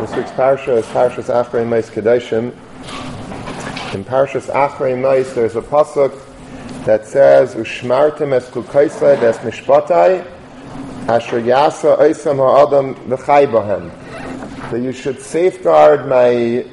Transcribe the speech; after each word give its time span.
This 0.00 0.16
week's 0.16 0.30
parsha 0.30 0.78
is 0.78 0.86
Parshas 0.86 1.28
Achrei 1.28 1.68
Mais 1.68 1.90
Kedoshim. 1.90 2.54
In 3.92 4.02
Parshas 4.02 4.46
Achrei 4.46 4.98
Mais, 4.98 5.34
there's 5.34 5.56
a 5.56 5.60
pasuk 5.60 6.18
that 6.86 7.04
says, 7.04 7.54
"Ushmartem 7.54 8.32
es 8.32 8.48
chukaisai 8.48 9.20
des 9.20 9.34
mishpatai, 9.40 10.24
asher 11.06 11.42
yasa 11.42 11.98
oisam 11.98 12.38
ha'adam 12.38 12.94
v'chai 13.10 13.46
bahem." 13.46 13.90
That 14.70 14.80
you 14.80 14.92
should 14.92 15.20
safeguard 15.20 16.08
my 16.08 16.64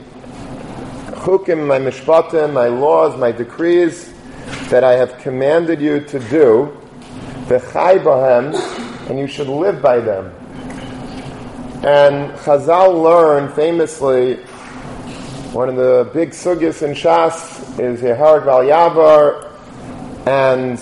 chukim, 1.26 1.68
my 1.68 1.80
mishpatim, 1.80 2.54
my 2.54 2.68
laws, 2.68 3.18
my 3.18 3.34
decrees 3.34 4.10
that 4.70 4.86
I 4.86 4.94
have 4.94 5.18
commanded 5.18 5.82
you 5.82 6.00
to 6.00 6.20
do, 6.20 6.72
v'chai 7.48 8.02
bahem, 8.02 8.56
and 9.10 9.20
you 9.20 9.28
should 9.28 9.50
live 9.50 9.82
by 9.82 10.00
them. 10.00 10.32
And 11.88 12.34
Chazal 12.40 13.02
learned 13.02 13.54
famously, 13.54 14.36
one 15.54 15.70
of 15.70 15.78
the 15.78 16.12
big 16.14 16.32
sugyas 16.32 16.82
in 16.82 16.92
Shas 16.92 17.80
is 17.80 18.02
Yeharag 18.02 18.44
Val 18.44 18.64
Yavar, 18.64 19.50
and 20.28 20.78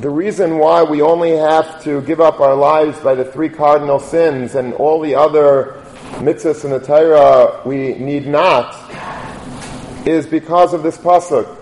the 0.00 0.08
reason 0.08 0.56
why 0.56 0.82
we 0.82 1.02
only 1.02 1.32
have 1.32 1.84
to 1.84 2.00
give 2.00 2.22
up 2.22 2.40
our 2.40 2.54
lives 2.54 2.98
by 3.00 3.14
the 3.14 3.26
three 3.26 3.50
cardinal 3.50 4.00
sins 4.00 4.54
and 4.54 4.72
all 4.72 4.98
the 4.98 5.14
other 5.14 5.78
mitzvahs 6.12 6.64
in 6.64 6.70
the 6.70 6.80
Torah 6.80 7.60
we 7.66 7.92
need 7.96 8.26
not 8.26 8.74
is 10.06 10.26
because 10.26 10.72
of 10.72 10.82
this 10.82 10.96
pasuk. 10.96 11.54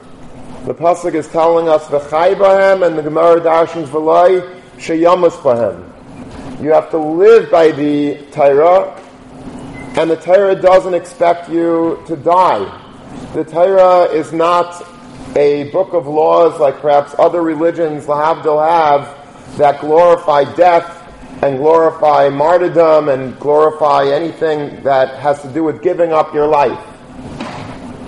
The 0.66 0.74
pasuk 0.74 1.14
is 1.14 1.26
telling 1.26 1.68
us 1.68 1.84
v'chai 1.86 2.36
bahem, 2.36 2.86
and 2.86 2.96
the 2.96 3.02
Gemara 3.02 3.40
darshans 3.40 3.88
v'lai 3.88 4.62
sheyamus 4.76 5.32
bahem. 5.38 5.87
You 6.60 6.72
have 6.72 6.90
to 6.90 6.98
live 6.98 7.52
by 7.52 7.70
the 7.70 8.18
Torah, 8.32 9.00
and 9.96 10.10
the 10.10 10.16
Torah 10.16 10.60
doesn't 10.60 10.92
expect 10.92 11.48
you 11.48 12.02
to 12.08 12.16
die. 12.16 12.66
The 13.32 13.44
Torah 13.44 14.06
is 14.06 14.32
not 14.32 14.84
a 15.36 15.70
book 15.70 15.92
of 15.92 16.08
laws 16.08 16.58
like 16.58 16.80
perhaps 16.80 17.14
other 17.16 17.42
religions, 17.42 18.06
Lahavdil, 18.06 18.68
have 18.68 19.56
that 19.56 19.80
glorify 19.80 20.52
death 20.54 20.96
and 21.44 21.58
glorify 21.58 22.28
martyrdom 22.28 23.08
and 23.08 23.38
glorify 23.38 24.06
anything 24.08 24.82
that 24.82 25.16
has 25.20 25.40
to 25.42 25.48
do 25.52 25.62
with 25.62 25.80
giving 25.80 26.12
up 26.12 26.34
your 26.34 26.48
life. 26.48 26.84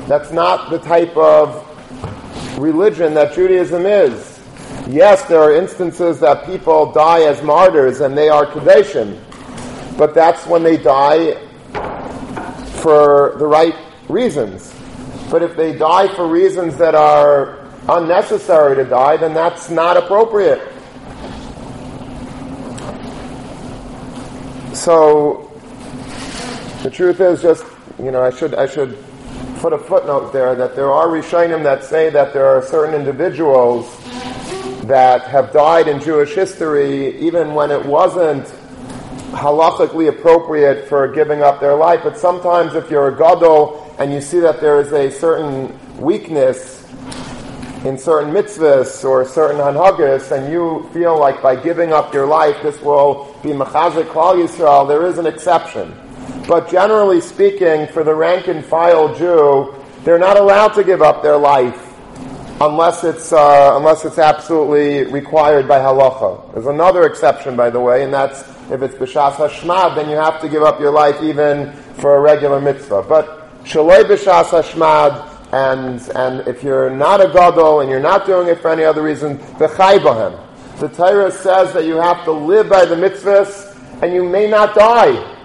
That's 0.09 0.33
not 0.33 0.71
the 0.71 0.79
type 0.81 1.17
of 1.17 2.59
religion 2.59 3.15
that 3.15 3.33
Judaism 3.33 3.87
is. 3.87 4.30
Yes, 4.91 5.23
there 5.27 5.41
are 5.41 5.55
instances 5.55 6.19
that 6.19 6.45
people 6.47 6.91
die 6.91 7.23
as 7.23 7.41
martyrs 7.45 8.01
and 8.01 8.19
they 8.19 8.29
are 8.29 8.45
Kadeshim, 8.45 9.17
but 9.97 10.15
that's 10.17 10.45
when 10.47 10.65
they 10.65 10.77
die 10.77 11.35
for 12.83 13.37
the 13.39 13.47
right 13.47 13.77
reasons. 14.09 14.75
But 15.31 15.45
if 15.45 15.57
they 15.57 15.79
die 15.79 16.13
for 16.17 16.27
reasons 16.27 16.77
that 16.79 16.97
are 16.97 17.61
unnecessary 17.89 18.75
to 18.75 18.85
die, 18.85 19.17
then 19.17 19.33
that's 19.33 19.71
not 19.71 19.97
appropriate. 19.97 20.61
So 24.75 25.53
the 26.83 26.91
truth 26.91 27.21
is 27.21 27.43
just, 27.43 27.65
you 28.03 28.11
know, 28.11 28.25
I 28.25 28.31
should 28.31 28.57
I 28.57 28.67
should 28.67 28.99
put 29.59 29.73
a 29.73 29.79
footnote 29.79 30.33
there 30.33 30.57
that 30.57 30.75
there 30.75 30.91
are 30.91 31.07
Rishonim 31.07 31.63
that 31.63 31.85
say 31.85 32.11
that 32.11 32.33
there 32.33 32.47
are 32.47 32.61
certain 32.61 32.93
individuals 32.93 34.00
that 34.85 35.23
have 35.25 35.53
died 35.53 35.89
in 35.89 36.01
Jewish 36.01 36.35
history 36.35 37.19
even 37.21 37.55
when 37.55 37.71
it 37.71 37.85
wasn't 37.85 38.47
halachically 39.33 40.09
appropriate 40.09 40.89
for 40.89 41.09
giving 41.09 41.43
up 41.43 41.61
their 41.61 41.75
life. 41.75 42.01
But 42.03 42.17
sometimes 42.17 42.75
if 42.75 42.91
you're 42.91 43.09
a 43.09 43.17
gadol 43.17 43.95
and 43.99 44.13
you 44.13 44.21
see 44.21 44.41
that 44.41 44.61
there 44.61 44.81
is 44.81 44.93
a 44.93 45.11
certain 45.11 45.79
weakness 45.99 46.81
in 47.85 47.97
certain 47.97 48.33
mitzvahs 48.33 49.05
or 49.05 49.25
certain 49.25 49.57
hanhagas, 49.57 50.33
and 50.33 50.53
you 50.53 50.89
feel 50.93 51.19
like 51.19 51.41
by 51.43 51.57
giving 51.57 51.93
up 51.93 52.13
your 52.13 52.27
life 52.27 52.57
this 52.63 52.79
will 52.83 53.35
be 53.43 53.51
mechazik 53.51 54.05
klal 54.05 54.37
Yisrael, 54.37 54.87
there 54.87 55.07
is 55.07 55.17
an 55.17 55.27
exception. 55.27 55.95
But 56.47 56.71
generally 56.71 57.21
speaking, 57.21 57.87
for 57.89 58.05
the 58.05 58.15
rank 58.15 58.49
and 58.49 58.65
file 58.65 59.15
Jew, 59.15 59.75
they're 60.05 60.19
not 60.19 60.39
allowed 60.39 60.75
to 60.75 60.85
give 60.85 61.01
up 61.01 61.23
their 61.23 61.37
life 61.37 61.90
unless 62.61 63.05
it's 63.05 63.33
uh, 63.33 63.75
unless 63.77 64.05
it's 64.05 64.19
absolutely 64.19 65.11
required 65.11 65.67
by 65.67 65.79
halacha. 65.79 66.53
There's 66.53 66.67
another 66.67 67.05
exception, 67.05 67.57
by 67.57 67.71
the 67.71 67.81
way, 67.81 68.05
and 68.05 68.13
that's 68.13 68.41
if 68.71 68.83
it's 68.83 68.95
b'shas 68.95 69.33
hashmad, 69.33 69.97
then 69.97 70.11
you 70.11 70.17
have 70.17 70.41
to 70.43 70.49
give 70.49 70.63
up 70.63 70.79
your 70.79 70.91
life 70.91 71.23
even 71.23 71.73
for 72.01 72.17
a 72.17 72.21
regular 72.21 72.61
mitzvah. 72.61 73.03
But 73.09 73.65
shaloi 73.65 74.05
b'shas 74.05 74.51
hashmad, 74.51 75.53
and 75.53 76.01
and 76.15 76.47
if 76.47 76.63
you're 76.63 76.91
not 76.91 77.21
a 77.21 77.33
gadol 77.33 77.81
and 77.81 77.91
you're 77.91 77.99
not 77.99 78.27
doing 78.27 78.49
it 78.49 78.61
for 78.61 78.71
any 78.71 78.85
other 78.85 79.03
reason, 79.03 79.39
v'chai 79.39 79.99
bahem. 79.99 80.47
The 80.81 80.89
Torah 80.89 81.31
says 81.31 81.73
that 81.75 81.85
you 81.85 81.97
have 81.97 82.25
to 82.25 82.33
live 82.33 82.69
by 82.69 82.85
the 82.85 82.95
mitzvahs, 82.95 84.03
and 84.03 84.13
you 84.13 84.27
may 84.29 84.49
not 84.49 84.75
die. 84.75 85.37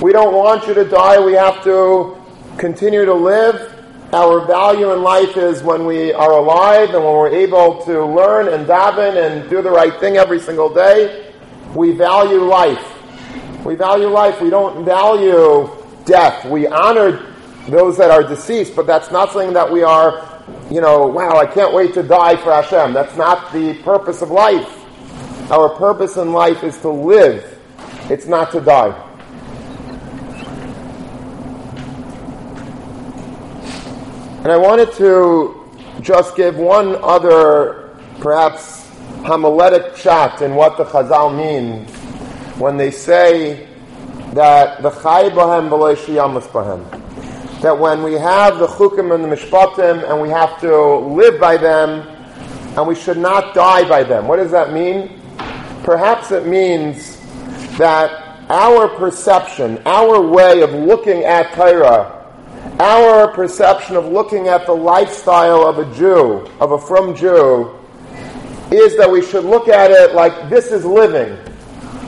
We 0.00 0.12
don't 0.12 0.34
want 0.34 0.66
you 0.66 0.74
to 0.74 0.84
die. 0.84 1.18
We 1.24 1.34
have 1.34 1.62
to 1.64 2.18
continue 2.58 3.04
to 3.04 3.14
live 3.14 3.81
our 4.12 4.46
value 4.46 4.92
in 4.92 5.02
life 5.02 5.38
is 5.38 5.62
when 5.62 5.86
we 5.86 6.12
are 6.12 6.32
alive 6.32 6.90
and 6.90 7.02
when 7.02 7.14
we're 7.14 7.34
able 7.34 7.82
to 7.86 8.04
learn 8.04 8.52
and 8.52 8.66
daven 8.66 9.16
and 9.16 9.48
do 9.48 9.62
the 9.62 9.70
right 9.70 9.98
thing 10.00 10.18
every 10.18 10.38
single 10.38 10.72
day. 10.72 11.32
We 11.74 11.92
value 11.92 12.44
life. 12.44 12.84
We 13.64 13.74
value 13.74 14.08
life. 14.08 14.38
We 14.42 14.50
don't 14.50 14.84
value 14.84 15.70
death. 16.04 16.44
We 16.44 16.66
honor 16.66 17.34
those 17.68 17.96
that 17.96 18.10
are 18.10 18.22
deceased, 18.22 18.76
but 18.76 18.86
that's 18.86 19.10
not 19.10 19.32
something 19.32 19.54
that 19.54 19.72
we 19.72 19.82
are, 19.82 20.42
you 20.70 20.82
know, 20.82 21.06
wow, 21.06 21.38
I 21.38 21.46
can't 21.46 21.72
wait 21.72 21.94
to 21.94 22.02
die 22.02 22.36
for 22.36 22.52
Hashem. 22.52 22.92
That's 22.92 23.16
not 23.16 23.50
the 23.52 23.80
purpose 23.82 24.20
of 24.20 24.30
life. 24.30 24.78
Our 25.50 25.70
purpose 25.70 26.18
in 26.18 26.32
life 26.32 26.62
is 26.64 26.76
to 26.80 26.90
live. 26.90 27.58
It's 28.10 28.26
not 28.26 28.50
to 28.52 28.60
die. 28.60 29.11
And 34.42 34.50
I 34.50 34.56
wanted 34.56 34.92
to 34.94 35.70
just 36.00 36.34
give 36.34 36.56
one 36.56 36.96
other, 36.96 37.96
perhaps, 38.18 38.88
homiletic 39.22 39.96
shot 39.96 40.42
in 40.42 40.56
what 40.56 40.76
the 40.76 40.84
Chazal 40.84 41.32
means 41.36 41.88
when 42.58 42.76
they 42.76 42.90
say 42.90 43.68
that 44.32 44.82
the 44.82 44.90
Chai 44.90 45.30
Bahem 45.30 45.70
Yamas 45.70 46.48
Bahem. 46.48 47.60
That 47.60 47.78
when 47.78 48.02
we 48.02 48.14
have 48.14 48.58
the 48.58 48.66
Chukim 48.66 49.14
and 49.14 49.22
the 49.22 49.28
Mishpatim 49.28 50.10
and 50.10 50.20
we 50.20 50.28
have 50.30 50.60
to 50.60 50.96
live 50.96 51.40
by 51.40 51.56
them 51.56 52.00
and 52.76 52.88
we 52.88 52.96
should 52.96 53.18
not 53.18 53.54
die 53.54 53.88
by 53.88 54.02
them. 54.02 54.26
What 54.26 54.38
does 54.38 54.50
that 54.50 54.72
mean? 54.72 55.20
Perhaps 55.84 56.32
it 56.32 56.48
means 56.48 57.20
that 57.78 58.10
our 58.50 58.88
perception, 58.88 59.80
our 59.86 60.20
way 60.20 60.62
of 60.62 60.72
looking 60.72 61.22
at 61.22 61.54
Torah, 61.54 62.21
our 62.82 63.28
perception 63.28 63.94
of 63.94 64.06
looking 64.06 64.48
at 64.48 64.66
the 64.66 64.72
lifestyle 64.72 65.68
of 65.68 65.78
a 65.78 65.94
Jew, 65.94 66.44
of 66.58 66.72
a 66.72 66.78
frum 66.78 67.14
Jew, 67.14 67.78
is 68.72 68.96
that 68.96 69.08
we 69.08 69.24
should 69.24 69.44
look 69.44 69.68
at 69.68 69.92
it 69.92 70.16
like 70.16 70.50
this 70.50 70.72
is 70.72 70.84
living. 70.84 71.38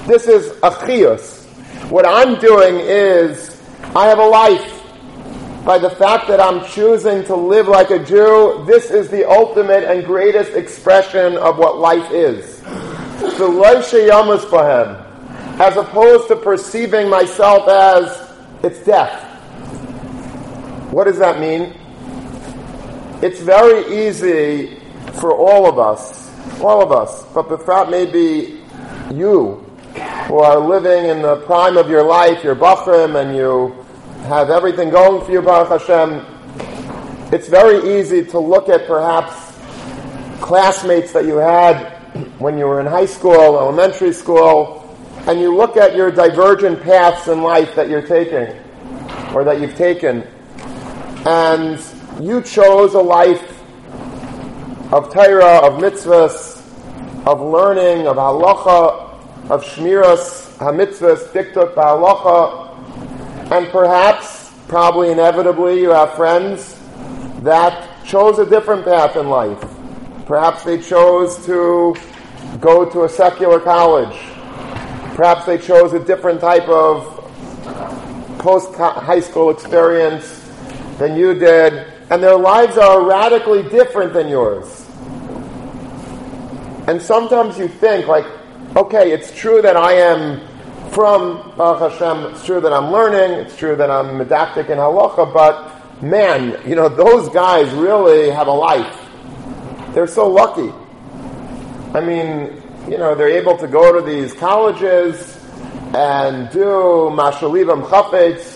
This 0.09 0.27
is 0.27 0.51
achios. 0.63 1.45
What 1.91 2.05
I'm 2.05 2.41
doing 2.41 2.81
is 2.81 3.63
I 3.95 4.09
have 4.09 4.19
a 4.19 4.27
life. 4.27 4.83
By 5.65 5.79
the 5.79 5.91
fact 5.91 6.27
that 6.27 6.41
I'm 6.41 6.65
choosing 6.67 7.23
to 7.27 7.37
live 7.37 7.69
like 7.69 7.91
a 7.91 8.05
Jew, 8.05 8.65
this 8.67 8.91
is 8.91 9.09
the 9.09 9.31
ultimate 9.31 9.85
and 9.85 10.05
greatest 10.05 10.55
expression 10.55 11.37
of 11.37 11.57
what 11.57 11.79
life 11.79 12.11
is. 12.11 12.61
As 15.61 15.77
opposed 15.77 16.27
to 16.29 16.37
perceiving 16.37 17.09
myself 17.09 17.69
as 17.69 18.33
it's 18.65 18.85
death. 18.85 19.34
What 20.95 21.09
does 21.09 21.19
that 21.19 21.41
mean? 21.41 21.75
It's 23.21 23.41
very 23.41 24.07
easy 24.07 24.79
for 25.15 25.37
all 25.37 25.67
of 25.67 25.77
us, 25.77 26.31
all 26.61 26.81
of 26.81 26.93
us, 26.93 27.25
but 27.35 27.49
befrat 27.49 27.91
maybe 27.91 28.63
you, 29.13 29.57
who 30.29 30.39
are 30.39 30.57
living 30.57 31.07
in 31.11 31.21
the 31.21 31.39
prime 31.47 31.77
of 31.77 31.91
your 31.91 32.05
life, 32.05 32.45
you're 32.45 32.55
bachrim, 32.55 33.21
and 33.21 33.37
you 33.37 33.75
have 34.29 34.51
everything 34.51 34.91
going 34.91 35.25
for 35.27 35.33
you, 35.33 35.43
Baruch 35.43 35.81
Hashem. 35.81 36.25
It's 37.33 37.49
very 37.49 37.99
easy 37.99 38.25
to 38.27 38.39
look 38.39 38.69
at 38.69 38.87
perhaps 38.87 39.35
classmates 40.41 41.13
that 41.13 41.25
you 41.25 41.39
had 41.39 41.91
when 42.39 42.57
you 42.57 42.67
were 42.67 42.79
in 42.79 42.87
high 42.87 43.07
school, 43.07 43.59
elementary 43.59 44.13
school, 44.13 44.97
and 45.27 45.41
you 45.41 45.57
look 45.57 45.77
at 45.77 45.97
your 45.97 46.13
divergent 46.13 46.81
paths 46.85 47.27
in 47.27 47.43
life 47.43 47.75
that 47.75 47.89
you're 47.89 48.07
taking, 48.07 48.57
or 49.35 49.43
that 49.43 49.61
you've 49.61 49.75
taken, 49.75 50.25
and 51.27 51.83
you 52.21 52.43
chose 52.43 52.95
a 52.95 53.01
life 53.01 53.43
of 54.93 55.13
Torah, 55.13 55.67
of 55.67 55.81
mitzvahs, 55.81 56.61
of 57.27 57.41
learning, 57.41 58.07
of 58.07 58.17
halacha, 58.17 59.51
of 59.51 59.65
shmiras, 59.65 60.57
hamitzvahs, 60.59 61.27
diktuk, 61.33 61.75
halacha, 61.75 63.51
And 63.51 63.69
perhaps, 63.69 64.53
probably 64.69 65.11
inevitably, 65.11 65.81
you 65.81 65.91
have 65.91 66.15
friends 66.15 66.79
that 67.43 68.05
chose 68.05 68.39
a 68.39 68.47
different 68.47 68.85
path 68.85 69.17
in 69.17 69.29
life. 69.29 69.63
Perhaps 70.27 70.65
they 70.65 70.81
chose 70.81 71.45
to 71.47 71.97
go 72.61 72.89
to 72.89 73.05
a 73.05 73.09
secular 73.09 73.61
college. 73.61 74.17
Perhaps 75.17 75.47
they 75.47 75.59
chose 75.59 75.93
a 75.95 76.05
different 76.05 76.41
type 76.41 76.69
of 76.69 77.11
post 78.39 78.75
high 78.75 79.21
school 79.21 79.49
experience 79.49 80.44
than 80.99 81.17
you 81.17 81.35
did, 81.35 81.73
and 82.11 82.23
their 82.23 82.37
lives 82.37 82.77
are 82.79 83.07
radically 83.07 83.63
different 83.63 84.13
than 84.13 84.29
yours. 84.29 84.89
And 86.87 87.01
sometimes 87.01 87.59
you 87.59 87.69
think, 87.69 88.07
like, 88.07 88.27
okay, 88.77 89.13
it's 89.13 89.35
true 89.39 89.63
that 89.63 89.77
I 89.77 89.93
am 89.95 90.41
frum 90.91 91.55
Baruch 91.57 91.93
Hashem, 91.93 92.33
it's 92.33 92.45
true 92.45 92.61
that 92.61 92.73
I'm 92.73 92.93
learning, 92.93 93.39
it's 93.39 93.57
true 93.57 93.75
that 93.75 93.91
I'm 93.91 94.19
medakdek 94.19 94.71
in 94.71 94.79
halacha, 94.79 95.33
but 95.33 96.03
man, 96.03 96.61
you 96.69 96.77
know, 96.77 96.89
those 96.89 97.29
guys 97.31 97.73
really 97.73 98.31
have 98.31 98.47
a 98.47 98.53
life. 98.53 99.01
They're 99.95 100.07
so 100.07 100.29
lucky. 100.29 100.73
I 101.95 102.01
mean, 102.01 102.63
you 102.89 102.99
know, 102.99 103.15
they're 103.15 103.29
able 103.29 103.57
to 103.59 103.67
go 103.67 103.93
to 103.93 104.03
these 104.05 104.35
colleges 104.35 105.41
and 105.95 106.51
do 106.51 106.65
mashalivam 107.15 107.87
chafetz. 107.87 108.54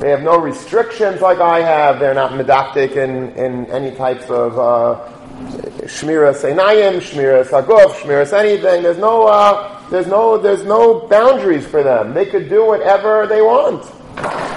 They 0.00 0.10
have 0.10 0.22
no 0.22 0.38
restrictions 0.38 1.20
like 1.20 1.38
I 1.38 1.60
have. 1.60 2.00
They're 2.00 2.14
not 2.14 2.32
medakdek 2.32 2.96
in, 2.96 3.30
in 3.36 3.66
any 3.66 3.94
types 3.94 4.24
of 4.28 4.58
uh, 4.58 5.12
shmiras 5.84 6.42
einayim, 6.42 6.98
shmiras 6.98 7.48
haguf, 7.48 8.32
anything. 8.32 8.82
There's 8.82 8.98
no, 8.98 9.24
uh, 9.24 9.88
there's 9.90 10.06
no, 10.06 10.36
there's 10.36 10.64
no 10.64 11.06
boundaries 11.08 11.66
for 11.66 11.82
them. 11.82 12.12
They 12.12 12.26
could 12.26 12.48
do 12.48 12.66
whatever 12.66 13.26
they 13.26 13.40
want. 13.40 13.84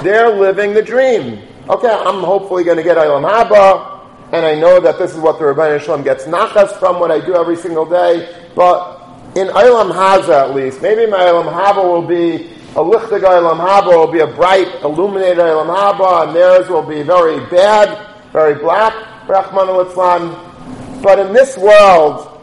They're 0.04 0.30
living 0.30 0.74
the 0.74 0.82
dream. 0.82 1.42
Okay, 1.70 1.90
I'm 1.90 2.24
hopefully 2.24 2.64
going 2.64 2.78
to 2.78 2.84
get 2.84 2.98
Ilam 2.98 3.30
Haba, 3.30 4.00
and 4.32 4.46
I 4.46 4.56
know 4.56 4.80
that 4.80 4.98
this 4.98 5.14
is 5.14 5.20
what 5.20 5.38
the 5.38 5.46
Ribono 5.46 5.80
Shel 5.80 5.98
Olam 5.98 6.04
gets 6.04 6.26
nachas 6.26 6.78
from 6.80 7.00
what 7.00 7.12
I 7.12 7.20
do 7.20 7.36
every 7.36 7.58
single 7.58 7.86
day, 7.86 8.34
but 8.56 9.02
in 9.36 9.48
Ilam 9.48 9.92
Haza 9.92 10.50
at 10.50 10.56
least, 10.56 10.82
maybe 10.82 11.06
my 11.06 11.20
Ilam 11.20 11.52
Haba 11.52 11.84
will 11.84 12.08
be 12.08 12.57
a 12.78 12.80
lichtig 12.80 13.22
Ilam 13.22 13.60
Haba, 13.60 13.88
will 13.88 14.12
be 14.12 14.20
a 14.20 14.28
bright, 14.28 14.68
illuminated 14.84 15.40
Ilam 15.40 15.76
Haba, 15.76 16.28
and 16.28 16.36
theirs 16.36 16.70
will 16.70 16.84
be 16.84 17.02
very 17.02 17.40
bad, 17.50 18.16
very 18.32 18.54
black, 18.54 18.94
Rahman 19.28 19.68
al 19.68 21.02
but 21.02 21.20
in 21.20 21.34
this 21.34 21.58
world, 21.58 22.34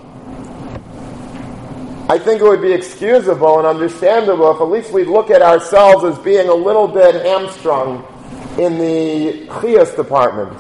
I 2.09 2.19
think 2.19 2.43
it 2.43 2.45
would 2.45 2.61
be 2.61 2.73
excusable 2.73 3.59
and 3.59 3.67
understandable 3.67 4.51
if 4.55 4.61
at 4.61 4.69
least 4.69 4.93
we 4.93 5.05
look 5.05 5.31
at 5.31 5.41
ourselves 5.41 6.05
as 6.05 6.23
being 6.23 6.49
a 6.49 6.55
little 6.55 6.87
bit 6.87 7.15
hamstrung 7.15 8.05
in 8.59 8.79
the 8.79 9.47
Chias 9.49 9.97
department. 9.97 10.53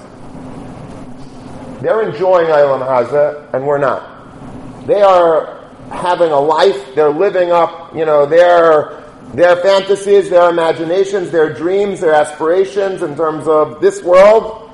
They're 1.83 2.09
enjoying 2.09 2.47
Eilam 2.47 2.81
Haza, 2.87 3.53
and 3.53 3.67
we're 3.67 3.79
not. 3.79 4.87
They 4.87 5.03
are 5.03 5.71
having 5.91 6.31
a 6.31 6.41
life, 6.41 6.95
they're 6.95 7.11
living 7.11 7.53
up, 7.53 7.95
you 7.95 8.07
know, 8.07 8.25
their, 8.25 9.04
their 9.33 9.57
fantasies, 9.57 10.31
their 10.31 10.51
imaginations, 10.51 11.31
their 11.31 11.53
dreams, 11.53 12.01
their 12.01 12.15
aspirations 12.15 13.03
in 13.03 13.17
terms 13.17 13.49
of 13.49 13.81
this 13.81 14.03
world 14.03 14.65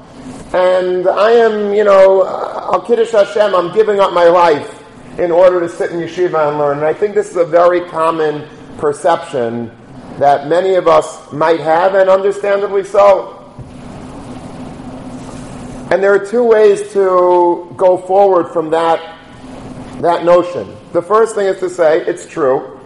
and 0.52 1.06
I 1.06 1.31
am, 1.31 1.73
you 1.73 1.85
know, 1.85 2.26
Al 2.26 2.81
Kiddush 2.81 3.12
Hashem, 3.12 3.55
I'm 3.55 3.73
giving 3.73 4.00
up 4.00 4.12
my 4.12 4.25
life 4.25 4.82
in 5.17 5.31
order 5.31 5.61
to 5.61 5.69
sit 5.69 5.93
in 5.93 6.00
yeshiva 6.00 6.49
and 6.49 6.58
learn. 6.58 6.79
And 6.79 6.87
I 6.87 6.93
think 6.93 7.14
this 7.14 7.31
is 7.31 7.37
a 7.37 7.44
very 7.44 7.88
common 7.88 8.49
perception 8.76 9.70
that 10.19 10.49
many 10.49 10.75
of 10.75 10.88
us 10.88 11.32
might 11.32 11.61
have, 11.61 11.94
and 11.94 12.11
understandably 12.11 12.82
so. 12.82 13.37
And 15.93 16.02
there 16.02 16.12
are 16.12 16.26
two 16.26 16.43
ways 16.43 16.93
to 16.94 17.73
go 17.76 17.99
forward 17.99 18.52
from 18.52 18.70
that, 18.70 19.20
that 20.00 20.25
notion. 20.25 20.76
The 20.93 21.02
first 21.02 21.37
thing 21.37 21.47
is 21.47 21.61
to 21.61 21.70
say, 21.70 22.00
it's 22.00 22.26
true, 22.26 22.81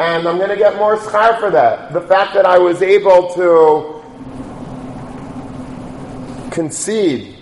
and 0.00 0.26
I'm 0.26 0.38
going 0.38 0.50
to 0.50 0.56
get 0.56 0.76
more 0.76 0.96
schar 0.96 1.38
for 1.38 1.50
that. 1.52 1.92
The 1.92 2.00
fact 2.00 2.34
that 2.34 2.44
I 2.44 2.58
was 2.58 2.82
able 2.82 3.32
to 3.34 4.02
concede 6.50 7.36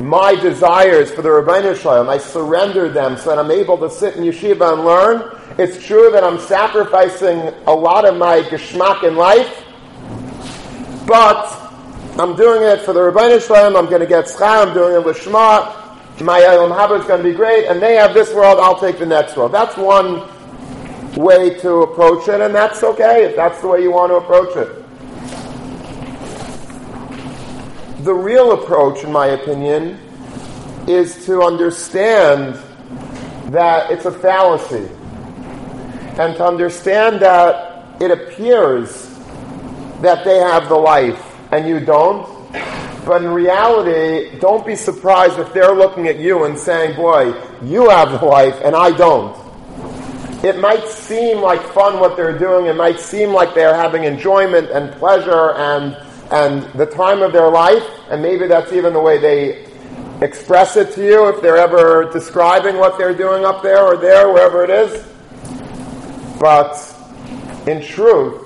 my 0.00 0.34
desires 0.34 1.10
for 1.10 1.22
the 1.22 1.30
Ribono 1.30 1.74
Shel 1.74 2.04
Olam, 2.04 2.08
I 2.08 2.18
surrendered 2.18 2.92
them 2.92 3.16
so 3.16 3.30
that 3.30 3.38
I'm 3.38 3.50
able 3.50 3.78
to 3.78 3.88
sit 3.88 4.16
in 4.16 4.24
yeshiva 4.24 4.74
and 4.74 4.84
learn. 4.84 5.40
It's 5.56 5.82
true 5.86 6.10
that 6.10 6.22
I'm 6.22 6.38
sacrificing 6.38 7.54
a 7.66 7.72
lot 7.72 8.04
of 8.04 8.16
my 8.16 8.42
geschmack 8.42 9.04
in 9.04 9.16
life, 9.16 9.64
but 11.06 11.46
I'm 12.18 12.36
doing 12.36 12.62
it 12.62 12.82
for 12.82 12.92
the 12.92 13.00
Ribono 13.00 13.40
Shel 13.40 13.56
Olam. 13.56 13.78
I'm 13.78 13.86
going 13.86 14.02
to 14.02 14.06
get 14.06 14.26
schar. 14.26 14.66
I'm 14.66 14.74
doing 14.74 14.96
it 14.96 15.04
with 15.04 15.16
Shema. 15.22 15.80
My 16.20 16.42
Elam 16.42 16.70
Haba 16.70 17.00
is 17.00 17.06
going 17.06 17.22
to 17.22 17.28
be 17.28 17.34
great, 17.34 17.66
and 17.68 17.80
they 17.80 17.94
have 17.94 18.12
this 18.12 18.34
world. 18.34 18.58
I'll 18.60 18.78
take 18.78 18.98
the 18.98 19.06
next 19.06 19.36
world. 19.36 19.52
That's 19.52 19.76
one 19.76 20.28
way 21.16 21.58
to 21.60 21.82
approach 21.82 22.28
it, 22.28 22.40
and 22.40 22.54
that's 22.54 22.82
okay 22.82 23.24
if 23.24 23.36
that's 23.36 23.60
the 23.60 23.68
way 23.68 23.82
you 23.82 23.90
want 23.92 24.10
to 24.10 24.16
approach 24.16 24.56
it. 24.56 24.84
The 28.04 28.14
real 28.14 28.52
approach, 28.52 29.04
in 29.04 29.12
my 29.12 29.28
opinion, 29.28 29.98
is 30.86 31.24
to 31.26 31.42
understand 31.42 32.58
that 33.52 33.90
it's 33.90 34.04
a 34.04 34.12
fallacy 34.12 34.88
and 36.18 36.36
to 36.36 36.44
understand 36.44 37.20
that 37.20 38.02
it 38.02 38.10
appears 38.10 39.08
that 40.00 40.24
they 40.24 40.38
have 40.38 40.68
the 40.68 40.76
life 40.76 41.34
and 41.52 41.66
you 41.66 41.80
don't. 41.80 42.28
But 43.06 43.22
in 43.22 43.30
reality, 43.30 44.38
don't 44.38 44.66
be 44.66 44.76
surprised 44.76 45.38
if 45.38 45.52
they're 45.52 45.74
looking 45.74 46.08
at 46.08 46.18
you 46.18 46.44
and 46.44 46.58
saying, 46.58 46.96
Boy, 46.96 47.34
you 47.62 47.90
have 47.90 48.20
the 48.20 48.26
life 48.26 48.60
and 48.64 48.74
I 48.74 48.96
don't. 48.96 49.43
It 50.44 50.58
might 50.58 50.86
seem 50.86 51.40
like 51.40 51.62
fun 51.72 51.98
what 51.98 52.16
they're 52.16 52.38
doing, 52.38 52.66
it 52.66 52.76
might 52.76 53.00
seem 53.00 53.30
like 53.30 53.54
they're 53.54 53.74
having 53.74 54.04
enjoyment 54.04 54.70
and 54.70 54.92
pleasure 54.92 55.52
and 55.54 55.96
and 56.30 56.64
the 56.74 56.84
time 56.84 57.22
of 57.22 57.32
their 57.32 57.48
life, 57.48 57.82
and 58.10 58.20
maybe 58.20 58.46
that's 58.46 58.70
even 58.72 58.92
the 58.92 59.00
way 59.00 59.16
they 59.18 59.66
express 60.20 60.76
it 60.76 60.92
to 60.94 61.02
you 61.02 61.28
if 61.28 61.40
they're 61.40 61.56
ever 61.56 62.10
describing 62.12 62.76
what 62.76 62.98
they're 62.98 63.16
doing 63.16 63.44
up 63.44 63.62
there 63.62 63.84
or 63.84 63.96
there, 63.96 64.32
wherever 64.32 64.62
it 64.64 64.70
is. 64.70 65.06
But 66.38 66.76
in 67.66 67.82
truth, 67.82 68.42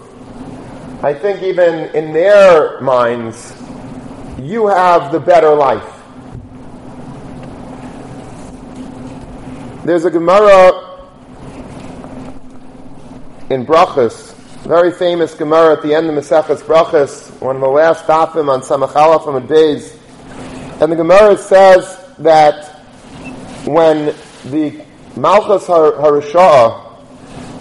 I 1.02 1.14
think 1.14 1.42
even 1.42 1.86
in 1.96 2.12
their 2.12 2.80
minds, 2.80 3.54
you 4.38 4.68
have 4.68 5.10
the 5.10 5.18
better 5.18 5.52
life. 5.52 5.94
There's 9.84 10.04
a 10.04 10.10
Gemara 10.10 10.87
in 13.50 13.64
Brachas 13.66 14.34
very 14.68 14.90
famous 14.90 15.34
Gemara 15.34 15.74
at 15.74 15.82
the 15.82 15.94
end 15.94 16.10
of 16.10 16.14
Maseches 16.14 16.62
Brachas, 16.62 17.40
one 17.40 17.56
of 17.56 17.62
the 17.62 17.68
last 17.68 18.04
dafim 18.04 18.50
on 18.50 18.60
Samachala 18.60 19.24
from 19.24 19.36
a 19.36 19.40
days. 19.40 19.96
And 20.80 20.92
the 20.92 20.96
Gemara 20.96 21.38
says 21.38 22.04
that 22.18 22.80
when 23.64 24.14
the 24.44 24.84
Malchus 25.16 25.66
Harishah, 25.66 27.00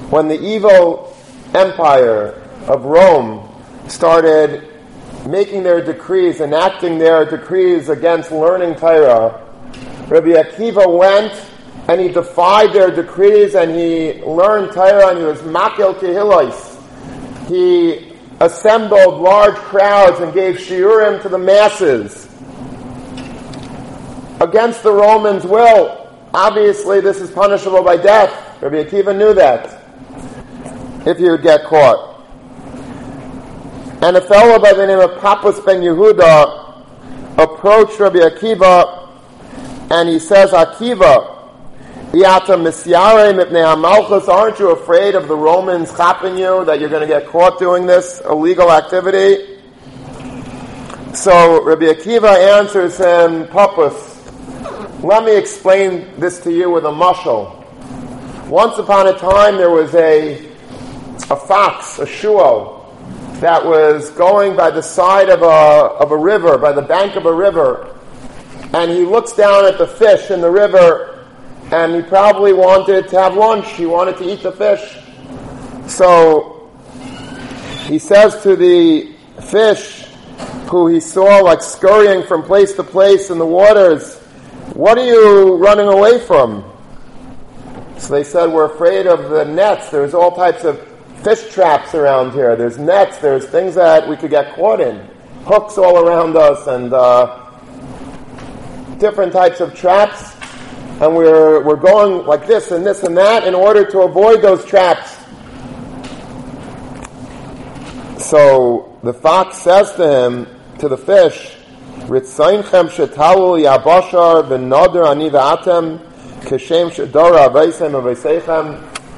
when 0.09 0.27
the 0.27 0.37
evil 0.37 1.15
empire 1.53 2.31
of 2.67 2.83
Rome 2.83 3.47
started 3.87 4.67
making 5.25 5.63
their 5.63 5.81
decrees, 5.81 6.41
enacting 6.41 6.97
their 6.97 7.23
decrees 7.23 7.87
against 7.87 8.33
learning 8.33 8.75
Torah, 8.75 9.47
Rabbi 10.09 10.31
Akiva 10.31 10.85
went 10.97 11.31
and 11.87 12.01
he 12.01 12.09
defied 12.09 12.73
their 12.73 12.91
decrees 12.91 13.55
and 13.55 13.71
he 13.71 14.21
learned 14.23 14.73
Torah 14.73 15.09
and 15.09 15.19
he 15.19 15.25
was 15.25 15.39
makil 15.41 15.97
kehilois 15.99 16.77
he 17.47 18.13
assembled 18.41 19.21
large 19.21 19.55
crowds 19.55 20.19
and 20.19 20.33
gave 20.33 20.55
shiurim 20.55 21.21
to 21.21 21.29
the 21.29 21.37
masses 21.37 22.25
against 24.41 24.83
the 24.83 24.91
Romans' 24.91 25.45
will. 25.45 26.13
Obviously, 26.33 26.99
this 26.99 27.21
is 27.21 27.31
punishable 27.31 27.83
by 27.83 27.97
death. 27.97 28.61
Rabbi 28.61 28.83
Akiva 28.83 29.17
knew 29.17 29.33
that 29.33 29.81
if 31.07 31.17
he 31.17 31.29
would 31.29 31.41
get 31.41 31.63
caught. 31.63 32.15
And 34.03 34.15
a 34.17 34.21
fellow 34.21 34.59
by 34.59 34.73
the 34.73 34.85
name 34.85 34.99
of 34.99 35.19
Papas 35.19 35.59
ben 35.61 35.81
Yehuda 35.81 37.39
approached 37.39 37.99
Rabbi 37.99 38.19
Akiva 38.19 39.09
and 39.89 40.09
he 40.09 40.19
says, 40.19 40.51
Akiva, 40.51 41.36
Aren't 44.29 44.59
you 44.59 44.71
afraid 44.71 45.15
of 45.15 45.27
the 45.27 45.35
Romans 45.35 45.91
chopping 45.91 46.37
you, 46.37 46.63
that 46.63 46.79
you're 46.79 46.87
going 46.89 47.01
to 47.01 47.07
get 47.07 47.27
caught 47.27 47.59
doing 47.59 47.85
this 47.85 48.21
illegal 48.21 48.71
activity? 48.71 49.59
So 51.13 51.61
Rabbi 51.65 51.85
Akiva 51.87 52.59
answers 52.59 52.97
him, 52.97 53.47
Papas, 53.47 54.15
let 55.03 55.25
me 55.25 55.35
explain 55.35 56.17
this 56.17 56.39
to 56.43 56.51
you 56.51 56.69
with 56.69 56.85
a 56.85 56.91
mushal. 56.91 57.53
Once 58.47 58.77
upon 58.77 59.07
a 59.07 59.19
time 59.19 59.57
there 59.57 59.69
was 59.69 59.93
a, 59.93 60.45
a 61.29 61.35
fox, 61.35 61.99
a 61.99 62.05
shuo, 62.05 62.85
that 63.41 63.65
was 63.65 64.11
going 64.11 64.55
by 64.55 64.71
the 64.71 64.81
side 64.81 65.29
of 65.29 65.41
a, 65.41 65.45
of 65.45 66.11
a 66.11 66.17
river, 66.17 66.57
by 66.57 66.71
the 66.71 66.81
bank 66.81 67.17
of 67.17 67.25
a 67.25 67.33
river, 67.33 67.93
and 68.73 68.91
he 68.91 69.03
looks 69.03 69.33
down 69.33 69.65
at 69.65 69.77
the 69.77 69.87
fish 69.87 70.31
in 70.31 70.39
the 70.39 70.49
river, 70.49 71.16
and 71.71 71.95
he 71.95 72.01
probably 72.01 72.53
wanted 72.53 73.07
to 73.09 73.19
have 73.19 73.35
lunch. 73.35 73.69
He 73.73 73.85
wanted 73.85 74.17
to 74.17 74.29
eat 74.31 74.43
the 74.43 74.51
fish. 74.51 74.97
So 75.89 76.69
he 77.85 77.99
says 77.99 78.41
to 78.43 78.55
the 78.55 79.13
fish, 79.49 80.05
who 80.69 80.87
he 80.87 80.99
saw 80.99 81.39
like 81.39 81.61
scurrying 81.61 82.25
from 82.25 82.43
place 82.43 82.73
to 82.73 82.83
place 82.83 83.29
in 83.29 83.37
the 83.37 83.45
waters, 83.45 84.17
What 84.73 84.97
are 84.97 85.05
you 85.05 85.55
running 85.55 85.87
away 85.87 86.19
from? 86.19 86.63
So 87.97 88.13
they 88.13 88.23
said, 88.23 88.47
We're 88.51 88.73
afraid 88.73 89.07
of 89.07 89.29
the 89.29 89.45
nets. 89.45 89.89
There's 89.89 90.13
all 90.13 90.35
types 90.35 90.63
of 90.63 90.85
fish 91.23 91.51
traps 91.53 91.95
around 91.95 92.31
here. 92.31 92.55
There's 92.55 92.77
nets. 92.77 93.17
There's 93.17 93.45
things 93.45 93.75
that 93.75 94.07
we 94.07 94.15
could 94.15 94.29
get 94.29 94.55
caught 94.55 94.81
in. 94.81 95.09
Hooks 95.45 95.77
all 95.77 96.05
around 96.05 96.35
us 96.35 96.67
and 96.67 96.93
uh, 96.93 97.45
different 98.99 99.33
types 99.33 99.61
of 99.61 99.73
traps. 99.73 100.36
And 100.99 101.15
we're, 101.15 101.61
we're 101.63 101.75
going 101.75 102.25
like 102.25 102.47
this 102.47 102.71
and 102.71 102.85
this 102.85 103.03
and 103.03 103.15
that 103.17 103.47
in 103.47 103.53
order 103.53 103.85
to 103.85 104.01
avoid 104.01 104.41
those 104.41 104.65
traps. 104.65 105.15
So 108.23 108.97
the 109.03 109.13
fox 109.13 109.57
says 109.57 109.93
to 109.93 110.25
him, 110.25 110.47
to 110.79 110.87
the 110.87 110.97
fish. 110.97 111.55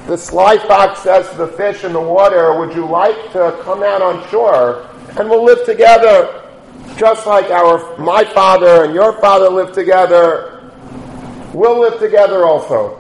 The 0.08 0.18
sly 0.18 0.58
fox 0.58 1.02
says 1.02 1.30
to 1.30 1.38
the 1.38 1.48
fish 1.48 1.84
in 1.84 1.94
the 1.94 2.02
water, 2.02 2.60
would 2.60 2.76
you 2.76 2.86
like 2.86 3.32
to 3.34 3.58
come 3.64 3.84
out 3.84 4.02
on 4.02 4.28
shore 4.30 4.88
and 5.18 5.30
we'll 5.30 5.44
live 5.44 5.66
together 5.66 6.40
just 6.98 7.26
like 7.26 7.50
our, 7.52 7.98
my 7.98 8.26
father 8.26 8.84
and 8.84 8.94
your 8.94 9.14
father 9.22 9.50
lived 9.50 9.74
together. 9.74 10.59
We'll 11.60 11.80
live 11.80 12.00
together 12.00 12.46
also. 12.46 12.96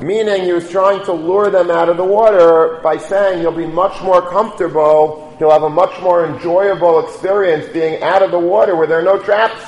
Meaning 0.00 0.44
he 0.44 0.52
was 0.52 0.70
trying 0.70 1.04
to 1.06 1.12
lure 1.12 1.50
them 1.50 1.70
out 1.70 1.88
of 1.88 1.96
the 1.96 2.04
water 2.04 2.80
by 2.82 2.96
saying 2.96 3.42
you'll 3.42 3.52
be 3.52 3.66
much 3.66 4.00
more 4.02 4.22
comfortable 4.22 5.26
You'll 5.38 5.50
have 5.50 5.64
a 5.64 5.70
much 5.70 6.00
more 6.00 6.24
enjoyable 6.24 7.06
experience 7.06 7.70
being 7.70 8.02
out 8.02 8.22
of 8.22 8.30
the 8.30 8.38
water 8.38 8.74
where 8.74 8.86
there 8.86 9.00
are 9.00 9.02
no 9.02 9.18
traps. 9.18 9.62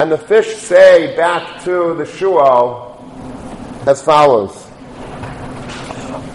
And 0.00 0.10
the 0.10 0.18
fish 0.18 0.56
say 0.56 1.16
back 1.16 1.62
to 1.62 1.94
the 1.94 2.02
shual 2.02 2.98
as 3.86 4.02
follows. 4.02 4.66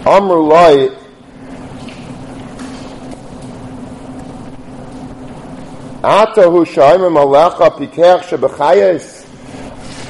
Amru 0.06 0.40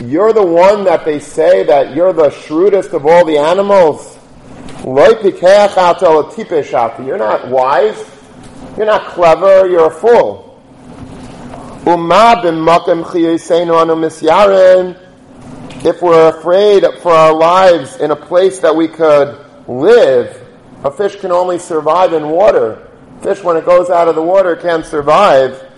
You're 0.01 0.33
the 0.33 0.43
one 0.43 0.85
that 0.85 1.05
they 1.05 1.19
say 1.21 1.65
that 1.65 1.95
you're 1.95 2.15
the 2.15 2.31
shrewdest 2.31 2.95
of 2.95 3.05
all 3.05 3.27
the 3.27 3.37
animals. 3.37 4.19
You're 7.07 7.19
not 7.19 7.49
wise. 7.49 8.03
You're 8.77 8.87
not 8.87 9.09
clever. 9.09 9.69
You're 9.69 9.89
a 9.89 9.91
fool. 9.91 10.49
If 15.85 16.01
we're 16.01 16.29
afraid 16.31 16.85
for 17.03 17.13
our 17.13 17.35
lives 17.35 17.97
in 18.01 18.13
a 18.13 18.17
place 18.17 18.61
that 18.61 18.75
we 18.75 18.89
could 18.89 19.45
live, 19.69 20.41
a 20.85 20.91
fish 20.91 21.17
can 21.17 21.33
only 21.33 21.59
survive 21.59 22.13
in 22.13 22.31
water. 22.31 22.89
Fish, 23.23 23.43
when 23.43 23.57
it 23.57 23.67
goes 23.67 23.91
out 23.91 24.09
of 24.09 24.15
the 24.15 24.23
water, 24.23 24.57
can't 24.57 24.87
survive. 24.87 25.69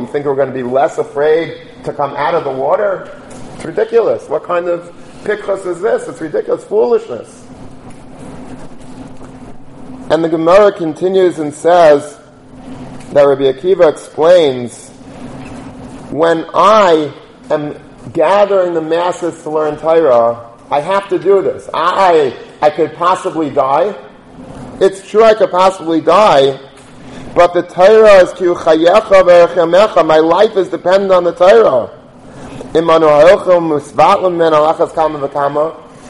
You 0.00 0.06
think 0.06 0.26
we're 0.26 0.34
going 0.34 0.48
to 0.48 0.54
be 0.54 0.62
less 0.62 0.98
afraid 0.98 1.68
to 1.84 1.92
come 1.92 2.14
out 2.16 2.34
of 2.34 2.44
the 2.44 2.52
water? 2.52 3.20
It's 3.54 3.64
ridiculous. 3.64 4.28
What 4.28 4.44
kind 4.44 4.68
of 4.68 4.94
Pichas 5.24 5.66
is 5.66 5.80
this? 5.80 6.08
It's 6.08 6.20
ridiculous 6.20 6.64
foolishness. 6.64 7.46
And 10.10 10.24
the 10.24 10.28
Gemara 10.28 10.72
continues 10.72 11.38
and 11.38 11.54
says 11.54 12.18
that 13.12 13.22
Rabbi 13.22 13.42
Akiva 13.42 13.90
explains 13.90 14.90
when 16.10 16.44
I 16.54 17.14
am 17.50 17.80
gathering 18.12 18.74
the 18.74 18.82
masses 18.82 19.42
to 19.42 19.50
learn 19.50 19.78
Torah, 19.78 20.50
I 20.70 20.80
have 20.80 21.08
to 21.10 21.18
do 21.18 21.40
this. 21.40 21.68
I, 21.72 22.36
I 22.60 22.70
could 22.70 22.94
possibly 22.94 23.50
die. 23.50 23.96
It's 24.80 25.08
true 25.08 25.22
I 25.22 25.34
could 25.34 25.50
possibly 25.50 26.00
die, 26.00 26.58
but 27.34 27.54
the 27.54 27.62
Torah 27.62 28.22
is 28.22 28.32
ki 28.34 28.46
My 30.06 30.18
life 30.18 30.56
is 30.56 30.68
dependent 30.68 31.12
on 31.12 31.24
the 31.24 31.32
Torah. 31.32 31.98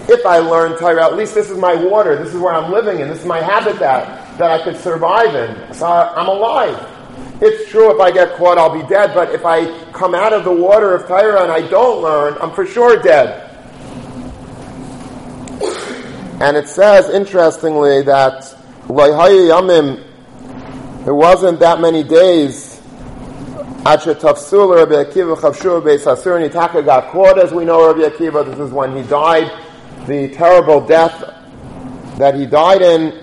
If 0.08 0.26
I 0.26 0.38
learn 0.38 0.76
Torah, 0.78 1.04
at 1.04 1.16
least 1.16 1.34
this 1.34 1.50
is 1.50 1.58
my 1.58 1.74
water, 1.74 2.16
this 2.16 2.34
is 2.34 2.40
where 2.40 2.52
I'm 2.52 2.72
living 2.72 3.00
in, 3.00 3.08
this 3.08 3.20
is 3.20 3.26
my 3.26 3.40
habitat 3.40 4.36
that 4.38 4.50
I 4.50 4.62
could 4.64 4.76
survive 4.76 5.34
in. 5.34 5.74
So 5.74 5.86
I'm 5.86 6.28
alive. 6.28 6.88
It's 7.40 7.70
true 7.70 7.92
if 7.94 8.00
I 8.00 8.10
get 8.10 8.36
caught, 8.36 8.58
I'll 8.58 8.72
be 8.72 8.86
dead, 8.88 9.14
but 9.14 9.30
if 9.34 9.44
I 9.44 9.66
come 9.92 10.14
out 10.14 10.32
of 10.32 10.44
the 10.44 10.52
water 10.52 10.94
of 10.94 11.06
Torah 11.06 11.42
and 11.42 11.52
I 11.52 11.68
don't 11.68 12.02
learn, 12.02 12.36
I'm 12.40 12.52
for 12.52 12.66
sure 12.66 13.00
dead. 13.00 13.48
And 16.40 16.56
it 16.56 16.68
says, 16.68 17.08
interestingly, 17.08 18.02
that 18.02 18.56
it 21.06 21.12
wasn't 21.12 21.61
that 21.61 21.80
many 21.80 22.02
days 22.02 22.73
Asher 23.85 24.14
Tafsul 24.14 24.76
Rabbi 24.76 25.11
Akiva 25.11 25.37
Chavshur 25.37 25.82
Beis 25.82 26.04
Nitaka 26.04 26.85
got 26.85 27.11
caught, 27.11 27.37
as 27.37 27.52
we 27.52 27.64
know 27.64 27.92
Rabbi 27.92 28.14
Akiva. 28.14 28.44
This 28.47 28.61
is 28.61 28.71
when 28.71 28.97
he 28.97 29.02
died, 29.02 29.50
the 30.06 30.28
terrible 30.28 30.87
death 30.87 31.18
that 32.16 32.37
he 32.37 32.47
died 32.47 32.80
in. 32.80 33.21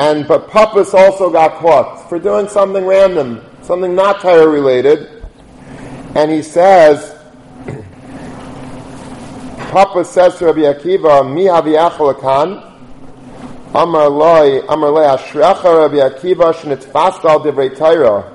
And 0.00 0.26
but 0.26 0.48
Papas 0.48 0.92
also 0.92 1.30
got 1.30 1.58
caught 1.58 2.08
for 2.08 2.18
doing 2.18 2.48
something 2.48 2.84
random, 2.84 3.44
something 3.62 3.94
not 3.94 4.20
Torah 4.20 4.48
related. 4.48 5.22
And 6.16 6.28
he 6.28 6.42
says, 6.42 7.16
Papa 9.70 10.04
says 10.04 10.36
to 10.38 10.46
Rabbi 10.46 10.62
Akiva, 10.62 11.32
Mi 11.32 11.44
lakan, 11.44 12.71
Amar 13.74 14.10
loy, 14.10 14.60
Amar 14.68 14.90
loy, 14.90 15.04
Ashrecha 15.04 15.64
Rabbi 15.64 15.96
Akiva, 15.96 16.52
al 17.24 17.40
divrei 17.40 17.74
Torah. 17.74 18.28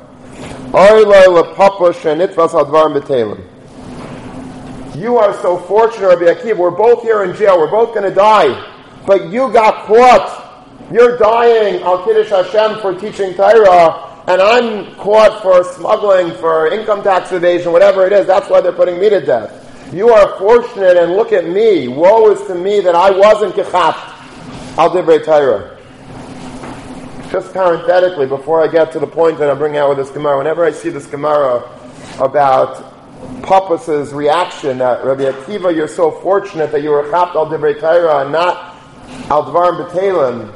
You 4.97 5.17
are 5.17 5.33
so 5.41 5.59
fortunate, 5.59 6.07
Rabbi 6.07 6.23
Akiva. 6.23 6.57
We're 6.57 6.71
both 6.71 7.03
here 7.03 7.23
in 7.23 7.35
jail. 7.35 7.59
We're 7.59 7.69
both 7.69 7.93
going 7.93 8.09
to 8.09 8.15
die. 8.15 8.73
But 9.05 9.31
you 9.31 9.53
got 9.53 9.85
caught. 9.85 10.45
You're 10.91 11.17
dying, 11.19 11.83
Al 11.83 12.03
Kiddush 12.03 12.29
Hashem, 12.29 12.79
for 12.81 12.99
teaching 12.99 13.35
Torah, 13.35 14.23
and 14.27 14.41
I'm 14.41 14.95
caught 14.95 15.43
for 15.43 15.63
smuggling, 15.63 16.31
for 16.31 16.73
income 16.73 17.03
tax 17.03 17.31
evasion, 17.31 17.71
whatever 17.71 18.07
it 18.07 18.11
is. 18.13 18.25
That's 18.25 18.49
why 18.49 18.61
they're 18.61 18.71
putting 18.71 18.99
me 18.99 19.09
to 19.09 19.21
death. 19.21 19.93
You 19.93 20.09
are 20.09 20.37
fortunate, 20.39 20.97
and 20.97 21.13
look 21.13 21.31
at 21.31 21.45
me. 21.45 21.87
Woe 21.89 22.31
is 22.31 22.47
to 22.47 22.55
me 22.55 22.79
that 22.79 22.95
I 22.95 23.11
wasn't 23.11 23.53
gechapt. 23.53 24.16
Al 24.77 24.91
Torah. 24.91 25.75
Just 27.31 27.51
parenthetically, 27.51 28.27
before 28.27 28.63
I 28.63 28.67
get 28.67 28.91
to 28.91 28.99
the 28.99 29.07
point 29.07 29.39
that 29.39 29.49
I'm 29.49 29.57
bringing 29.57 29.79
out 29.79 29.89
with 29.89 29.97
this 29.97 30.11
Gemara, 30.11 30.37
whenever 30.37 30.63
I 30.63 30.71
see 30.71 30.89
this 30.89 31.07
Gemara 31.07 31.67
about 32.19 32.93
Papas's 33.41 34.13
reaction 34.13 34.77
that 34.77 35.03
Rabbi 35.03 35.23
Akiva, 35.23 35.75
you're 35.75 35.87
so 35.87 36.11
fortunate 36.11 36.71
that 36.71 36.83
you 36.83 36.91
were 36.91 37.09
chapped 37.09 37.35
al 37.35 37.47
divrei 37.47 37.79
Torah 37.79 38.21
and 38.21 38.31
not 38.31 38.77
al 39.31 39.45
dvar 39.45 39.83
betelim. 39.83 40.53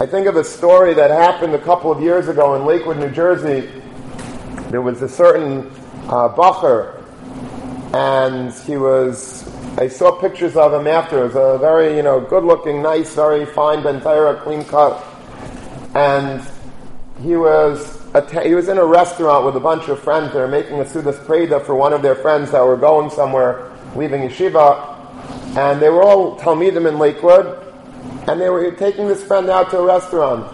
I 0.00 0.06
think 0.06 0.28
of 0.28 0.36
a 0.36 0.44
story 0.44 0.94
that 0.94 1.10
happened 1.10 1.54
a 1.54 1.58
couple 1.58 1.90
of 1.90 2.00
years 2.00 2.28
ago 2.28 2.54
in 2.54 2.64
Lakewood, 2.64 2.98
New 2.98 3.10
Jersey. 3.10 3.68
There 4.70 4.80
was 4.80 5.02
a 5.02 5.08
certain 5.08 5.70
uh, 6.06 6.28
bacher, 6.36 7.02
and 7.92 8.54
he 8.64 8.76
was. 8.76 9.42
I 9.78 9.88
saw 9.88 10.12
pictures 10.12 10.56
of 10.56 10.72
him 10.72 10.86
after. 10.86 11.28
He 11.28 11.38
a 11.38 11.58
very, 11.58 11.96
you 11.96 12.02
know, 12.02 12.20
good-looking, 12.20 12.82
nice, 12.82 13.14
very 13.14 13.46
fine 13.46 13.82
bentayra, 13.82 14.40
clean 14.42 14.64
cut 14.64 15.06
and 15.94 16.42
he 17.22 17.36
was 17.36 17.98
he 18.42 18.54
was 18.54 18.68
in 18.68 18.78
a 18.78 18.84
restaurant 18.84 19.44
with 19.44 19.56
a 19.56 19.60
bunch 19.60 19.88
of 19.88 20.00
friends. 20.00 20.32
They 20.32 20.40
were 20.40 20.48
making 20.48 20.80
a 20.80 20.84
sudas 20.84 21.18
preda 21.24 21.64
for 21.64 21.74
one 21.74 21.92
of 21.92 22.02
their 22.02 22.14
friends 22.14 22.50
that 22.52 22.64
were 22.64 22.76
going 22.76 23.10
somewhere, 23.10 23.70
leaving 23.94 24.22
yeshiva, 24.22 25.56
and 25.56 25.80
they 25.80 25.88
were 25.88 26.02
all 26.02 26.36
talmidim 26.38 26.88
in 26.88 26.98
Lakewood, 26.98 27.58
and 28.28 28.40
they 28.40 28.48
were 28.48 28.70
taking 28.72 29.06
this 29.06 29.22
friend 29.22 29.48
out 29.48 29.70
to 29.70 29.78
a 29.78 29.84
restaurant, 29.84 30.50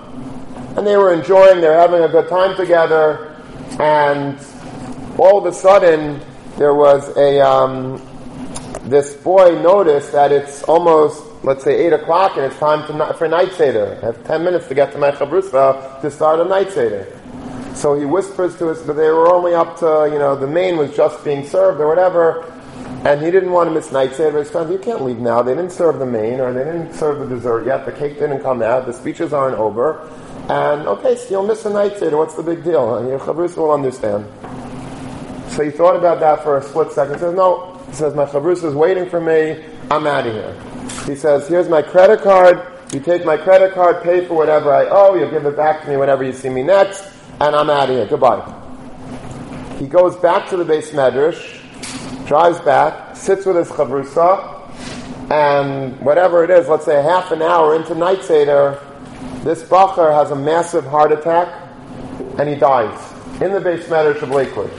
and 0.76 0.86
they 0.86 0.96
were 0.96 1.12
enjoying. 1.12 1.60
They 1.60 1.68
were 1.68 1.74
having 1.74 2.02
a 2.02 2.08
good 2.08 2.28
time 2.28 2.56
together, 2.56 3.36
and 3.78 4.38
all 5.18 5.38
of 5.38 5.46
a 5.46 5.52
sudden 5.52 6.20
there 6.58 6.74
was 6.74 7.16
a 7.16 7.40
um, 7.40 8.02
this 8.86 9.14
boy 9.14 9.60
noticed 9.60 10.12
that 10.12 10.30
it's 10.30 10.62
almost, 10.62 11.24
let's 11.42 11.64
say, 11.64 11.86
8 11.86 11.94
o'clock 11.94 12.36
and 12.36 12.46
it's 12.46 12.58
time 12.58 12.86
to, 12.86 13.14
for 13.14 13.26
night 13.26 13.52
seder. 13.52 13.98
I 14.00 14.06
have 14.06 14.24
10 14.24 14.44
minutes 14.44 14.68
to 14.68 14.74
get 14.74 14.92
to 14.92 14.98
my 14.98 15.10
chavrusa 15.10 16.00
to 16.00 16.10
start 16.10 16.40
a 16.40 16.44
night 16.44 16.70
seder. 16.70 17.06
So 17.74 17.98
he 17.98 18.04
whispers 18.04 18.56
to 18.58 18.70
us, 18.70 18.80
but 18.82 18.94
they 18.94 19.10
were 19.10 19.28
only 19.28 19.54
up 19.54 19.78
to, 19.80 20.08
you 20.10 20.18
know, 20.18 20.36
the 20.36 20.46
main 20.46 20.76
was 20.76 20.96
just 20.96 21.24
being 21.24 21.44
served 21.44 21.80
or 21.80 21.88
whatever. 21.88 22.44
And 23.04 23.20
he 23.22 23.30
didn't 23.30 23.50
want 23.50 23.68
to 23.68 23.74
miss 23.74 23.90
night 23.90 24.14
seder. 24.14 24.42
He 24.42 24.48
friends, 24.48 24.70
you 24.70 24.78
can't 24.78 25.02
leave 25.02 25.18
now. 25.18 25.42
They 25.42 25.54
didn't 25.54 25.72
serve 25.72 25.98
the 25.98 26.06
main 26.06 26.40
or 26.40 26.52
they 26.52 26.64
didn't 26.64 26.94
serve 26.94 27.18
the 27.18 27.34
dessert 27.34 27.66
yet. 27.66 27.86
The 27.86 27.92
cake 27.92 28.18
didn't 28.20 28.40
come 28.40 28.62
out. 28.62 28.86
The 28.86 28.92
speeches 28.92 29.32
aren't 29.32 29.58
over. 29.58 30.08
And 30.48 30.86
okay, 30.86 31.16
so 31.16 31.30
you'll 31.30 31.46
miss 31.46 31.64
a 31.64 31.70
night 31.70 31.98
seder. 31.98 32.16
What's 32.16 32.34
the 32.34 32.42
big 32.42 32.62
deal? 32.62 32.96
And 32.96 33.08
your 33.08 33.18
chavrusa 33.18 33.56
will 33.56 33.72
understand. 33.72 34.26
So 35.52 35.64
he 35.64 35.70
thought 35.70 35.96
about 35.96 36.20
that 36.20 36.44
for 36.44 36.58
a 36.58 36.62
split 36.62 36.92
second. 36.92 37.14
He 37.14 37.20
says, 37.20 37.34
no, 37.34 37.75
he 37.88 37.92
says, 37.92 38.14
my 38.14 38.24
chavrus 38.24 38.64
is 38.64 38.74
waiting 38.74 39.08
for 39.08 39.20
me. 39.20 39.64
I'm 39.90 40.06
out 40.06 40.26
of 40.26 40.34
here. 40.34 40.54
He 41.04 41.14
says, 41.14 41.48
here's 41.48 41.68
my 41.68 41.82
credit 41.82 42.20
card. 42.20 42.60
You 42.92 43.00
take 43.00 43.24
my 43.24 43.36
credit 43.36 43.74
card, 43.74 44.02
pay 44.02 44.26
for 44.26 44.34
whatever 44.34 44.72
I 44.72 44.86
owe. 44.86 45.14
You 45.14 45.30
give 45.30 45.46
it 45.46 45.56
back 45.56 45.82
to 45.82 45.88
me 45.88 45.96
whenever 45.96 46.24
you 46.24 46.32
see 46.32 46.48
me 46.48 46.62
next. 46.62 47.04
And 47.40 47.54
I'm 47.54 47.70
out 47.70 47.90
of 47.90 47.96
here. 47.96 48.06
Goodbye. 48.06 48.52
He 49.78 49.86
goes 49.86 50.16
back 50.16 50.48
to 50.50 50.56
the 50.56 50.64
beis 50.64 50.90
medrash, 50.90 52.26
drives 52.26 52.58
back, 52.60 53.14
sits 53.14 53.44
with 53.46 53.56
his 53.56 53.68
chavrusa, 53.68 55.30
and 55.30 56.00
whatever 56.00 56.44
it 56.44 56.50
is, 56.50 56.68
let's 56.68 56.84
say 56.84 57.02
half 57.02 57.30
an 57.30 57.42
hour 57.42 57.76
into 57.76 57.94
night 57.94 58.22
seder, 58.22 58.80
this 59.42 59.62
bacher 59.64 60.12
has 60.12 60.30
a 60.30 60.36
massive 60.36 60.84
heart 60.84 61.12
attack, 61.12 61.48
and 62.38 62.48
he 62.48 62.54
dies 62.54 63.12
in 63.42 63.52
the 63.52 63.60
beis 63.60 63.84
medrash 63.84 64.22
of 64.22 64.30
Lakewood 64.30 64.70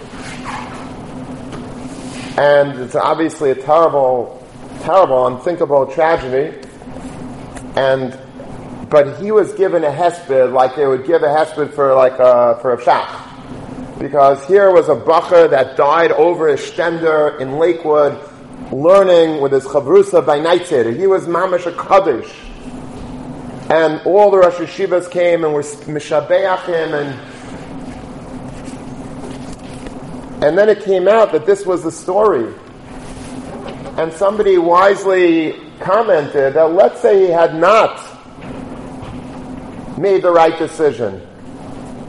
and 2.38 2.80
it's 2.80 2.96
obviously 2.96 3.50
a 3.50 3.56
terrible, 3.56 4.46
terrible, 4.82 5.26
unthinkable 5.26 5.88
tragedy. 5.88 6.56
And 7.76 8.18
but 8.90 9.20
he 9.20 9.32
was 9.32 9.54
given 9.54 9.84
a 9.84 9.90
hesped 9.90 10.54
like 10.54 10.76
they 10.76 10.88
would 10.88 11.06
give 11.06 11.24
a 11.24 11.28
hesped 11.28 11.74
for 11.74 11.94
like 11.94 12.14
a, 12.20 12.58
for 12.62 12.74
a 12.74 12.78
shach. 12.78 14.00
Because 14.00 14.46
here 14.48 14.72
was 14.72 14.88
a 14.88 14.96
bacher 14.96 15.50
that 15.50 15.76
died 15.76 16.12
over 16.12 16.48
a 16.50 16.56
stender 16.56 17.40
in 17.42 17.58
Lakewood, 17.58 18.18
learning 18.72 19.42
with 19.42 19.52
his 19.52 19.66
chavrusa 19.66 20.26
by 20.26 20.40
night. 20.40 20.68
He 20.68 21.08
was 21.08 21.26
mamash 21.26 21.66
a 21.66 21.74
kaddish. 21.74 22.34
And 23.70 24.00
all 24.06 24.32
the 24.32 24.38
Rosh 24.38 24.54
Yeshivas 24.54 25.12
came 25.12 25.44
and 25.44 25.54
were 25.54 25.64
mishabeach 25.64 26.70
and 26.70 26.94
And 30.42 30.56
then 30.56 30.70
it 30.70 30.84
came 30.84 31.08
out 31.08 31.32
that 31.32 31.48
this 31.48 31.66
was 31.66 31.84
the 31.84 31.92
story. 31.92 32.54
And 33.98 34.14
somebody 34.14 34.60
wisely 34.60 35.60
commented 35.80 36.54
that 36.54 36.74
let's 36.74 37.02
say 37.02 37.26
he 37.26 37.32
had 37.32 37.56
not 37.56 37.98
made 39.98 40.22
the 40.22 40.32
right 40.32 40.56
decision. 40.60 41.26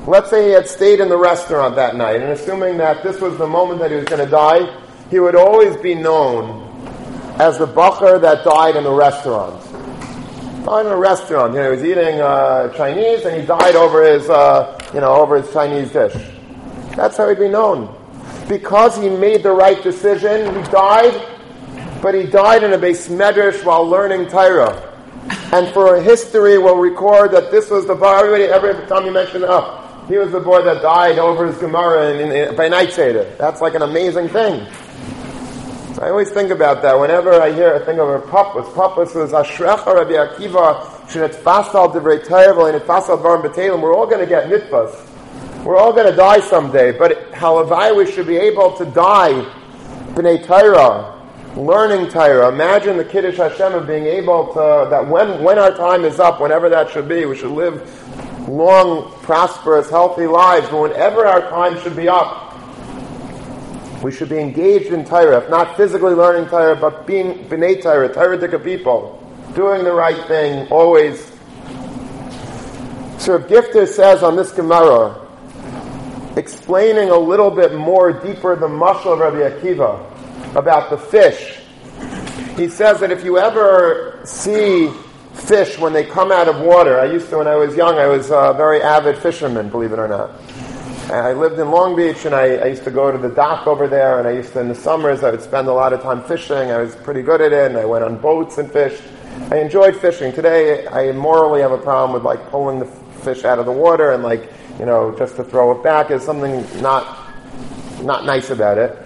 Let's 0.06 0.28
say 0.28 0.46
he 0.46 0.52
had 0.52 0.68
stayed 0.68 1.00
in 1.00 1.08
the 1.08 1.16
restaurant 1.16 1.76
that 1.76 1.96
night, 1.96 2.20
and 2.20 2.30
assuming 2.32 2.76
that 2.78 3.02
this 3.02 3.18
was 3.18 3.38
the 3.38 3.46
moment 3.46 3.80
that 3.80 3.90
he 3.90 3.96
was 3.96 4.04
going 4.04 4.22
to 4.22 4.30
die, 4.30 4.78
he 5.08 5.20
would 5.20 5.34
always 5.34 5.74
be 5.78 5.94
known 5.94 6.66
as 7.38 7.56
the 7.56 7.66
bacher 7.66 8.20
that 8.20 8.44
died 8.44 8.76
in 8.76 8.84
the 8.84 8.92
restaurant. 8.92 9.64
Died 10.66 10.84
in 10.84 10.92
a 10.92 10.96
restaurant. 10.96 11.54
You 11.54 11.60
know, 11.60 11.72
he 11.72 11.76
was 11.76 11.84
eating 11.84 12.20
uh, 12.20 12.68
Chinese, 12.74 13.24
and 13.24 13.40
he 13.40 13.46
died 13.46 13.74
over 13.74 14.04
his, 14.04 14.28
uh, 14.28 14.78
you 14.92 15.00
know, 15.00 15.14
over 15.14 15.40
his 15.40 15.50
Chinese 15.50 15.92
dish. 15.92 16.14
That's 16.94 17.16
how 17.16 17.26
he'd 17.26 17.38
be 17.38 17.48
known 17.48 17.97
because 18.48 18.96
he 18.96 19.08
made 19.08 19.42
the 19.42 19.52
right 19.52 19.82
decision, 19.82 20.54
he 20.54 20.62
died, 20.70 22.00
but 22.02 22.14
he 22.14 22.24
died 22.24 22.62
in 22.62 22.72
a 22.72 22.78
beis 22.78 23.08
medrash 23.08 23.64
while 23.64 23.84
learning 23.86 24.28
Torah. 24.28 24.84
And 25.52 25.68
for 25.74 25.96
a 25.96 26.02
history, 26.02 26.58
we'll 26.58 26.76
record 26.76 27.32
that 27.32 27.50
this 27.50 27.70
was 27.70 27.86
the 27.86 27.94
boy, 27.94 28.18
everybody, 28.18 28.44
every 28.44 28.86
time 28.86 29.04
you 29.04 29.12
mention, 29.12 29.44
oh, 29.46 30.04
he 30.08 30.16
was 30.16 30.32
the 30.32 30.40
boy 30.40 30.62
that 30.62 30.80
died 30.80 31.18
over 31.18 31.46
his 31.46 31.58
Gemara 31.58 32.14
in, 32.14 32.32
in, 32.32 32.56
by 32.56 32.68
night 32.68 32.92
Seder. 32.92 33.24
That's 33.38 33.60
like 33.60 33.74
an 33.74 33.82
amazing 33.82 34.28
thing. 34.28 34.66
So 35.94 36.02
I 36.02 36.10
always 36.10 36.30
think 36.30 36.50
about 36.50 36.80
that. 36.82 36.98
Whenever 36.98 37.32
I 37.42 37.52
hear 37.52 37.74
a 37.74 37.84
thing 37.84 37.98
over 37.98 38.20
Papas, 38.20 38.72
Papas 38.74 39.14
was 39.14 39.32
Ashrecha 39.32 39.94
Rabbi 39.94 40.12
Akiva, 40.12 40.82
Shenetfasal 41.08 41.92
Divrei 41.92 42.24
Torah, 42.26 42.72
and 42.72 42.80
Etfasal 42.82 43.20
Dvarim 43.20 43.42
B'Telim. 43.42 43.82
We're 43.82 43.94
all 43.94 44.06
going 44.06 44.20
to 44.20 44.26
get 44.26 44.48
mitzvahs. 44.48 45.07
We're 45.68 45.76
all 45.76 45.92
going 45.92 46.10
to 46.10 46.16
die 46.16 46.40
someday, 46.40 46.92
but 46.92 47.30
halavai 47.32 47.94
we 47.94 48.10
should 48.10 48.26
be 48.26 48.38
able 48.38 48.74
to 48.78 48.86
die 48.86 49.32
b'nei 50.14 50.42
Torah, 50.42 51.22
learning 51.56 52.10
Torah. 52.10 52.48
Imagine 52.48 52.96
the 52.96 53.04
Kiddush 53.04 53.36
Hashem 53.36 53.74
of 53.74 53.86
being 53.86 54.06
able 54.06 54.46
to, 54.54 54.88
that 54.88 55.06
when, 55.06 55.44
when 55.44 55.58
our 55.58 55.76
time 55.76 56.06
is 56.06 56.18
up, 56.20 56.40
whenever 56.40 56.70
that 56.70 56.88
should 56.88 57.06
be, 57.06 57.26
we 57.26 57.36
should 57.36 57.50
live 57.50 57.84
long, 58.48 59.12
prosperous, 59.20 59.90
healthy 59.90 60.26
lives, 60.26 60.66
but 60.70 60.80
whenever 60.80 61.26
our 61.26 61.42
time 61.50 61.78
should 61.82 61.94
be 61.94 62.08
up, 62.08 62.54
we 64.02 64.10
should 64.10 64.30
be 64.30 64.38
engaged 64.38 64.94
in 64.94 65.04
Torah, 65.04 65.36
if 65.36 65.50
not 65.50 65.76
physically 65.76 66.14
learning 66.14 66.48
Torah, 66.48 66.76
but 66.76 67.06
being 67.06 67.44
b'nei 67.44 67.82
Torah, 67.82 68.10
Torah 68.10 68.58
people, 68.58 69.22
doing 69.54 69.84
the 69.84 69.92
right 69.92 70.26
thing, 70.28 70.66
always. 70.68 71.26
So 73.18 73.34
if 73.34 73.48
Gifter 73.48 73.86
says 73.86 74.22
on 74.22 74.34
this 74.34 74.50
Gemara, 74.50 75.27
explaining 76.36 77.10
a 77.10 77.18
little 77.18 77.50
bit 77.50 77.74
more 77.74 78.12
deeper 78.12 78.56
the 78.56 78.68
mushal 78.68 79.12
of 79.14 79.18
Rabbi 79.20 79.38
Akiva 79.38 80.56
about 80.56 80.90
the 80.90 80.98
fish. 80.98 81.60
He 82.56 82.68
says 82.68 83.00
that 83.00 83.10
if 83.10 83.24
you 83.24 83.38
ever 83.38 84.20
see 84.24 84.90
fish 85.32 85.78
when 85.78 85.92
they 85.92 86.04
come 86.04 86.32
out 86.32 86.48
of 86.48 86.60
water, 86.60 86.98
I 86.98 87.06
used 87.06 87.30
to 87.30 87.38
when 87.38 87.48
I 87.48 87.56
was 87.56 87.76
young, 87.76 87.98
I 87.98 88.06
was 88.06 88.30
a 88.30 88.54
very 88.56 88.82
avid 88.82 89.18
fisherman, 89.18 89.68
believe 89.68 89.92
it 89.92 89.98
or 89.98 90.08
not. 90.08 90.30
And 91.04 91.26
I 91.26 91.32
lived 91.32 91.58
in 91.58 91.70
Long 91.70 91.96
Beach 91.96 92.26
and 92.26 92.34
I, 92.34 92.56
I, 92.56 92.66
used 92.66 92.84
to 92.84 92.90
go 92.90 93.10
to 93.10 93.16
the 93.16 93.30
dock 93.30 93.66
over 93.66 93.88
there 93.88 94.18
and 94.18 94.28
I 94.28 94.32
used 94.32 94.52
to, 94.52 94.60
in 94.60 94.68
the 94.68 94.74
summers, 94.74 95.24
I 95.24 95.30
would 95.30 95.40
spend 95.40 95.66
a 95.66 95.72
lot 95.72 95.94
of 95.94 96.02
time 96.02 96.22
fishing. 96.22 96.70
I 96.70 96.76
was 96.76 96.94
pretty 96.96 97.22
good 97.22 97.40
at 97.40 97.50
it 97.50 97.70
and 97.70 97.78
I 97.78 97.86
went 97.86 98.04
on 98.04 98.18
boats 98.18 98.58
and 98.58 98.70
fished. 98.70 99.02
I 99.50 99.58
enjoyed 99.58 99.96
fishing. 99.96 100.34
Today, 100.34 100.86
I 100.86 101.12
morally 101.12 101.62
have 101.62 101.72
a 101.72 101.78
problem 101.78 102.12
with 102.12 102.24
like 102.24 102.50
pulling 102.50 102.78
the 102.78 102.84
fish 103.24 103.44
out 103.44 103.58
of 103.58 103.64
the 103.64 103.72
water 103.72 104.12
and 104.12 104.22
like 104.22 104.52
you 104.78 104.86
know, 104.86 105.14
just 105.18 105.36
to 105.36 105.44
throw 105.44 105.72
it 105.72 105.82
back 105.82 106.10
is 106.10 106.22
something 106.22 106.64
not 106.80 107.32
not 108.02 108.24
nice 108.24 108.50
about 108.50 108.78
it. 108.78 108.96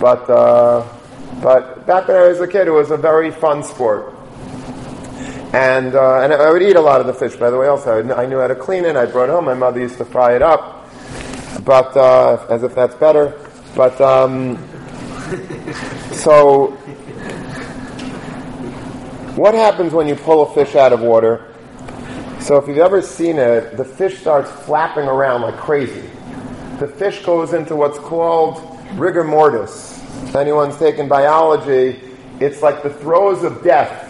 But 0.00 0.28
uh, 0.30 0.86
but 1.42 1.86
back 1.86 2.08
when 2.08 2.16
I 2.16 2.28
was 2.28 2.40
a 2.40 2.46
kid, 2.46 2.66
it 2.66 2.72
was 2.72 2.90
a 2.90 2.96
very 2.96 3.30
fun 3.30 3.62
sport. 3.62 4.14
And 5.52 5.94
uh, 5.94 6.20
and 6.20 6.32
I 6.32 6.50
would 6.50 6.62
eat 6.62 6.76
a 6.76 6.80
lot 6.80 7.00
of 7.00 7.06
the 7.06 7.14
fish. 7.14 7.36
By 7.36 7.50
the 7.50 7.58
way, 7.58 7.68
also 7.68 8.02
I 8.14 8.26
knew 8.26 8.38
how 8.38 8.48
to 8.48 8.54
clean 8.54 8.84
it. 8.84 8.96
I 8.96 9.06
brought 9.06 9.28
it 9.28 9.32
home. 9.32 9.44
My 9.44 9.54
mother 9.54 9.80
used 9.80 9.98
to 9.98 10.04
fry 10.04 10.34
it 10.34 10.42
up, 10.42 10.88
but 11.64 11.96
uh, 11.96 12.46
as 12.50 12.62
if 12.62 12.74
that's 12.74 12.94
better. 12.96 13.38
But 13.74 14.00
um, 14.00 14.56
so, 16.12 16.68
what 19.36 19.54
happens 19.54 19.92
when 19.92 20.08
you 20.08 20.16
pull 20.16 20.42
a 20.42 20.54
fish 20.54 20.74
out 20.74 20.92
of 20.92 21.00
water? 21.00 21.47
So 22.48 22.56
if 22.56 22.66
you've 22.66 22.78
ever 22.78 23.02
seen 23.02 23.36
it, 23.36 23.76
the 23.76 23.84
fish 23.84 24.20
starts 24.20 24.50
flapping 24.64 25.04
around 25.04 25.42
like 25.42 25.58
crazy. 25.58 26.08
The 26.78 26.88
fish 26.88 27.22
goes 27.22 27.52
into 27.52 27.76
what's 27.76 27.98
called 27.98 28.80
rigor 28.94 29.22
mortis. 29.22 30.02
If 30.22 30.34
anyone's 30.34 30.78
taken 30.78 31.08
biology, 31.08 32.00
it's 32.40 32.62
like 32.62 32.82
the 32.82 32.88
throes 32.88 33.44
of 33.44 33.62
death. 33.62 34.06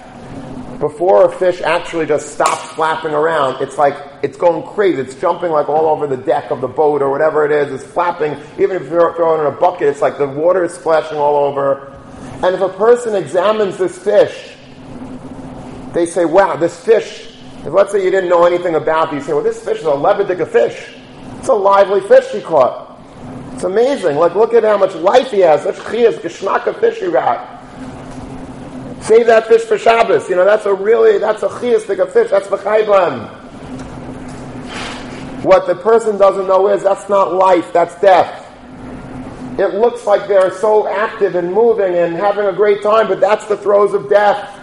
Before 0.78 1.24
a 1.24 1.32
fish 1.32 1.60
actually 1.62 2.06
just 2.06 2.32
stops 2.32 2.62
flapping 2.74 3.10
around, 3.10 3.60
it's 3.60 3.76
like 3.76 3.96
it's 4.22 4.36
going 4.36 4.64
crazy. 4.72 5.00
It's 5.00 5.16
jumping 5.16 5.50
like 5.50 5.68
all 5.68 5.86
over 5.86 6.06
the 6.06 6.16
deck 6.16 6.52
of 6.52 6.60
the 6.60 6.68
boat 6.68 7.02
or 7.02 7.10
whatever 7.10 7.44
it 7.44 7.50
is. 7.50 7.72
It's 7.82 7.92
flapping. 7.92 8.34
Even 8.56 8.80
if 8.80 8.88
you're 8.88 9.16
throwing 9.16 9.40
in 9.40 9.52
a 9.52 9.56
bucket, 9.58 9.88
it's 9.88 10.00
like 10.00 10.16
the 10.16 10.28
water 10.28 10.62
is 10.62 10.74
splashing 10.74 11.18
all 11.18 11.34
over. 11.34 11.92
And 12.44 12.54
if 12.54 12.60
a 12.60 12.68
person 12.68 13.16
examines 13.16 13.78
this 13.78 13.98
fish, 13.98 14.54
they 15.92 16.06
say, 16.06 16.24
wow, 16.24 16.54
this 16.54 16.78
fish 16.84 17.27
if 17.58 17.72
let's 17.72 17.92
say 17.92 18.04
you 18.04 18.10
didn't 18.10 18.30
know 18.30 18.44
anything 18.44 18.74
about 18.74 19.10
these, 19.10 19.26
say, 19.26 19.32
well, 19.32 19.42
this 19.42 19.62
fish 19.64 19.78
is 19.78 19.84
a 19.84 19.90
lebedik 19.90 20.46
fish. 20.48 20.94
It's 21.38 21.48
a 21.48 21.54
lively 21.54 22.00
fish 22.02 22.26
he 22.32 22.40
caught. 22.40 23.00
It's 23.54 23.64
amazing. 23.64 24.16
Like, 24.16 24.34
look 24.34 24.54
at 24.54 24.62
how 24.62 24.78
much 24.78 24.94
life 24.94 25.30
he 25.30 25.40
has. 25.40 25.62
Such 25.64 25.76
chiyas, 25.76 26.20
geschmack 26.20 26.66
of 26.66 26.78
fish 26.78 27.00
you 27.00 27.10
got. 27.10 27.58
Save 29.02 29.26
that 29.26 29.46
fish 29.46 29.62
for 29.62 29.78
Shabbos. 29.78 30.28
You 30.28 30.36
know, 30.36 30.44
that's 30.44 30.66
a 30.66 30.74
really, 30.74 31.18
that's 31.18 31.42
a 31.42 31.48
chiyastik 31.48 32.00
of 32.00 32.12
fish. 32.12 32.30
That's 32.30 32.46
v'chayblan. 32.48 33.34
What 35.44 35.66
the 35.66 35.76
person 35.76 36.18
doesn't 36.18 36.46
know 36.46 36.68
is 36.68 36.82
that's 36.82 37.08
not 37.08 37.32
life, 37.32 37.72
that's 37.72 37.98
death. 38.00 38.44
It 39.58 39.74
looks 39.74 40.04
like 40.06 40.28
they're 40.28 40.52
so 40.52 40.86
active 40.86 41.34
and 41.34 41.52
moving 41.52 41.94
and 41.96 42.14
having 42.14 42.46
a 42.46 42.52
great 42.52 42.82
time, 42.82 43.08
but 43.08 43.18
that's 43.20 43.46
the 43.46 43.56
throes 43.56 43.94
of 43.94 44.08
death. 44.08 44.57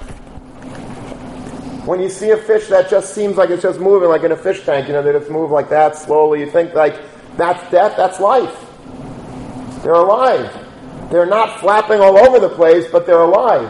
When 1.85 2.01
you 2.01 2.09
see 2.09 2.31
a 2.31 2.37
fish 2.37 2.67
that 2.69 2.89
just 2.89 3.13
seems 3.13 3.37
like 3.37 3.51
it's 3.51 3.61
just 3.61 3.79
moving, 3.79 4.09
like 4.09 4.23
in 4.23 4.31
a 4.31 4.37
fish 4.37 4.65
tank, 4.65 4.87
you 4.87 4.93
know, 4.93 5.03
they 5.03 5.11
just 5.11 5.29
move 5.29 5.51
like 5.51 5.69
that 5.69 5.95
slowly, 5.95 6.39
you 6.39 6.49
think 6.49 6.73
like, 6.73 6.99
that's 7.37 7.69
death, 7.69 7.95
that's 7.95 8.19
life. 8.19 8.59
They're 9.83 9.93
alive. 9.93 10.51
They're 11.11 11.27
not 11.27 11.59
flapping 11.59 11.99
all 11.99 12.17
over 12.17 12.39
the 12.39 12.49
place, 12.49 12.87
but 12.91 13.05
they're 13.05 13.21
alive. 13.21 13.69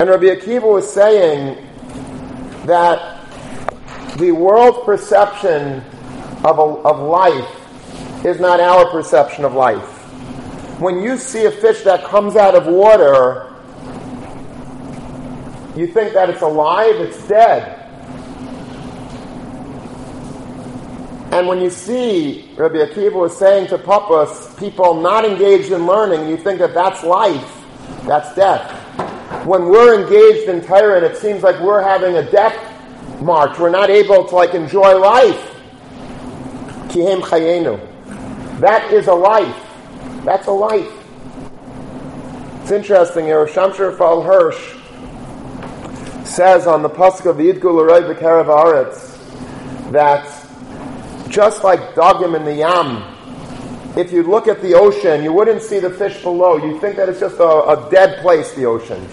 And 0.00 0.08
Rabbi 0.08 0.26
Akiva 0.26 0.72
was 0.72 0.90
saying 0.90 1.66
that 2.66 3.26
the 4.18 4.30
world's 4.30 4.78
perception 4.84 5.82
of, 6.44 6.58
a, 6.58 6.62
of 6.62 7.00
life 7.00 8.24
is 8.24 8.38
not 8.38 8.60
our 8.60 8.88
perception 8.90 9.44
of 9.44 9.54
life. 9.54 9.88
When 10.80 11.02
you 11.02 11.16
see 11.16 11.46
a 11.46 11.50
fish 11.50 11.82
that 11.82 12.04
comes 12.04 12.36
out 12.36 12.54
of 12.54 12.66
water, 12.66 13.49
you 15.76 15.86
think 15.86 16.14
that 16.14 16.28
it's 16.28 16.42
alive, 16.42 16.96
it's 16.96 17.26
dead. 17.28 17.76
And 21.32 21.46
when 21.46 21.60
you 21.60 21.70
see, 21.70 22.52
Rabbi 22.56 22.76
Akiva 22.76 23.14
was 23.14 23.36
saying 23.36 23.68
to 23.68 23.78
Papas, 23.78 24.56
people 24.56 25.00
not 25.00 25.24
engaged 25.24 25.70
in 25.70 25.86
learning, 25.86 26.28
you 26.28 26.36
think 26.36 26.58
that 26.58 26.74
that's 26.74 27.04
life, 27.04 27.64
that's 28.04 28.34
death. 28.34 28.68
When 29.46 29.66
we're 29.66 30.02
engaged 30.02 30.48
in 30.48 30.60
Torah 30.60 31.02
it 31.04 31.16
seems 31.16 31.44
like 31.44 31.60
we're 31.60 31.82
having 31.82 32.16
a 32.16 32.30
death 32.30 32.56
march, 33.22 33.56
we're 33.60 33.70
not 33.70 33.90
able 33.90 34.24
to 34.24 34.34
like 34.34 34.54
enjoy 34.54 34.98
life. 34.98 35.40
Kihem 36.88 37.20
chayenu. 37.22 37.78
That 38.58 38.92
is 38.92 39.06
a 39.06 39.14
life. 39.14 39.56
That's 40.24 40.48
a 40.48 40.52
life. 40.52 40.92
It's 42.62 42.72
interesting 42.72 43.26
here. 43.26 43.46
Shimshon 43.46 43.90
Rafael 43.90 44.22
Hirsch 44.22 44.79
says 46.30 46.66
on 46.66 46.82
the 46.82 46.88
pasuk 46.88 47.26
of 47.26 47.36
the 47.36 47.52
Yidgul 47.52 47.84
Aroi 47.84 48.14
Aretz 48.14 49.90
that 49.90 50.24
just 51.28 51.64
like 51.64 51.80
dogim 51.94 52.36
in 52.36 52.44
the 52.44 52.54
yam, 52.54 53.04
if 53.96 54.12
you 54.12 54.22
look 54.22 54.46
at 54.46 54.62
the 54.62 54.74
ocean, 54.74 55.24
you 55.24 55.32
wouldn't 55.32 55.62
see 55.62 55.80
the 55.80 55.90
fish 55.90 56.22
below. 56.22 56.56
You 56.56 56.78
think 56.80 56.96
that 56.96 57.08
it's 57.08 57.18
just 57.18 57.38
a, 57.40 57.44
a 57.44 57.88
dead 57.90 58.20
place, 58.20 58.54
the 58.54 58.64
ocean. 58.64 59.04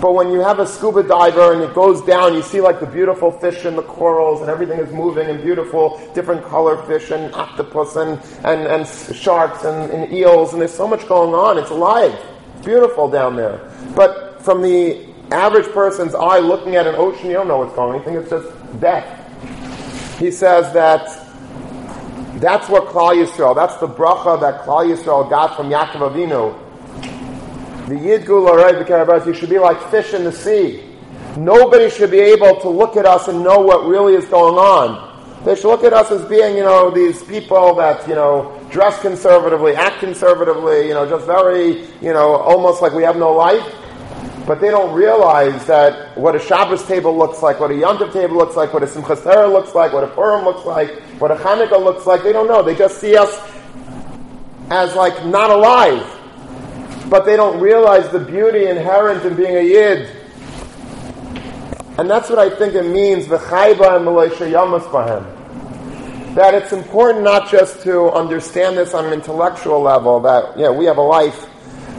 But 0.00 0.14
when 0.14 0.30
you 0.30 0.40
have 0.40 0.58
a 0.60 0.66
scuba 0.66 1.02
diver 1.02 1.52
and 1.52 1.62
it 1.62 1.74
goes 1.74 2.02
down, 2.02 2.34
you 2.34 2.42
see 2.42 2.60
like 2.60 2.80
the 2.80 2.86
beautiful 2.86 3.30
fish 3.30 3.64
and 3.64 3.76
the 3.76 3.82
corals 3.82 4.40
and 4.40 4.50
everything 4.50 4.78
is 4.78 4.90
moving 4.92 5.28
and 5.28 5.42
beautiful, 5.42 6.00
different 6.14 6.42
color 6.44 6.82
fish 6.86 7.10
and 7.10 7.34
octopus 7.34 7.96
and, 7.96 8.18
and, 8.44 8.66
and 8.66 8.86
sharks 9.14 9.64
and, 9.64 9.90
and 9.92 10.12
eels 10.12 10.52
and 10.52 10.60
there's 10.60 10.74
so 10.74 10.88
much 10.88 11.06
going 11.06 11.34
on. 11.34 11.58
It's 11.58 11.70
alive. 11.70 12.18
It's 12.56 12.64
beautiful 12.66 13.10
down 13.10 13.36
there. 13.36 13.70
But 13.94 14.42
from 14.42 14.62
the 14.62 15.09
average 15.32 15.70
person's 15.72 16.14
eye 16.14 16.38
looking 16.38 16.76
at 16.76 16.86
an 16.86 16.94
ocean, 16.96 17.26
you 17.26 17.34
don't 17.34 17.48
know 17.48 17.58
what's 17.58 17.74
going 17.74 17.94
on. 17.94 17.98
You 17.98 18.04
think 18.04 18.18
it's 18.18 18.30
just 18.30 18.80
death. 18.80 20.18
He 20.18 20.30
says 20.30 20.72
that 20.74 21.06
that's 22.40 22.68
what 22.68 22.88
Klal 22.88 23.14
Yisrael, 23.14 23.54
that's 23.54 23.76
the 23.76 23.88
bracha 23.88 24.40
that 24.40 24.62
Klal 24.62 24.86
Yisrael 24.86 25.28
got 25.28 25.56
from 25.56 25.68
Yaakov 25.68 26.12
Avinu. 26.12 26.66
The 27.88 27.94
Yidgul 27.94 28.48
Arei 28.48 29.26
you 29.26 29.34
should 29.34 29.50
be 29.50 29.58
like 29.58 29.80
fish 29.90 30.14
in 30.14 30.24
the 30.24 30.32
sea. 30.32 30.84
Nobody 31.36 31.90
should 31.90 32.10
be 32.10 32.20
able 32.20 32.60
to 32.60 32.68
look 32.68 32.96
at 32.96 33.06
us 33.06 33.28
and 33.28 33.42
know 33.42 33.60
what 33.60 33.86
really 33.86 34.14
is 34.14 34.26
going 34.26 34.56
on. 34.56 35.08
They 35.44 35.54
should 35.54 35.68
look 35.68 35.84
at 35.84 35.92
us 35.92 36.10
as 36.10 36.24
being, 36.26 36.56
you 36.56 36.62
know, 36.62 36.90
these 36.90 37.22
people 37.22 37.74
that, 37.76 38.06
you 38.06 38.14
know, 38.14 38.58
dress 38.70 39.00
conservatively, 39.00 39.74
act 39.74 40.00
conservatively, 40.00 40.88
you 40.88 40.94
know, 40.94 41.08
just 41.08 41.26
very, 41.26 41.86
you 42.02 42.12
know, 42.12 42.36
almost 42.36 42.82
like 42.82 42.92
we 42.92 43.02
have 43.04 43.16
no 43.16 43.32
life 43.32 43.79
but 44.46 44.60
they 44.60 44.70
don't 44.70 44.92
realize 44.94 45.66
that 45.66 46.16
what 46.16 46.34
a 46.34 46.38
Shabbos 46.38 46.84
table 46.86 47.16
looks 47.16 47.42
like, 47.42 47.60
what 47.60 47.70
a 47.70 47.74
Yom 47.74 47.98
Tov 47.98 48.12
table 48.12 48.36
looks 48.36 48.56
like, 48.56 48.72
what 48.72 48.82
a 48.82 48.86
Simchas 48.86 49.22
Torah 49.22 49.48
looks 49.48 49.74
like, 49.74 49.92
what 49.92 50.04
a 50.04 50.08
Purim 50.08 50.44
looks 50.44 50.64
like, 50.64 51.00
what 51.20 51.30
a 51.30 51.36
Hanukkah 51.36 51.82
looks 51.82 52.06
like. 52.06 52.22
They 52.22 52.32
don't 52.32 52.48
know. 52.48 52.62
They 52.62 52.74
just 52.74 53.00
see 53.00 53.16
us 53.16 53.38
as 54.70 54.94
like 54.94 55.26
not 55.26 55.50
alive. 55.50 56.16
But 57.10 57.26
they 57.26 57.36
don't 57.36 57.60
realize 57.60 58.08
the 58.10 58.20
beauty 58.20 58.66
inherent 58.66 59.24
in 59.24 59.34
being 59.34 59.56
a 59.56 59.62
Yid. 59.62 60.16
And 61.98 62.08
that's 62.08 62.30
what 62.30 62.38
I 62.38 62.48
think 62.48 62.74
it 62.74 62.84
means, 62.84 63.26
V'chayba 63.26 63.96
and 63.96 64.04
Malaysia 64.04 64.44
Yamas 64.44 64.88
Bahem. 64.90 66.34
That 66.34 66.54
it's 66.54 66.72
important 66.72 67.24
not 67.24 67.50
just 67.50 67.82
to 67.82 68.10
understand 68.12 68.78
this 68.78 68.94
on 68.94 69.06
an 69.06 69.12
intellectual 69.12 69.80
level, 69.80 70.20
that, 70.20 70.56
yeah, 70.56 70.70
we 70.70 70.84
have 70.84 70.98
a 70.98 71.02
life 71.02 71.49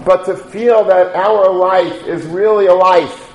but 0.05 0.25
to 0.25 0.35
feel 0.35 0.83
that 0.85 1.15
our 1.15 1.53
life 1.53 2.05
is 2.05 2.25
really 2.25 2.67
a 2.67 2.73
life. 2.73 3.29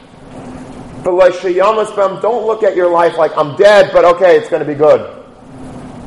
Don't 1.05 2.47
look 2.47 2.63
at 2.65 2.75
your 2.75 2.91
life 2.91 3.17
like 3.17 3.37
I'm 3.37 3.57
dead, 3.57 3.91
but 3.93 4.05
okay, 4.05 4.37
it's 4.37 4.49
going 4.49 4.61
to 4.61 4.67
be 4.67 4.75
good. 4.75 5.13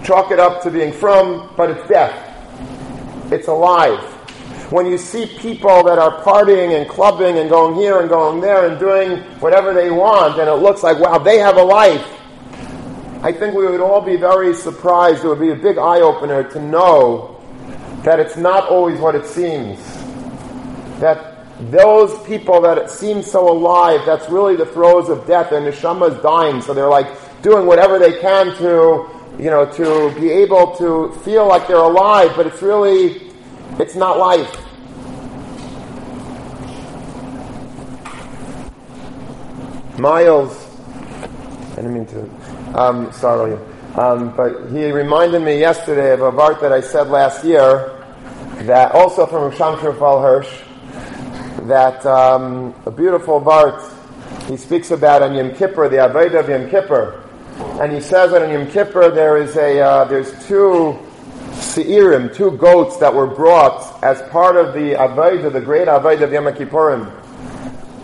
Chalk 0.04 0.32
it 0.32 0.40
up 0.40 0.62
to 0.64 0.72
being 0.72 0.92
frum, 0.92 1.54
but 1.56 1.70
it's 1.70 1.88
death. 1.88 2.14
It's 3.32 3.48
alive. 3.48 4.00
When 4.72 4.86
you 4.86 4.98
see 4.98 5.26
people 5.26 5.84
that 5.84 5.98
are 5.98 6.22
partying 6.24 6.80
and 6.80 6.90
clubbing 6.90 7.38
and 7.40 7.50
going 7.50 7.76
here 7.76 8.02
and 8.02 8.10
going 8.10 8.42
there 8.42 8.68
and 8.70 8.78
doing 8.80 9.20
whatever 9.40 9.74
they 9.74 9.90
want, 9.90 10.40
and 10.40 10.50
it 10.50 10.56
looks 10.56 10.84
like, 10.84 11.00
wow, 11.00 11.18
they 11.18 11.38
have 11.40 11.56
a 11.58 11.64
life. 11.64 12.06
I 13.24 13.32
think 13.32 13.56
we 13.56 13.66
would 13.66 13.82
all 13.82 14.02
be 14.02 14.18
very 14.18 14.54
surprised. 14.54 15.24
It 15.24 15.28
would 15.28 15.40
be 15.40 15.52
a 15.52 15.56
big 15.56 15.78
eye 15.78 16.02
opener 16.02 16.44
to 16.52 16.62
know 16.62 17.42
that 18.04 18.20
it's 18.20 18.38
not 18.38 18.68
always 18.68 19.00
what 19.00 19.16
it 19.16 19.26
seems 19.26 19.80
that 21.00 21.36
those 21.72 22.18
people 22.26 22.62
that 22.62 22.90
seem 22.90 23.22
so 23.22 23.50
alive, 23.50 24.02
that's 24.06 24.30
really 24.30 24.56
the 24.56 24.66
throes 24.66 25.10
of 25.10 25.28
death. 25.28 25.50
Their 25.50 25.62
neshama 25.62 26.16
is 26.16 26.24
dying, 26.24 26.62
so 26.62 26.74
they're 26.74 26.88
like 26.88 27.08
doing 27.42 27.66
whatever 27.66 28.00
they 28.00 28.20
can 28.20 28.56
to, 28.58 29.10
you 29.38 29.50
know, 29.50 29.66
to 29.74 30.14
be 30.20 30.30
able 30.30 30.76
to 30.78 31.12
feel 31.24 31.48
like 31.48 31.68
they're 31.68 31.78
alive, 31.78 32.32
but 32.36 32.48
it's 32.48 32.62
really, 32.62 33.32
it's 33.78 33.96
not 33.96 34.18
life. 34.18 34.66
Miles, 39.98 40.66
I 41.74 41.76
didn't 41.76 41.94
mean 41.94 42.06
to, 42.06 42.80
um, 42.80 43.12
sorry, 43.12 43.60
um, 43.96 44.34
but 44.36 44.70
he 44.72 44.92
reminded 44.92 45.42
me 45.42 45.60
yesterday 45.60 46.14
of 46.14 46.22
a 46.22 46.32
vart 46.32 46.62
that 46.62 46.72
I 46.72 46.80
said 46.80 47.10
last 47.10 47.44
year, 47.44 47.98
that 48.60 48.94
also 48.94 49.26
from 49.26 49.52
Shimshon 49.52 49.84
Rafael 49.84 50.22
Hirsch, 50.22 50.50
that 51.70 52.04
um, 52.06 52.74
a 52.86 52.92
beautiful 52.92 53.40
Vart 53.40 53.80
he 54.48 54.58
speaks 54.58 54.90
about 54.90 55.22
on 55.22 55.36
Yom 55.36 55.54
Kippur, 55.54 55.88
the 55.90 55.98
Avodah 55.98 56.40
of 56.40 56.50
Yom 56.50 56.70
Kippur. 56.70 57.24
And 57.80 57.92
he 57.92 58.02
says 58.02 58.32
that 58.32 58.42
on 58.42 58.50
Yom 58.50 58.66
Kippur 58.72 59.12
there 59.12 59.38
is 59.38 59.56
a, 59.56 59.80
uh, 59.80 60.06
there's 60.06 60.32
two 60.48 60.98
Seirim, 61.52 62.34
two 62.34 62.58
goats 62.58 62.98
that 62.98 63.14
were 63.14 63.28
brought 63.28 64.04
as 64.04 64.22
part 64.30 64.58
of 64.58 64.74
the 64.74 64.94
Avodah, 64.94 65.54
the 65.54 65.62
great 65.62 65.88
Avodah 65.88 66.24
of 66.24 66.32
Yom 66.34 66.46
Kippurim. 66.46 67.12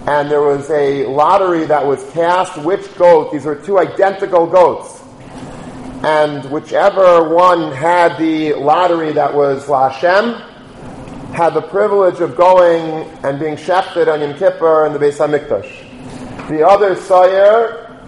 And 0.07 0.29
there 0.29 0.43
was 0.43 0.69
a 0.69 1.07
lottery 1.07 1.65
that 1.65 1.83
was 1.83 2.07
cast, 2.11 2.57
which 2.59 2.95
goat, 2.95 3.31
these 3.31 3.45
were 3.45 3.55
two 3.55 3.79
identical 3.79 4.45
goats. 4.45 5.01
And 6.03 6.45
whichever 6.51 7.33
one 7.33 7.71
had 7.71 8.19
the 8.19 8.53
lottery 8.53 9.13
that 9.13 9.33
was 9.33 9.67
La 9.67 9.89
had 11.35 11.53
the 11.53 11.61
privilege 11.61 12.21
of 12.21 12.33
going 12.37 13.03
and 13.25 13.37
being 13.37 13.57
shechted 13.57 14.07
on 14.07 14.21
Yom 14.21 14.37
Kippur 14.37 14.85
in 14.85 14.93
the 14.93 14.99
Beis 14.99 15.17
Hamikdash. 15.17 16.47
The 16.47 16.65
other 16.65 16.95
sayer 16.95 17.99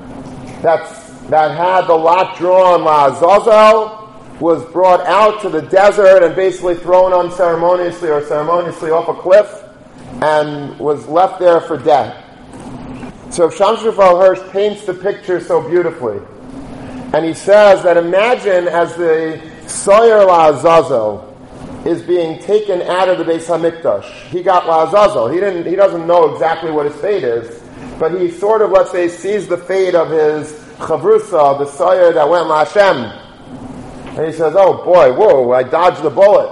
that's, 0.62 1.12
that 1.24 1.52
had 1.52 1.88
the 1.88 1.94
lot 1.94 2.38
drawn 2.38 2.86
La 2.86 3.08
Azazel 3.08 4.10
was 4.40 4.63
brought 4.72 5.06
out 5.06 5.42
to 5.42 5.50
the 5.50 5.62
desert 5.63 6.24
and 6.24 6.38
basically 6.38 6.76
thrown 6.76 7.12
unceremoniously 7.12 8.10
or 8.10 8.24
ceremoniously 8.24 8.92
off 8.92 9.10
a 9.10 9.22
cliff 9.22 9.62
and 10.22 10.80
was 10.80 11.06
left 11.10 11.38
there 11.38 11.60
for 11.60 11.78
death. 11.78 12.16
So 13.34 13.50
Shimshon 13.50 13.88
Rafael 13.88 14.22
Hirsch 14.22 14.52
paints 14.52 14.86
the 14.86 14.94
picture 14.94 15.42
so 15.42 15.68
beautifully. 15.68 16.22
And 17.13 17.26
he 17.26 17.34
says 17.34 17.84
that 17.84 17.98
imagine 17.98 18.70
as 18.70 18.96
the 18.96 19.42
Sawyer 19.68 20.24
La 20.24 20.52
Azazel 20.52 21.27
is 21.88 22.02
being 22.02 22.38
taken 22.39 22.82
out 22.82 23.08
of 23.08 23.17
the 23.17 23.23
Beis 23.23 23.45
Hamikdash. 23.45 24.12
He 24.28 24.43
got 24.43 24.65
Lazazel. 24.65 25.32
He 25.34 25.39
didn't. 25.39 25.65
He 25.65 25.76
doesn't 25.76 26.06
know 26.06 26.34
exactly 26.34 26.69
what 26.69 26.86
his 26.86 26.95
fate 26.97 27.23
is, 27.23 27.63
but 27.97 28.19
he 28.19 28.30
sort 28.30 28.62
of, 28.62 28.71
let's 28.71 28.91
say, 28.91 29.08
sees 29.08 29.47
the 29.47 29.58
fate 29.58 29.95
of 29.95 30.10
his 30.10 30.52
chavrusa, 30.80 31.58
the 31.58 31.65
sire 31.65 32.12
that 32.12 32.28
went 32.28 32.47
Lashem, 32.47 34.17
and 34.17 34.26
he 34.26 34.34
says, 34.34 34.54
"Oh 34.58 34.84
boy, 34.84 35.13
whoa! 35.13 35.52
I 35.52 35.63
dodged 35.63 36.04
the 36.04 36.10
bullet. 36.10 36.52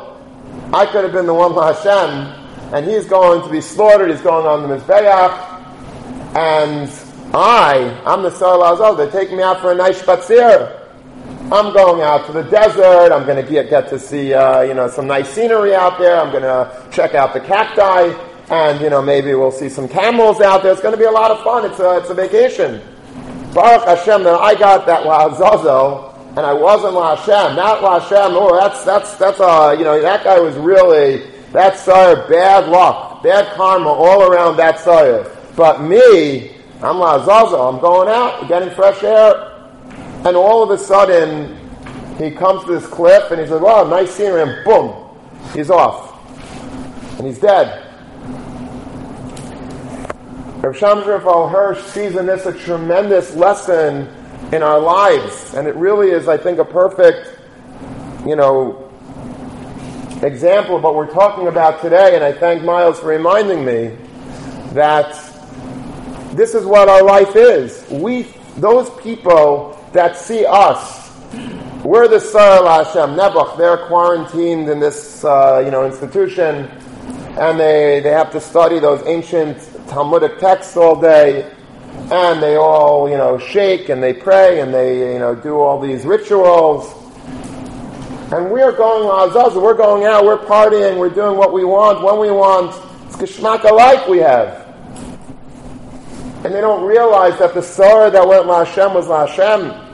I 0.74 0.86
could 0.86 1.04
have 1.04 1.14
been 1.14 1.26
the 1.26 1.34
one 1.34 1.52
Lashem." 1.52 2.44
And 2.74 2.86
he's 2.86 3.06
going 3.06 3.44
to 3.44 3.50
be 3.50 3.62
slaughtered. 3.62 4.10
He's 4.10 4.22
going 4.22 4.46
on 4.46 4.68
the 4.68 4.76
Mizbeach, 4.76 6.36
and 6.36 6.90
I, 7.34 8.02
I'm 8.06 8.24
the 8.24 8.32
Sar 8.32 8.58
Lazal. 8.58 8.98
They're 8.98 9.12
taking 9.12 9.38
me 9.38 9.44
out 9.44 9.62
for 9.62 9.72
a 9.72 9.76
nice 9.76 10.02
spatzir. 10.02 10.85
I'm 11.52 11.74
going 11.74 12.02
out 12.02 12.26
to 12.26 12.32
the 12.32 12.42
desert. 12.42 13.14
I'm 13.14 13.24
going 13.26 13.46
to 13.46 13.64
get, 13.64 13.70
to 13.90 14.00
see, 14.00 14.34
uh, 14.34 14.62
you 14.62 14.74
know, 14.74 14.90
some 14.90 15.06
nice 15.06 15.30
scenery 15.30 15.76
out 15.76 16.00
there. 16.00 16.20
I'm 16.20 16.32
going 16.32 16.42
to 16.42 16.90
check 16.92 17.14
out 17.14 17.34
the 17.34 17.40
cacti, 17.40 18.14
and 18.50 18.82
you 18.82 18.90
know, 18.90 19.00
maybe 19.00 19.36
we'll 19.36 19.52
see 19.52 19.70
some 19.70 19.88
camels 19.88 20.42
out 20.42 20.64
there. 20.64 20.72
It's 20.72 20.82
going 20.82 20.96
to 20.96 21.00
be 21.00 21.06
a 21.06 21.12
lot 21.12 21.30
of 21.30 21.44
fun. 21.44 21.70
It's 21.70 21.80
a, 21.80 21.98
it's 21.98 22.10
a 22.10 22.16
vacation. 22.16 22.82
Baruch 23.54 23.86
Hashem, 23.88 24.24
that 24.24 24.34
I 24.34 24.56
got 24.56 24.88
that 24.88 25.04
La'azazel, 25.04 26.18
and 26.30 26.40
I 26.40 26.52
wasn't 26.52 26.96
La 26.96 27.16
Hashem. 27.16 27.56
Not 27.56 27.84
La 27.84 28.00
Hashem. 28.00 28.36
Oh, 28.36 28.60
that's 28.60 28.84
that's 28.84 29.16
that's 29.18 29.40
uh, 29.40 29.76
you 29.78 29.84
know, 29.84 30.02
that 30.02 30.24
guy 30.24 30.40
was 30.40 30.56
really 30.56 31.30
That 31.56 31.78
sire, 31.78 32.28
bad 32.28 32.68
luck, 32.68 33.24
bad 33.24 33.56
karma 33.56 33.88
all 33.88 34.24
around 34.24 34.58
that 34.58 34.78
sire. 34.78 35.32
But 35.56 35.82
me, 35.82 36.52
I'm 36.82 36.98
Lazazel, 36.98 37.74
I'm 37.74 37.80
going 37.80 38.10
out, 38.10 38.50
getting 38.50 38.72
fresh 38.72 39.02
air. 39.04 39.55
And 40.26 40.36
all 40.36 40.64
of 40.64 40.72
a 40.72 40.78
sudden, 40.78 41.56
he 42.18 42.32
comes 42.32 42.66
to 42.66 42.80
this 42.80 42.88
cliff 42.88 43.30
and 43.30 43.40
he 43.40 43.46
says, 43.46 43.62
wow, 43.62 43.84
nice 43.84 44.10
scenery, 44.10 44.42
and 44.42 44.66
boom, 44.66 45.16
he's 45.54 45.70
off. 45.70 46.14
And 47.20 47.28
he's 47.28 47.38
dead. 47.38 47.84
Rav 50.64 50.76
Shimshon 50.76 51.52
Hirsch 51.52 51.84
sees 51.84 52.16
in 52.16 52.26
this 52.26 52.48
a 52.48 52.54
tremendous 52.54 53.36
lesson 53.36 54.08
in 54.52 54.64
our 54.64 54.80
lives. 54.80 55.54
And 55.54 55.68
it 55.68 55.76
really 55.76 56.10
is, 56.10 56.28
I 56.28 56.38
think, 56.38 56.58
a 56.58 56.66
perfect, 56.66 57.38
you 58.26 58.36
know, 58.36 58.92
example 60.24 60.78
of 60.78 60.82
what 60.82 60.96
we're 60.96 61.12
talking 61.12 61.48
about 61.48 61.84
today. 61.84 62.16
And 62.16 62.24
I 62.24 62.32
thank 62.32 62.64
Miles 62.64 63.00
for 63.00 63.10
reminding 63.10 63.64
me 63.64 63.96
that 64.74 65.12
this 66.34 66.56
is 66.56 66.66
what 66.66 66.90
our 66.90 67.04
life 67.04 67.36
is. 67.36 67.86
We, 67.92 68.24
those 68.58 68.90
people 69.02 69.75
that 69.96 70.18
see 70.18 70.46
us, 70.46 71.12
we're 71.84 72.08
the 72.08 72.20
Sar 72.20 72.64
Hashem 72.64 73.16
Nebuch. 73.16 73.58
They're 73.58 73.88
quarantined 73.88 74.70
in 74.70 74.80
this, 74.80 75.24
uh, 75.24 75.62
you 75.64 75.72
know, 75.72 75.86
institution, 75.86 76.68
and 77.38 77.60
they, 77.60 78.02
they 78.02 78.12
have 78.12 78.32
to 78.32 78.40
study 78.40 78.80
those 78.80 79.06
ancient 79.08 79.58
Talmudic 79.88 80.40
texts 80.40 80.76
all 80.78 81.00
day, 81.00 81.52
and 82.12 82.42
they 82.42 82.56
all, 82.56 83.10
you 83.10 83.18
know, 83.18 83.38
shake 83.38 83.90
and 83.90 84.02
they 84.02 84.14
pray 84.14 84.60
and 84.60 84.74
they, 84.74 85.14
you 85.14 85.20
know, 85.20 85.34
do 85.36 85.60
all 85.60 85.80
these 85.80 86.06
rituals. 86.06 86.92
And 88.34 88.52
we're 88.52 88.76
going 88.76 89.30
Azazel, 89.30 89.62
we're 89.62 89.76
going 89.76 90.06
out, 90.06 90.26
we're 90.26 90.38
partying, 90.38 90.98
we're 90.98 91.10
doing 91.10 91.38
what 91.38 91.54
we 91.54 91.64
want, 91.64 92.04
when 92.04 92.20
we 92.20 92.32
want. 92.32 92.72
It's 93.06 93.16
Geshmak 93.16 93.64
alike 93.64 94.08
we 94.08 94.18
have. 94.18 94.66
And 96.44 96.54
they 96.54 96.62
don't 96.62 96.84
realize 96.84 97.38
that 97.40 97.54
the 97.54 97.62
Sorah 97.62 98.12
that 98.12 98.28
went 98.28 98.48
La 98.48 98.66
Hashem 98.66 98.94
was 98.94 99.08
La 99.08 99.28
Hashem. 99.28 99.85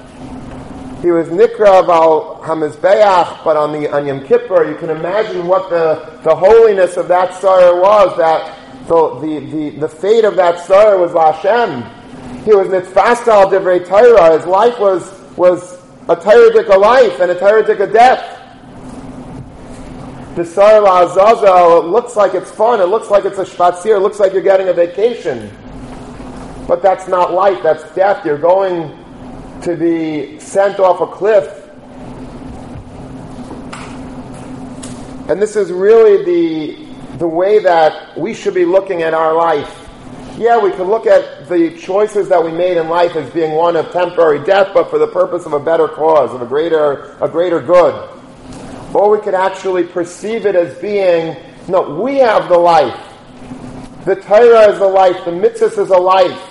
He 1.02 1.10
was 1.10 1.30
Nikra 1.30 1.90
al 1.90 2.40
Hamizbeach, 2.44 3.44
but 3.44 3.58
on 3.58 3.72
the 3.72 3.92
on 3.92 4.06
Yom 4.06 4.24
Kippur, 4.24 4.70
you 4.70 4.76
can 4.76 4.92
imagine 4.92 5.48
what 5.48 5.68
the, 5.72 6.20
the 6.24 6.36
holiness 6.36 6.96
of 6.96 7.08
that 7.08 7.32
Sorah 7.42 7.82
was, 7.82 8.16
that 8.18 8.88
the, 8.88 9.40
the, 9.40 9.80
the 9.80 9.90
fate 9.90 10.26
of 10.26 10.36
that 10.36 10.60
star 10.60 11.00
was 11.00 11.14
Hashem. 11.14 11.82
He 12.44 12.54
was 12.54 12.68
nitzfastal 12.68 13.50
divrei 13.50 13.84
Torah. 13.84 14.38
His 14.38 14.46
life 14.46 14.80
was, 14.80 15.20
was 15.38 15.82
a 16.08 16.16
Torah 16.16 16.78
life 16.78 17.20
and 17.20 17.32
a 17.32 17.40
Torah 17.40 17.92
death. 17.92 18.38
The 20.36 20.46
Sar 20.46 20.82
Azazel, 20.84 21.80
it 21.80 21.88
looks 21.88 22.16
like 22.16 22.36
it's 22.36 22.52
fun, 22.52 22.80
it 22.80 22.86
looks 22.86 23.10
like 23.10 23.26
it's 23.26 23.40
a 23.40 23.44
Shvatzir, 23.44 23.98
it 23.98 24.00
looks 24.02 24.20
like 24.20 24.34
you're 24.34 24.42
getting 24.44 24.70
a 24.70 24.74
vacation. 24.74 25.52
But 26.68 26.84
that's 26.84 27.08
not 27.08 27.34
life, 27.34 27.62
that's 27.64 27.84
death. 27.96 28.24
You're 28.24 28.38
going 28.38 29.01
to 29.64 29.76
be 29.76 30.40
sent 30.40 30.80
off 30.80 31.02
a 31.02 31.08
cliff. 31.08 31.58
And 35.30 35.42
this 35.42 35.56
is 35.56 35.72
really 35.72 36.26
the 36.26 36.92
the 37.22 37.28
way 37.28 37.60
that 37.60 38.18
we 38.18 38.34
should 38.34 38.56
be 38.56 38.66
looking 38.66 39.04
at 39.04 39.14
our 39.14 39.36
life. 39.36 39.88
Yeah, 40.40 40.58
we 40.58 40.72
can 40.72 40.86
look 40.86 41.06
at 41.06 41.48
the 41.48 41.78
choices 41.78 42.28
that 42.30 42.44
we 42.44 42.52
made 42.52 42.78
in 42.78 42.90
life 42.90 43.16
as 43.16 43.30
being 43.30 43.52
one 43.52 43.76
of 43.76 43.92
temporary 43.92 44.44
death, 44.44 44.70
but 44.74 44.90
for 44.90 44.98
the 44.98 45.08
purpose 45.08 45.46
of 45.46 45.54
a 45.54 45.60
better 45.60 45.88
cause, 45.88 46.34
of 46.34 46.42
a 46.42 46.48
greater, 46.48 47.16
a 47.22 47.30
greater 47.30 47.62
good. 47.62 47.94
Or 48.96 49.12
we 49.12 49.22
could 49.22 49.36
actually 49.36 49.84
perceive 49.84 50.48
it 50.48 50.56
as 50.56 50.76
being, 50.80 51.38
no, 51.68 52.02
we 52.02 52.18
have 52.18 52.50
the 52.50 52.58
life. 52.58 53.00
The 54.06 54.16
Torah 54.16 54.72
is 54.72 54.80
the 54.80 54.88
life. 54.88 55.24
The 55.24 55.32
mitzvah 55.32 55.80
is 55.80 55.90
a 55.92 55.98
life. 55.98 56.51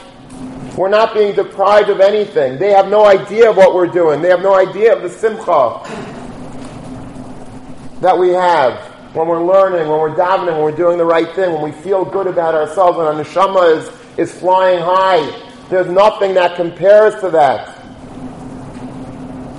We're 0.77 0.89
not 0.89 1.15
being 1.15 1.35
deprived 1.35 1.91
of 1.91 2.01
anything. 2.01 2.59
They 2.59 2.71
have 2.73 2.89
no 2.89 3.05
idea 3.05 3.51
of 3.51 3.57
what 3.57 3.75
we're 3.75 3.87
doing. 3.87 4.23
They 4.23 4.29
have 4.29 4.43
no 4.43 4.55
idea 4.55 4.95
of 4.95 5.03
the 5.03 5.11
simcha 5.11 5.81
that 8.01 8.17
we 8.19 8.31
have 8.31 8.91
when 9.15 9.27
we're 9.27 9.45
learning, 9.45 9.89
when 9.89 9.99
we're 9.99 10.15
davening, 10.15 10.53
when 10.53 10.63
we're 10.63 10.77
doing 10.77 10.97
the 10.97 11.05
right 11.05 11.35
thing, 11.35 11.53
when 11.53 11.63
we 11.63 11.73
feel 11.73 12.05
good 12.05 12.27
about 12.27 12.55
ourselves, 12.55 12.97
when 12.97 13.07
our 13.07 13.15
neshama 13.15 13.77
is, 13.77 13.91
is 14.19 14.39
flying 14.39 14.81
high. 14.81 15.49
There's 15.69 15.89
nothing 15.89 16.35
that 16.35 16.57
compares 16.57 17.21
to 17.21 17.31
that. 17.31 17.77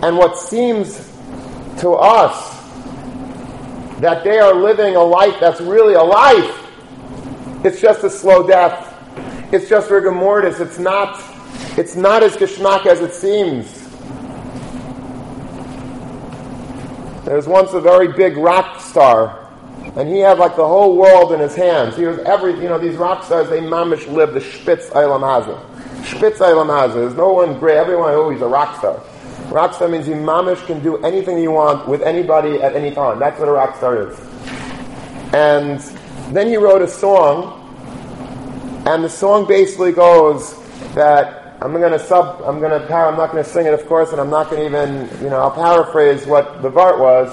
And 0.04 0.18
what 0.18 0.38
seems 0.38 1.12
to 1.80 1.92
us 1.92 2.60
that 4.00 4.24
they 4.24 4.40
are 4.40 4.54
living 4.54 4.96
a 4.96 5.04
life 5.04 5.36
that's 5.40 5.62
really 5.62 5.94
a 5.94 6.04
life, 6.04 6.58
it's 7.64 7.80
just 7.82 8.04
a 8.04 8.10
slow 8.10 8.48
death. 8.48 8.88
It's 9.52 9.70
just 9.70 9.90
rigor 9.90 10.12
mortis. 10.12 10.60
It's 10.60 10.80
not, 10.80 11.22
it's 11.78 11.96
not 11.96 12.24
as 12.24 12.36
geschmack 12.38 12.86
as 12.86 13.02
it 13.02 13.14
seems. 13.14 13.80
There 17.26 17.36
was 17.36 17.48
once 17.48 17.74
a 17.74 17.82
very 17.82 18.10
big 18.10 18.38
rock 18.38 18.82
star 18.82 19.42
and 19.96 20.08
he 20.08 20.20
had 20.20 20.40
like 20.40 20.56
the 20.56 20.68
whole 20.68 20.96
world 20.96 21.34
in 21.34 21.40
his 21.40 21.56
hands. 21.56 21.98
He 21.98 22.06
was 22.06 22.18
every, 22.20 22.54
you 22.54 22.70
know, 22.70 22.80
these 22.80 22.96
rock 22.96 23.26
stars, 23.26 23.50
they 23.50 23.60
mamish 23.60 24.08
live 24.12 24.34
the 24.34 24.40
Spitz 24.40 24.90
Eilam 24.92 25.22
Hazah. 25.22 26.06
Spitz 26.06 26.40
Eilam. 26.40 26.94
There's 26.94 27.16
no 27.16 27.34
one 27.34 27.60
great. 27.60 27.78
Everyone, 27.78 28.12
oh, 28.14 28.30
he's 28.30 28.42
a 28.42 28.48
rock 28.48 28.78
star. 28.78 29.02
Rock 29.52 29.74
star 29.74 29.90
means 29.90 30.08
you 30.08 30.16
mamish 30.16 30.66
can 30.66 30.82
do 30.82 30.98
anything 31.04 31.38
you 31.40 31.52
want 31.52 31.88
with 31.90 32.02
anybody 32.04 32.62
at 32.62 32.74
any 32.74 32.92
time. 32.92 33.20
That's 33.20 33.38
what 33.38 33.50
a 33.50 33.52
rock 33.52 33.76
star 33.76 34.10
is. 34.10 34.18
And 35.34 35.80
then 36.34 36.48
he 36.48 36.56
wrote 36.56 36.82
a 36.82 36.88
song, 36.88 37.61
and 38.86 39.04
the 39.04 39.10
song 39.10 39.48
basically 39.48 39.92
goes 39.92 40.56
that 40.96 41.56
I'm 41.62 41.74
going 41.74 41.92
to 41.92 42.00
sub, 42.00 42.42
I'm 42.44 42.60
going 42.60 42.72
to, 42.72 42.94
I'm 42.94 43.18
not 43.18 43.32
going 43.32 43.44
to 43.44 43.50
sing 43.50 43.66
it, 43.66 43.74
of 43.74 43.86
course, 43.86 44.12
and 44.12 44.20
I'm 44.20 44.30
not 44.30 44.50
going 44.50 44.72
to 44.72 44.80
even, 44.80 45.24
you 45.24 45.30
know, 45.30 45.40
I'll 45.40 45.52
paraphrase 45.52 46.26
what 46.26 46.62
the 46.62 46.70
Vart 46.70 47.00
was 47.00 47.30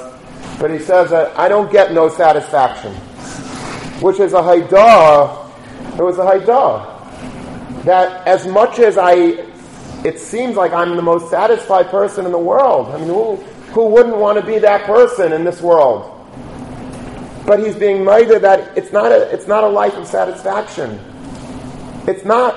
but 0.59 0.73
he 0.73 0.79
says 0.79 1.11
that 1.11 1.39
I 1.39 1.49
don't 1.49 1.71
get 1.71 1.93
no 1.93 2.09
satisfaction, 2.09 2.93
which 4.03 4.19
is 4.19 4.33
a 4.33 4.41
haidah. 4.41 5.51
It 5.99 6.03
was 6.03 6.19
a 6.19 6.23
haidah 6.23 7.85
that 7.85 8.27
as 8.27 8.47
much 8.47 8.81
as 8.81 8.99
I, 8.99 9.15
it 10.05 10.19
seems 10.19 10.57
like 10.57 10.73
I'm 10.73 10.97
the 10.97 11.03
most 11.03 11.31
satisfied 11.31 11.89
person 11.91 12.27
in 12.27 12.33
the 12.33 12.39
world. 12.39 12.89
I 12.89 12.99
mean, 12.99 13.07
who, 13.07 13.37
who 13.73 13.87
wouldn't 13.87 14.17
want 14.17 14.39
to 14.41 14.45
be 14.45 14.59
that 14.59 14.85
person 14.85 15.33
in 15.33 15.45
this 15.45 15.61
world? 15.61 16.15
But 17.47 17.61
he's 17.61 17.77
being 17.77 18.05
made 18.05 18.29
that 18.29 18.77
it's 18.77 18.93
not 18.93 19.13
a, 19.13 19.33
it's 19.33 19.47
not 19.47 19.63
a 19.63 19.69
life 19.69 19.95
of 19.95 20.09
satisfaction. 20.09 20.99
It's 22.09 22.25
not. 22.25 22.55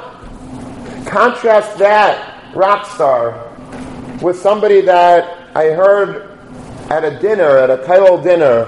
Contrast 1.06 1.78
that 1.80 2.56
rock 2.56 2.86
star 2.86 3.50
with 4.22 4.40
somebody 4.40 4.80
that 4.80 5.46
I 5.54 5.72
heard 5.72 6.40
at 6.90 7.04
a 7.04 7.20
dinner, 7.20 7.58
at 7.58 7.70
a 7.70 7.84
Kailal 7.84 8.24
dinner, 8.24 8.64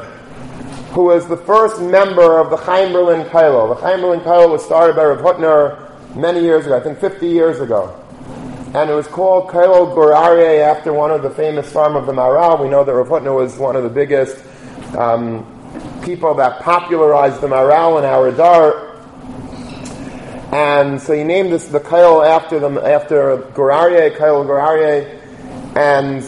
who 0.92 1.06
was 1.06 1.26
the 1.30 1.38
first 1.38 1.80
member 1.80 2.38
of 2.38 2.50
the 2.50 2.58
Chaim 2.58 2.92
Berlin 2.92 3.26
Kailal. 3.28 3.74
The 3.74 3.82
Chaim 3.82 4.02
Berlin 4.02 4.20
Kailal 4.20 4.52
was 4.52 4.66
started 4.66 4.98
by 4.98 5.06
Rav 5.06 5.20
Hutner 5.20 6.16
many 6.18 6.42
years 6.42 6.66
ago, 6.66 6.76
I 6.76 6.82
think 6.82 7.00
50 7.00 7.30
years 7.30 7.62
ago. 7.62 7.98
And 8.74 8.90
it 8.90 8.94
was 8.94 9.08
called 9.08 9.52
Kailal 9.52 9.96
Gur 9.96 10.12
Aryeh 10.12 10.60
after 10.60 10.92
one 10.92 11.12
of 11.12 11.24
the 11.24 11.30
famous 11.30 11.72
farm 11.72 11.96
of 11.96 12.08
the 12.08 12.12
Maharal. 12.12 12.62
We 12.62 12.68
know 12.68 12.84
that 12.84 12.94
Rav 12.94 13.08
Hutner 13.08 13.34
was 13.34 13.58
one 13.58 13.78
of 13.78 13.84
the 13.84 13.90
biggest 13.90 14.44
um, 14.98 15.48
people 16.04 16.34
that 16.34 16.60
popularized 16.60 17.40
the 17.40 17.48
Maharal 17.48 18.00
in 18.00 18.04
our 18.04 18.30
Dar. 18.32 18.93
And 20.54 21.02
so 21.02 21.14
he 21.14 21.24
named 21.24 21.52
this 21.52 21.68
the 21.68 21.80
Kail 21.80 22.22
after 22.22 22.60
them 22.60 22.78
after 22.78 23.38
Gur 23.56 23.72
Aryeh, 23.72 24.16
Kail 24.18 24.44
Gur 24.44 24.60
Aryeh, 24.60 25.20
and 25.76 26.22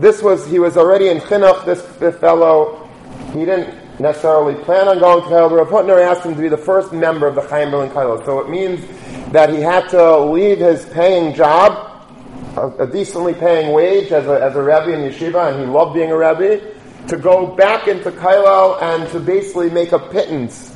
this 0.00 0.22
was, 0.22 0.46
he 0.46 0.58
was 0.58 0.76
already 0.76 1.08
in 1.08 1.18
Chinuch, 1.18 1.64
this, 1.64 1.82
this 1.96 2.14
fellow. 2.16 2.86
He 3.32 3.46
didn't 3.46 3.98
necessarily 3.98 4.62
plan 4.62 4.88
on 4.88 4.98
going 4.98 5.22
to 5.22 5.28
Kail. 5.28 5.48
Rav 5.48 5.68
Hutner 5.68 6.02
asked 6.02 6.26
him 6.26 6.34
to 6.34 6.40
be 6.40 6.48
the 6.48 6.56
first 6.56 6.92
member 6.92 7.26
of 7.26 7.34
the 7.34 7.42
Chaim 7.42 7.70
Berlin 7.70 7.90
Kail. 7.90 8.22
So 8.26 8.40
it 8.40 8.50
means 8.50 8.86
that 9.32 9.48
he 9.48 9.60
had 9.60 9.88
to 9.90 10.18
leave 10.18 10.58
his 10.58 10.84
paying 10.86 11.34
job, 11.34 12.06
a, 12.56 12.84
a 12.84 12.86
decently 12.86 13.32
paying 13.32 13.72
wage 13.72 14.12
as 14.12 14.26
a, 14.26 14.42
as 14.42 14.54
a 14.54 14.62
Rebbe 14.62 14.92
in 14.92 15.10
Yeshiva, 15.10 15.50
and 15.50 15.60
he 15.60 15.66
loved 15.66 15.94
being 15.94 16.10
a 16.10 16.16
Rebbe, 16.16 16.74
to 17.08 17.16
go 17.16 17.46
back 17.46 17.88
into 17.88 18.10
Kailal 18.10 18.82
and 18.82 19.10
to 19.12 19.20
basically 19.20 19.70
make 19.70 19.92
a 19.92 19.98
pittance, 19.98 20.71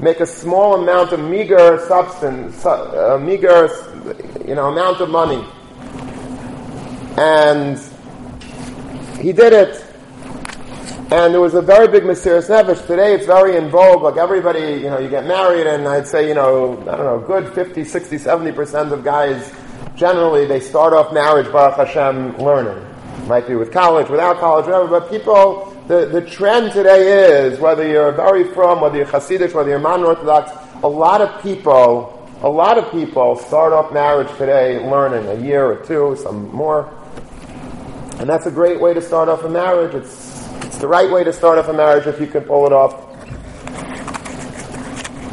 make 0.00 0.20
a 0.20 0.26
small 0.26 0.80
amount 0.80 1.12
of 1.12 1.20
meager 1.20 1.84
substance, 1.88 2.64
a 2.64 3.14
uh, 3.14 3.18
meager, 3.18 3.68
you 4.46 4.54
know, 4.54 4.70
amount 4.70 5.00
of 5.00 5.10
money. 5.10 5.44
And 7.16 7.78
he 9.20 9.32
did 9.32 9.52
it. 9.52 9.84
And 11.10 11.34
it 11.34 11.38
was 11.38 11.54
a 11.54 11.62
very 11.62 11.88
big 11.88 12.02
Mesiris 12.02 12.48
Nefesh. 12.48 12.86
Today 12.86 13.14
it's 13.14 13.26
very 13.26 13.56
in 13.56 13.70
vogue. 13.70 14.02
Like 14.02 14.18
everybody, 14.18 14.82
you 14.82 14.90
know, 14.90 14.98
you 14.98 15.08
get 15.08 15.26
married 15.26 15.66
and 15.66 15.88
I'd 15.88 16.06
say, 16.06 16.28
you 16.28 16.34
know, 16.34 16.78
I 16.82 16.96
don't 16.96 17.06
know, 17.06 17.24
good 17.26 17.52
50, 17.54 17.82
60, 17.82 18.16
70% 18.16 18.92
of 18.92 19.02
guys, 19.02 19.52
generally 19.96 20.46
they 20.46 20.60
start 20.60 20.92
off 20.92 21.12
marriage, 21.12 21.50
Baruch 21.50 21.76
Hashem, 21.76 22.36
learning. 22.36 22.84
Might 23.26 23.48
be 23.48 23.54
with 23.54 23.72
college, 23.72 24.08
without 24.08 24.38
college, 24.38 24.66
whatever, 24.66 24.86
but 24.86 25.10
people 25.10 25.67
the, 25.88 26.04
the 26.04 26.20
trend 26.20 26.72
today 26.72 27.46
is, 27.46 27.58
whether 27.58 27.88
you're 27.88 28.12
very 28.12 28.44
frum, 28.52 28.82
whether 28.82 28.98
you're 28.98 29.06
Hasidic, 29.06 29.54
whether 29.54 29.70
you're 29.70 29.78
modern 29.78 30.04
Orthodox, 30.04 30.52
a 30.82 30.88
lot 30.88 31.22
of 31.22 31.42
people, 31.42 32.30
a 32.42 32.48
lot 32.48 32.76
of 32.76 32.90
people 32.92 33.36
start 33.36 33.72
off 33.72 33.90
marriage 33.90 34.28
today 34.36 34.78
learning 34.86 35.26
a 35.28 35.42
year 35.42 35.64
or 35.64 35.76
two, 35.76 36.14
some 36.22 36.54
more. 36.54 36.94
And 38.18 38.28
that's 38.28 38.44
a 38.44 38.50
great 38.50 38.78
way 38.78 38.92
to 38.92 39.00
start 39.00 39.30
off 39.30 39.44
a 39.44 39.48
marriage. 39.48 39.94
It's, 39.94 40.46
it's 40.66 40.76
the 40.76 40.86
right 40.86 41.10
way 41.10 41.24
to 41.24 41.32
start 41.32 41.56
off 41.56 41.68
a 41.68 41.72
marriage 41.72 42.06
if 42.06 42.20
you 42.20 42.26
can 42.26 42.42
pull 42.42 42.66
it 42.66 42.72
off. 42.72 43.07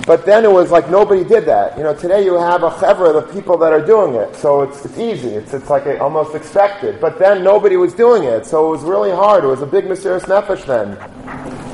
But 0.05 0.23
then 0.23 0.45
it 0.45 0.51
was 0.51 0.69
like 0.69 0.89
nobody 0.89 1.23
did 1.23 1.45
that. 1.45 1.75
You 1.77 1.83
know, 1.83 1.95
today 1.95 2.23
you 2.23 2.35
have 2.35 2.61
a 2.61 2.69
chevra 2.69 3.15
of 3.15 3.33
people 3.33 3.57
that 3.57 3.73
are 3.73 3.83
doing 3.83 4.13
it, 4.13 4.35
so 4.35 4.61
it's, 4.61 4.85
it's 4.85 4.99
easy. 4.99 5.29
It's, 5.29 5.53
it's 5.53 5.69
like 5.69 5.87
a, 5.87 5.99
almost 5.99 6.35
expected. 6.35 7.01
But 7.01 7.17
then 7.17 7.43
nobody 7.43 7.75
was 7.75 7.93
doing 7.93 8.23
it, 8.23 8.45
so 8.45 8.67
it 8.67 8.69
was 8.69 8.83
really 8.83 9.09
hard. 9.09 9.43
It 9.43 9.47
was 9.47 9.63
a 9.63 9.65
big 9.65 9.87
mysterious 9.87 10.23
nefesh 10.25 10.63
then. 10.65 10.95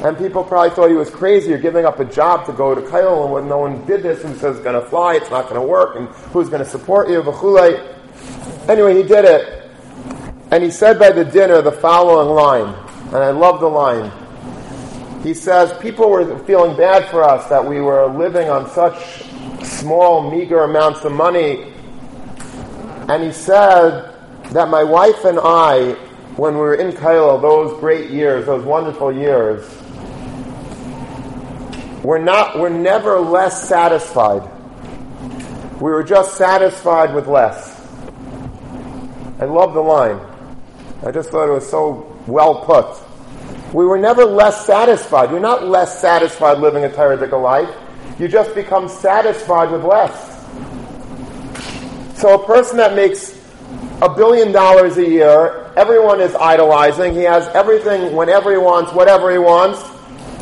And 0.06 0.18
people 0.18 0.46
probably 0.46 0.70
thought 0.70 0.90
he 0.90 0.96
was 0.96 1.10
crazy. 1.10 1.50
You're 1.50 1.60
giving 1.60 1.86
up 1.86 2.00
a 2.00 2.06
job 2.06 2.46
to 2.46 2.54
go 2.54 2.74
to 2.74 2.82
Kail, 2.90 3.26
and 3.26 3.34
when 3.34 3.50
no 3.50 3.58
one 3.58 3.86
did 3.86 4.02
this, 4.02 4.24
and 4.24 4.36
says 4.38 4.56
it's 4.56 4.64
going 4.64 4.82
to 4.82 4.90
fly, 4.90 5.16
it's 5.16 5.30
not 5.30 5.50
going 5.50 5.60
to 5.60 5.68
work, 5.68 5.98
and 5.98 6.08
who's 6.32 6.48
going 6.48 6.64
to 6.64 6.70
support 6.70 7.10
you? 7.10 7.20
Anyway, 8.70 8.96
he 8.96 9.04
did 9.04 9.26
it. 9.26 9.70
And 10.52 10.64
he 10.64 10.72
said 10.72 10.98
by 10.98 11.12
the 11.12 11.26
dinner 11.26 11.62
the 11.62 11.72
following 11.72 12.30
line, 12.30 12.76
and 13.08 13.18
I 13.18 13.32
love 13.32 13.60
the 13.60 13.68
line. 13.68 14.21
He 15.24 15.36
says 15.36 15.72
people 15.82 16.10
were 16.10 16.40
feeling 16.46 16.76
bad 16.76 17.10
for 17.10 17.24
us 17.24 17.48
that 17.50 17.64
we 17.64 17.80
were 17.80 18.08
living 18.08 18.50
on 18.50 18.70
such 18.72 19.24
small, 19.64 20.32
meager 20.32 20.64
amounts 20.64 21.06
of 21.06 21.12
money. 21.12 21.74
And 23.08 23.24
he 23.24 23.32
said 23.32 24.16
that 24.52 24.70
my 24.70 24.84
wife 24.84 25.24
and 25.26 25.40
I, 25.40 25.92
when 26.38 26.56
we 26.56 26.60
were 26.60 26.76
in 26.76 26.92
Kailo, 26.92 27.40
those 27.40 27.80
great 27.80 28.10
years, 28.10 28.48
those 28.48 28.64
wonderful 28.64 29.14
years, 29.14 29.64
we're 32.04 32.18
not, 32.18 32.58
we're 32.58 32.70
never 32.70 33.20
less 33.20 33.68
satisfied. 33.68 34.50
We 35.80 35.92
were 35.92 36.04
just 36.04 36.36
satisfied 36.36 37.14
with 37.14 37.28
less. 37.28 37.80
I 39.40 39.46
love 39.46 39.76
the 39.76 39.82
line. 39.82 40.20
I 41.06 41.12
just 41.12 41.30
thought 41.30 41.48
it 41.48 41.52
was 41.52 41.70
so 41.70 42.18
well 42.26 42.66
put. 42.66 43.11
We 43.74 43.86
were 43.86 43.98
never 43.98 44.26
less 44.26 44.66
satisfied. 44.66 45.32
You're 45.32 45.40
not 45.40 45.66
less 45.66 46.02
satisfied 46.02 46.60
living 46.60 46.84
a 46.84 46.90
Taradika 46.90 47.42
life. 47.42 47.70
You 48.20 48.28
just 48.28 48.54
become 48.54 48.90
satisfied 48.90 49.72
with 49.72 49.84
less. 49.84 50.30
So 52.20 52.36
a 52.36 52.46
person 52.46 52.78
that 52.78 52.96
makes 52.96 53.40
a 54.02 54.14
billion 54.14 54.52
dollars 54.52 54.98
a 54.98 55.08
year, 55.08 55.72
everyone 55.78 56.20
is 56.20 56.36
idolizing. 56.36 57.14
He 57.14 57.22
has 57.22 57.48
everything 57.50 58.14
whenever 58.16 58.52
he 58.52 58.58
wants, 58.58 58.92
whatever 58.92 59.32
he 59.32 59.38
wants. 59.38 59.82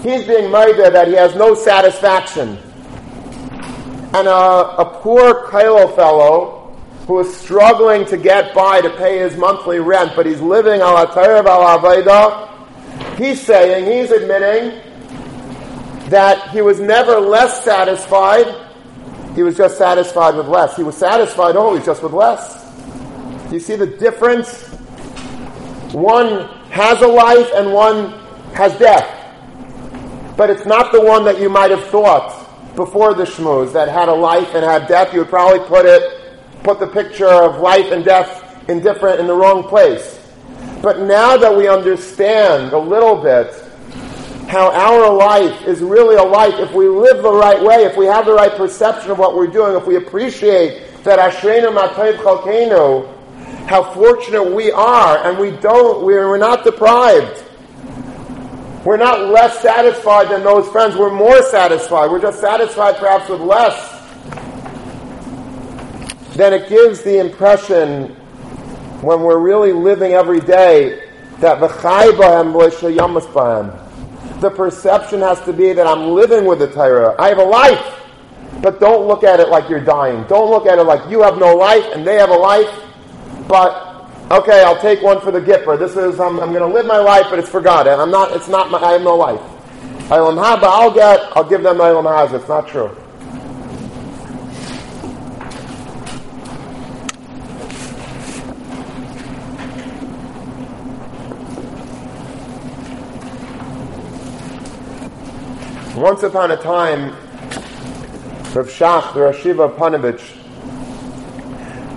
He's 0.03 0.25
being 0.25 0.49
murdered 0.49 0.91
that 0.91 1.07
he 1.07 1.13
has 1.13 1.35
no 1.35 1.53
satisfaction. 1.53 2.57
And 4.11 4.27
a, 4.27 4.31
a 4.31 4.99
poor 5.01 5.45
Kailo 5.47 5.95
fellow 5.95 6.75
who 7.05 7.19
is 7.19 7.35
struggling 7.37 8.05
to 8.05 8.17
get 8.17 8.55
by 8.55 8.81
to 8.81 8.89
pay 8.97 9.19
his 9.19 9.37
monthly 9.37 9.79
rent, 9.79 10.13
but 10.15 10.25
he's 10.25 10.41
living 10.41 10.81
al 10.81 10.97
al 10.97 11.07
aveda, 11.07 12.48
He's 13.19 13.41
saying, 13.41 13.83
he's 13.83 14.11
admitting 14.11 14.81
that 16.09 16.51
he 16.51 16.61
was 16.61 16.79
never 16.79 17.19
less 17.19 17.65
satisfied. 17.65 18.47
He 19.35 19.43
was 19.43 19.57
just 19.57 19.77
satisfied 19.77 20.35
with 20.35 20.47
less. 20.47 20.77
He 20.77 20.83
was 20.83 20.95
satisfied 20.95 21.57
always 21.57 21.85
just 21.85 22.01
with 22.01 22.13
less. 22.13 22.65
You 23.51 23.59
see 23.59 23.75
the 23.75 23.87
difference? 23.87 24.67
One 25.93 26.47
has 26.69 27.01
a 27.01 27.07
life 27.07 27.49
and 27.55 27.73
one 27.73 28.13
has 28.53 28.77
death. 28.79 29.17
But 30.37 30.49
it's 30.49 30.65
not 30.65 30.93
the 30.93 31.01
one 31.01 31.25
that 31.25 31.41
you 31.41 31.49
might 31.49 31.71
have 31.71 31.83
thought 31.87 32.75
before 32.77 33.13
the 33.13 33.25
shmooze 33.25 33.73
that 33.73 33.89
had 33.89 34.07
a 34.07 34.13
life 34.13 34.55
and 34.55 34.63
had 34.63 34.87
death. 34.87 35.13
You 35.13 35.19
would 35.19 35.29
probably 35.29 35.67
put 35.67 35.85
it, 35.85 36.63
put 36.63 36.79
the 36.79 36.87
picture 36.87 37.27
of 37.27 37.59
life 37.59 37.91
and 37.91 38.05
death 38.05 38.69
in 38.69 38.81
different, 38.81 39.19
in 39.19 39.27
the 39.27 39.35
wrong 39.35 39.63
place. 39.63 40.18
But 40.81 41.01
now 41.01 41.35
that 41.35 41.55
we 41.55 41.67
understand 41.67 42.71
a 42.71 42.79
little 42.79 43.21
bit 43.21 43.53
how 44.47 44.71
our 44.71 45.13
life 45.13 45.67
is 45.67 45.81
really 45.81 46.15
a 46.15 46.23
life, 46.23 46.55
if 46.55 46.73
we 46.73 46.87
live 46.87 47.21
the 47.21 47.31
right 47.31 47.61
way, 47.61 47.83
if 47.83 47.97
we 47.97 48.05
have 48.05 48.25
the 48.25 48.33
right 48.33 48.55
perception 48.55 49.11
of 49.11 49.19
what 49.19 49.35
we're 49.35 49.47
doing, 49.47 49.75
if 49.75 49.85
we 49.85 49.97
appreciate 49.97 51.03
that 51.03 51.19
Ashreinu 51.19 51.75
Matayv 51.75 52.17
Chalkeinu, 52.17 53.15
how 53.67 53.93
fortunate 53.93 54.43
we 54.43 54.71
are, 54.71 55.27
and 55.27 55.37
we 55.37 55.51
don't, 55.51 56.03
we're, 56.03 56.29
we're 56.29 56.37
not 56.37 56.63
deprived. 56.63 57.43
We're 58.85 58.97
not 58.97 59.27
less 59.27 59.61
satisfied 59.61 60.29
than 60.29 60.43
those 60.43 60.67
friends. 60.69 60.95
We're 60.95 61.13
more 61.13 61.43
satisfied. 61.43 62.09
We're 62.09 62.21
just 62.21 62.39
satisfied 62.39 62.95
perhaps 62.95 63.29
with 63.29 63.41
less. 63.41 63.97
Then 66.35 66.53
it 66.53 66.69
gives 66.69 67.03
the 67.03 67.19
impression 67.19 68.15
when 69.01 69.21
we're 69.21 69.39
really 69.39 69.71
living 69.71 70.13
every 70.13 70.39
day 70.41 71.09
that 71.39 71.59
the 74.41 74.49
perception 74.49 75.21
has 75.21 75.41
to 75.41 75.53
be 75.53 75.73
that 75.73 75.87
I'm 75.87 76.09
living 76.11 76.45
with 76.45 76.59
the 76.59 76.67
Torah. 76.67 77.15
I 77.19 77.29
have 77.29 77.37
a 77.37 77.43
life, 77.43 77.99
but 78.61 78.79
don't 78.79 79.07
look 79.07 79.23
at 79.23 79.39
it 79.39 79.49
like 79.49 79.69
you're 79.69 79.83
dying. 79.83 80.23
Don't 80.27 80.49
look 80.49 80.65
at 80.65 80.79
it 80.79 80.83
like 80.83 81.09
you 81.09 81.21
have 81.23 81.37
no 81.37 81.55
life 81.55 81.85
and 81.93 82.05
they 82.05 82.15
have 82.15 82.29
a 82.29 82.37
life. 82.37 82.69
But 83.47 84.05
okay, 84.31 84.63
I'll 84.63 84.79
take 84.79 85.01
one 85.01 85.21
for 85.21 85.31
the 85.31 85.41
Gipper. 85.41 85.77
This 85.79 85.95
is 85.95 86.19
I'm, 86.19 86.39
I'm 86.39 86.53
going 86.53 86.67
to 86.67 86.73
live 86.73 86.85
my 86.85 86.99
life, 86.99 87.27
but 87.29 87.39
it's 87.39 87.49
for 87.49 87.61
God. 87.61 87.87
and 87.87 88.01
I'm 88.01 88.11
not. 88.11 88.35
It's 88.35 88.47
not. 88.47 88.69
My, 88.69 88.79
I 88.79 88.93
have 88.93 89.01
no 89.01 89.15
life. 89.15 89.41
I'll 90.11 90.93
get. 90.93 91.19
I'll 91.35 91.47
give 91.47 91.63
them 91.63 91.77
my 91.77 91.89
Haba. 91.89 92.33
It's 92.33 92.47
not 92.47 92.67
true. 92.67 92.95
Once 105.99 106.23
upon 106.23 106.49
a 106.49 106.55
time, 106.55 107.09
Rav 108.55 108.69
Shach, 108.69 109.13
the 109.13 109.19
Rashiva 109.19 109.75
Ponevezh, 109.75 110.33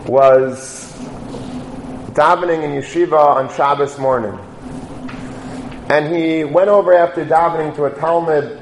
was 0.08 0.92
davening 2.10 2.64
in 2.64 2.72
yeshiva 2.72 3.16
on 3.16 3.48
Shabbos 3.54 4.00
morning. 4.00 4.36
And 5.88 6.12
he 6.12 6.42
went 6.42 6.68
over 6.68 6.92
after 6.92 7.24
davening 7.24 7.76
to 7.76 7.84
a 7.84 7.92
talmid 7.92 8.60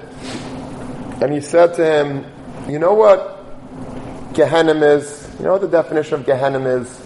and 1.23 1.33
he 1.33 1.41
said 1.41 1.73
to 1.77 1.87
him, 1.87 2.27
You 2.71 2.79
know 2.79 2.93
what 2.93 3.43
Gehenim 4.35 4.83
is? 4.83 5.27
You 5.39 5.47
know 5.47 5.53
what 5.53 5.63
the 5.63 5.69
definition 5.69 6.21
of 6.21 6.27
Gehenim 6.27 6.67
is? 6.67 6.99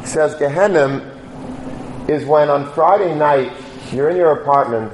He 0.00 0.06
says 0.08 0.34
Gehenim 0.34 2.08
is 2.08 2.24
when 2.24 2.50
on 2.50 2.72
Friday 2.72 3.14
night 3.14 3.52
you're 3.92 4.10
in 4.10 4.16
your 4.16 4.32
apartment 4.42 4.92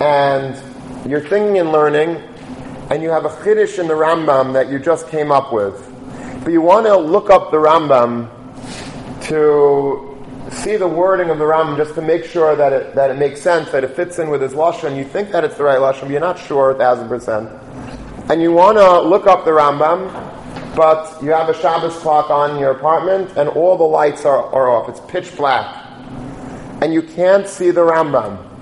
and 0.00 0.65
you're 1.10 1.20
thinking 1.20 1.58
and 1.58 1.72
learning, 1.72 2.16
and 2.90 3.02
you 3.02 3.10
have 3.10 3.24
a 3.24 3.28
chiddush 3.28 3.78
in 3.78 3.88
the 3.88 3.94
Rambam 3.94 4.52
that 4.52 4.70
you 4.70 4.78
just 4.78 5.08
came 5.08 5.30
up 5.32 5.52
with, 5.52 5.92
but 6.42 6.52
you 6.52 6.60
want 6.60 6.86
to 6.86 6.96
look 6.96 7.30
up 7.30 7.50
the 7.50 7.56
Rambam 7.56 8.30
to 9.28 10.12
see 10.50 10.76
the 10.76 10.86
wording 10.86 11.30
of 11.30 11.38
the 11.38 11.44
Rambam 11.44 11.76
just 11.76 11.94
to 11.96 12.02
make 12.02 12.24
sure 12.24 12.54
that 12.54 12.72
it, 12.72 12.94
that 12.94 13.10
it 13.10 13.18
makes 13.18 13.40
sense, 13.40 13.70
that 13.72 13.84
it 13.84 13.94
fits 13.96 14.18
in 14.18 14.30
with 14.30 14.40
his 14.40 14.52
lashon. 14.52 14.96
You 14.96 15.04
think 15.04 15.30
that 15.32 15.44
it's 15.44 15.56
the 15.56 15.64
right 15.64 15.78
lashon, 15.78 16.02
but 16.02 16.10
you're 16.10 16.20
not 16.20 16.38
sure 16.38 16.70
a 16.70 16.74
thousand 16.74 17.08
percent, 17.08 17.48
and 18.30 18.40
you 18.40 18.52
want 18.52 18.78
to 18.78 19.00
look 19.00 19.26
up 19.26 19.44
the 19.44 19.50
Rambam, 19.50 20.10
but 20.76 21.22
you 21.22 21.30
have 21.30 21.48
a 21.48 21.54
Shabbos 21.54 21.96
clock 21.96 22.30
on 22.30 22.58
your 22.58 22.70
apartment, 22.70 23.36
and 23.36 23.48
all 23.48 23.76
the 23.76 23.84
lights 23.84 24.24
are, 24.24 24.44
are 24.54 24.70
off. 24.70 24.88
It's 24.88 25.00
pitch 25.10 25.36
black, 25.36 25.84
and 26.82 26.92
you 26.92 27.02
can't 27.02 27.48
see 27.48 27.70
the 27.70 27.80
Rambam. 27.80 28.55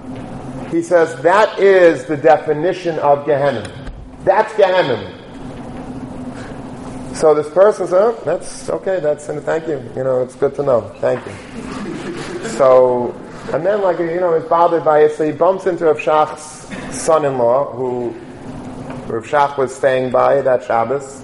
He 0.74 0.82
says 0.82 1.14
that 1.22 1.60
is 1.60 2.04
the 2.04 2.16
definition 2.16 2.98
of 2.98 3.24
Gehenna. 3.26 3.92
That's 4.24 4.52
Gehenna. 4.56 5.20
So 7.14 7.32
this 7.32 7.48
person 7.50 7.86
says, 7.86 7.94
oh, 7.94 8.20
that's 8.24 8.68
okay, 8.68 8.98
that's, 8.98 9.28
and 9.28 9.40
thank 9.44 9.68
you. 9.68 9.80
You 9.94 10.02
know, 10.02 10.20
it's 10.22 10.34
good 10.34 10.56
to 10.56 10.64
know. 10.64 10.80
Thank 10.98 11.24
you. 11.26 12.48
So, 12.48 13.12
and 13.52 13.64
then 13.64 13.82
like, 13.82 14.00
you 14.00 14.18
know, 14.18 14.36
he's 14.36 14.48
bothered 14.48 14.84
by 14.84 15.04
it, 15.04 15.12
so 15.12 15.24
he 15.24 15.30
bumps 15.30 15.66
into 15.66 15.84
Rav 15.84 15.98
Shach's 15.98 16.42
son-in-law, 16.92 17.72
who 17.74 18.08
Rav 19.06 19.24
Shach 19.24 19.56
was 19.56 19.72
staying 19.72 20.10
by 20.10 20.40
that 20.40 20.64
Shabbos. 20.64 21.22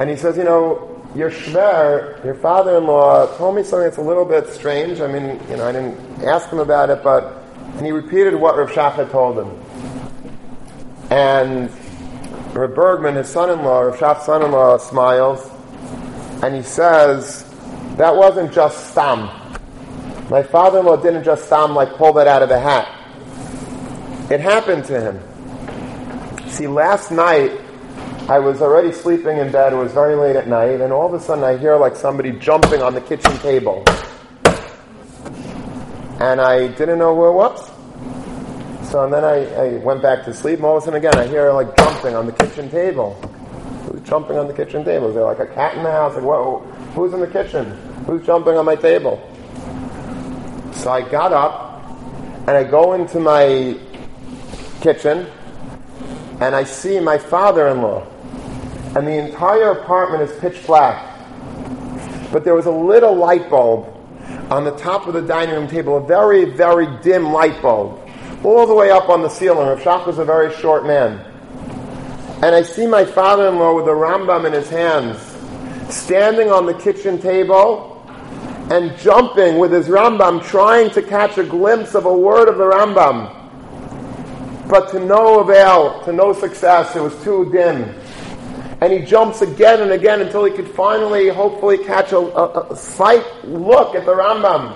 And 0.00 0.10
he 0.10 0.16
says, 0.16 0.36
you 0.36 0.42
know, 0.42 1.00
your 1.14 1.30
shver, 1.30 2.24
your 2.24 2.34
father-in-law, 2.34 3.36
told 3.36 3.54
me 3.54 3.62
something 3.62 3.84
that's 3.84 3.98
a 3.98 4.02
little 4.02 4.24
bit 4.24 4.48
strange. 4.48 5.00
I 5.00 5.06
mean, 5.06 5.40
you 5.48 5.56
know, 5.56 5.68
I 5.68 5.70
didn't 5.72 6.24
ask 6.24 6.48
him 6.48 6.58
about 6.58 6.90
it, 6.90 7.04
but 7.04 7.39
and 7.76 7.86
he 7.86 7.92
repeated 7.92 8.34
what 8.34 8.56
Rav 8.56 8.70
had 8.94 9.10
told 9.10 9.38
him. 9.38 9.60
And 11.10 11.70
Rav 12.54 12.74
Bergman, 12.74 13.16
his 13.16 13.28
son-in-law, 13.28 13.80
Rav 13.80 13.98
Shach's 13.98 14.26
son-in-law, 14.26 14.78
smiles, 14.78 15.50
and 16.42 16.54
he 16.54 16.62
says, 16.62 17.44
that 17.96 18.14
wasn't 18.14 18.52
just 18.52 18.90
stam. 18.90 19.28
My 20.30 20.42
father-in-law 20.42 20.96
didn't 20.96 21.24
just 21.24 21.46
stam 21.46 21.74
like 21.74 21.94
pull 21.94 22.12
that 22.14 22.26
out 22.26 22.42
of 22.42 22.48
the 22.48 22.58
hat. 22.58 22.88
It 24.30 24.40
happened 24.40 24.84
to 24.86 25.00
him. 25.00 26.48
See, 26.48 26.68
last 26.68 27.10
night 27.10 27.50
I 28.28 28.38
was 28.38 28.62
already 28.62 28.92
sleeping 28.92 29.38
in 29.38 29.50
bed. 29.50 29.72
It 29.72 29.76
was 29.76 29.92
very 29.92 30.14
late 30.14 30.36
at 30.36 30.46
night, 30.46 30.80
and 30.80 30.92
all 30.92 31.06
of 31.06 31.14
a 31.14 31.24
sudden 31.24 31.42
I 31.42 31.56
hear 31.56 31.76
like 31.76 31.96
somebody 31.96 32.30
jumping 32.32 32.80
on 32.80 32.94
the 32.94 33.00
kitchen 33.00 33.36
table. 33.38 33.84
And 36.20 36.40
I 36.40 36.68
didn't 36.68 36.98
know 36.98 37.14
who 37.14 37.28
it 37.28 37.32
was. 37.32 37.70
So 38.90 39.04
and 39.04 39.12
then 39.12 39.24
I, 39.24 39.46
I 39.54 39.76
went 39.78 40.02
back 40.02 40.24
to 40.24 40.34
sleep, 40.34 40.58
and 40.58 40.66
all 40.66 40.76
of 40.76 40.82
a 40.82 40.84
sudden 40.84 40.98
again 40.98 41.16
I 41.16 41.26
hear 41.26 41.52
like 41.52 41.76
jumping 41.76 42.14
on 42.14 42.26
the 42.26 42.32
kitchen 42.32 42.68
table. 42.70 43.14
Who's 43.86 44.02
jumping 44.08 44.36
on 44.36 44.46
the 44.48 44.52
kitchen 44.52 44.84
table? 44.84 45.08
Is 45.08 45.14
there 45.14 45.24
like 45.24 45.38
a 45.38 45.46
cat 45.46 45.76
in 45.76 45.82
the 45.82 45.90
house? 45.90 46.14
Like, 46.14 46.24
whoa, 46.24 46.58
who's 46.94 47.12
in 47.12 47.20
the 47.20 47.26
kitchen? 47.26 47.70
Who's 48.06 48.26
jumping 48.26 48.56
on 48.56 48.64
my 48.64 48.76
table? 48.76 49.18
So 50.72 50.90
I 50.90 51.08
got 51.08 51.32
up 51.32 51.84
and 52.48 52.50
I 52.50 52.64
go 52.64 52.94
into 52.94 53.20
my 53.20 53.78
kitchen 54.80 55.26
and 56.40 56.54
I 56.54 56.64
see 56.64 56.98
my 57.00 57.18
father-in-law 57.18 58.06
and 58.96 59.06
the 59.06 59.12
entire 59.12 59.70
apartment 59.70 60.28
is 60.28 60.36
pitch 60.40 60.66
black. 60.66 61.06
But 62.32 62.44
there 62.44 62.54
was 62.54 62.66
a 62.66 62.72
little 62.72 63.14
light 63.14 63.48
bulb 63.48 63.99
on 64.50 64.64
the 64.64 64.72
top 64.72 65.06
of 65.06 65.14
the 65.14 65.22
dining 65.22 65.54
room 65.54 65.68
table, 65.68 65.96
a 65.96 66.00
very, 66.00 66.44
very 66.44 66.88
dim 67.02 67.32
light 67.32 67.62
bulb, 67.62 68.00
all 68.44 68.66
the 68.66 68.74
way 68.74 68.90
up 68.90 69.08
on 69.08 69.22
the 69.22 69.28
ceiling. 69.28 69.68
Rav 69.68 69.80
Shach 69.80 70.06
was 70.06 70.18
a 70.18 70.24
very 70.24 70.52
short 70.56 70.84
man. 70.84 71.24
And 72.42 72.54
I 72.54 72.62
see 72.62 72.86
my 72.86 73.04
father-in-law 73.04 73.76
with 73.76 73.86
a 73.86 73.90
Rambam 73.90 74.46
in 74.46 74.52
his 74.52 74.68
hands, 74.68 75.18
standing 75.94 76.50
on 76.50 76.66
the 76.66 76.74
kitchen 76.74 77.20
table 77.20 77.86
and 78.70 78.96
jumping 78.98 79.58
with 79.58 79.72
his 79.72 79.86
Rambam, 79.86 80.42
trying 80.44 80.90
to 80.90 81.02
catch 81.02 81.38
a 81.38 81.44
glimpse 81.44 81.94
of 81.94 82.06
a 82.06 82.12
word 82.12 82.48
of 82.48 82.56
the 82.56 82.64
Rambam. 82.64 83.36
But 84.68 84.90
to 84.90 85.00
no 85.00 85.40
avail, 85.40 86.02
to 86.04 86.12
no 86.12 86.32
success, 86.32 86.96
it 86.96 87.02
was 87.02 87.14
too 87.22 87.50
dim 87.52 87.99
and 88.80 88.92
he 88.92 89.00
jumps 89.00 89.42
again 89.42 89.82
and 89.82 89.92
again 89.92 90.22
until 90.22 90.44
he 90.44 90.52
could 90.52 90.68
finally, 90.68 91.28
hopefully, 91.28 91.78
catch 91.78 92.12
a, 92.12 92.18
a, 92.18 92.72
a 92.72 92.76
slight 92.76 93.24
look 93.44 93.94
at 93.94 94.06
the 94.06 94.12
Rambam. 94.12 94.74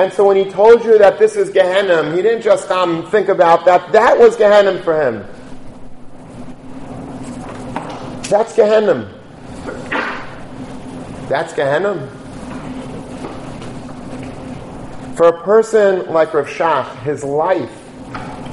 And 0.00 0.12
so 0.12 0.26
when 0.26 0.36
he 0.36 0.50
told 0.50 0.84
you 0.84 0.98
that 0.98 1.18
this 1.18 1.36
is 1.36 1.50
Gehenna, 1.50 2.14
he 2.14 2.22
didn't 2.22 2.42
just 2.42 2.70
um, 2.70 3.08
think 3.10 3.28
about 3.28 3.64
that. 3.66 3.92
That 3.92 4.18
was 4.18 4.36
Gehenna 4.36 4.82
for 4.82 5.00
him. 5.00 5.24
That's 8.28 8.54
Gehenna. 8.56 9.12
That's 11.28 11.52
Gehenna. 11.52 12.08
For 15.16 15.28
a 15.28 15.42
person 15.44 16.06
like 16.06 16.32
Rav 16.34 16.46
Shach, 16.46 16.96
his 17.02 17.22
life 17.22 17.70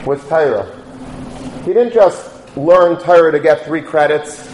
was 0.06 0.22
Torah. 0.28 0.76
He 1.64 1.74
didn't 1.74 1.94
just 1.94 2.39
learn 2.60 3.00
Torah 3.00 3.32
to 3.32 3.40
get 3.40 3.66
three 3.66 3.82
credits 3.82 4.48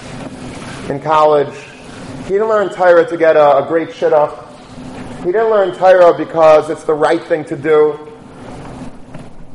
in 0.90 1.00
college. 1.00 1.54
He 2.24 2.34
didn't 2.34 2.50
learn 2.50 2.70
Torah 2.70 3.08
to 3.08 3.18
get 3.18 3.36
a, 3.36 3.64
a 3.64 3.68
great 3.68 3.90
shidduch. 3.90 4.42
He 5.20 5.32
didn't 5.32 5.50
learn 5.50 5.76
Torah 5.76 6.16
because 6.18 6.70
it's 6.70 6.84
the 6.84 6.94
right 6.94 7.24
thing 7.24 7.46
to 7.46 7.56
do. 7.56 8.12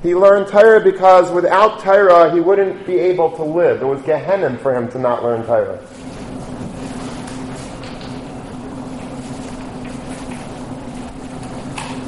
He 0.03 0.15
learned 0.15 0.49
Torah 0.49 0.83
because 0.83 1.31
without 1.31 1.81
Torah 1.81 2.33
he 2.33 2.41
wouldn't 2.41 2.87
be 2.87 2.99
able 2.99 3.37
to 3.37 3.45
live. 3.45 3.83
It 3.83 3.85
was 3.85 4.03
Gehenna 4.03 4.57
for 4.59 4.75
him 4.75 4.91
to 4.93 4.99
not 4.99 5.23
learn 5.23 5.45
Torah. 5.45 5.79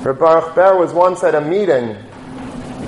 Rabbi 0.03 0.55
Ber 0.55 0.77
was 0.79 0.93
once 0.93 1.23
at 1.23 1.37
a 1.37 1.41
meeting 1.41 1.97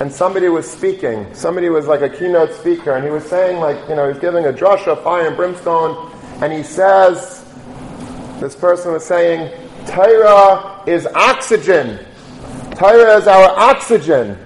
and 0.01 0.11
somebody 0.11 0.49
was 0.49 0.69
speaking. 0.69 1.33
Somebody 1.33 1.69
was 1.69 1.87
like 1.87 2.01
a 2.01 2.09
keynote 2.09 2.51
speaker, 2.53 2.95
and 2.95 3.05
he 3.05 3.11
was 3.11 3.25
saying, 3.25 3.59
like, 3.59 3.77
you 3.87 3.95
know, 3.95 4.11
he's 4.11 4.19
giving 4.19 4.45
a 4.45 4.51
drasha, 4.51 5.01
fire 5.03 5.27
and 5.27 5.35
brimstone, 5.37 6.11
and 6.41 6.51
he 6.51 6.63
says, 6.63 7.45
this 8.39 8.55
person 8.55 8.91
was 8.91 9.05
saying, 9.05 9.49
Torah 9.87 10.83
is 10.85 11.07
oxygen. 11.07 12.05
Torah 12.75 13.17
is 13.17 13.27
our 13.27 13.57
oxygen. 13.57 14.37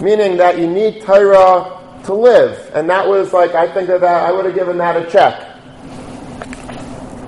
Meaning 0.00 0.36
that 0.36 0.58
you 0.58 0.68
need 0.68 1.02
Torah 1.02 2.00
to 2.04 2.14
live. 2.14 2.70
And 2.72 2.88
that 2.88 3.06
was 3.08 3.32
like, 3.32 3.54
I 3.54 3.66
think 3.72 3.88
of 3.88 4.00
that, 4.02 4.24
I 4.24 4.30
would 4.30 4.44
have 4.44 4.54
given 4.54 4.78
that 4.78 4.96
a 4.96 5.10
check. 5.10 5.42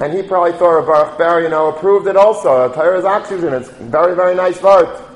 And 0.01 0.13
he 0.13 0.23
probably 0.23 0.53
thought 0.53 1.19
Ber, 1.19 1.43
you 1.43 1.49
know, 1.49 1.75
approved 1.75 2.07
it 2.07 2.17
also. 2.17 2.73
Torah 2.73 2.99
is 2.99 3.05
oxygen. 3.05 3.53
It's 3.53 3.69
very, 3.71 4.15
very 4.15 4.37
nice 4.37 4.63
word. 4.63 5.08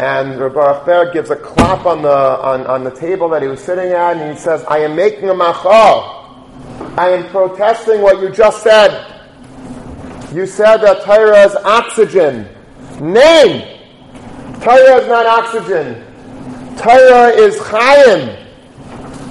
And 0.00 0.40
Rabbi 0.40 0.86
Ber 0.86 1.12
gives 1.12 1.28
a 1.28 1.36
clap 1.36 1.84
on 1.84 2.00
the, 2.00 2.08
on, 2.08 2.66
on 2.66 2.84
the 2.84 2.90
table 2.90 3.28
that 3.28 3.42
he 3.42 3.48
was 3.48 3.62
sitting 3.62 3.92
at, 3.92 4.16
and 4.16 4.32
he 4.32 4.38
says, 4.38 4.64
I 4.64 4.78
am 4.78 4.96
making 4.96 5.28
a 5.28 5.34
machal. 5.34 6.40
I 6.96 7.10
am 7.10 7.28
protesting 7.28 8.00
what 8.00 8.18
you 8.18 8.30
just 8.30 8.62
said. 8.62 8.90
You 10.32 10.46
said 10.46 10.78
that 10.78 11.02
Torah 11.04 11.44
is 11.44 11.54
oxygen. 11.56 12.48
Name! 12.98 13.78
Torah 14.62 15.02
is 15.02 15.06
not 15.06 15.26
oxygen. 15.26 16.02
Torah 16.78 17.28
is 17.28 17.58
chayim. 17.58 18.38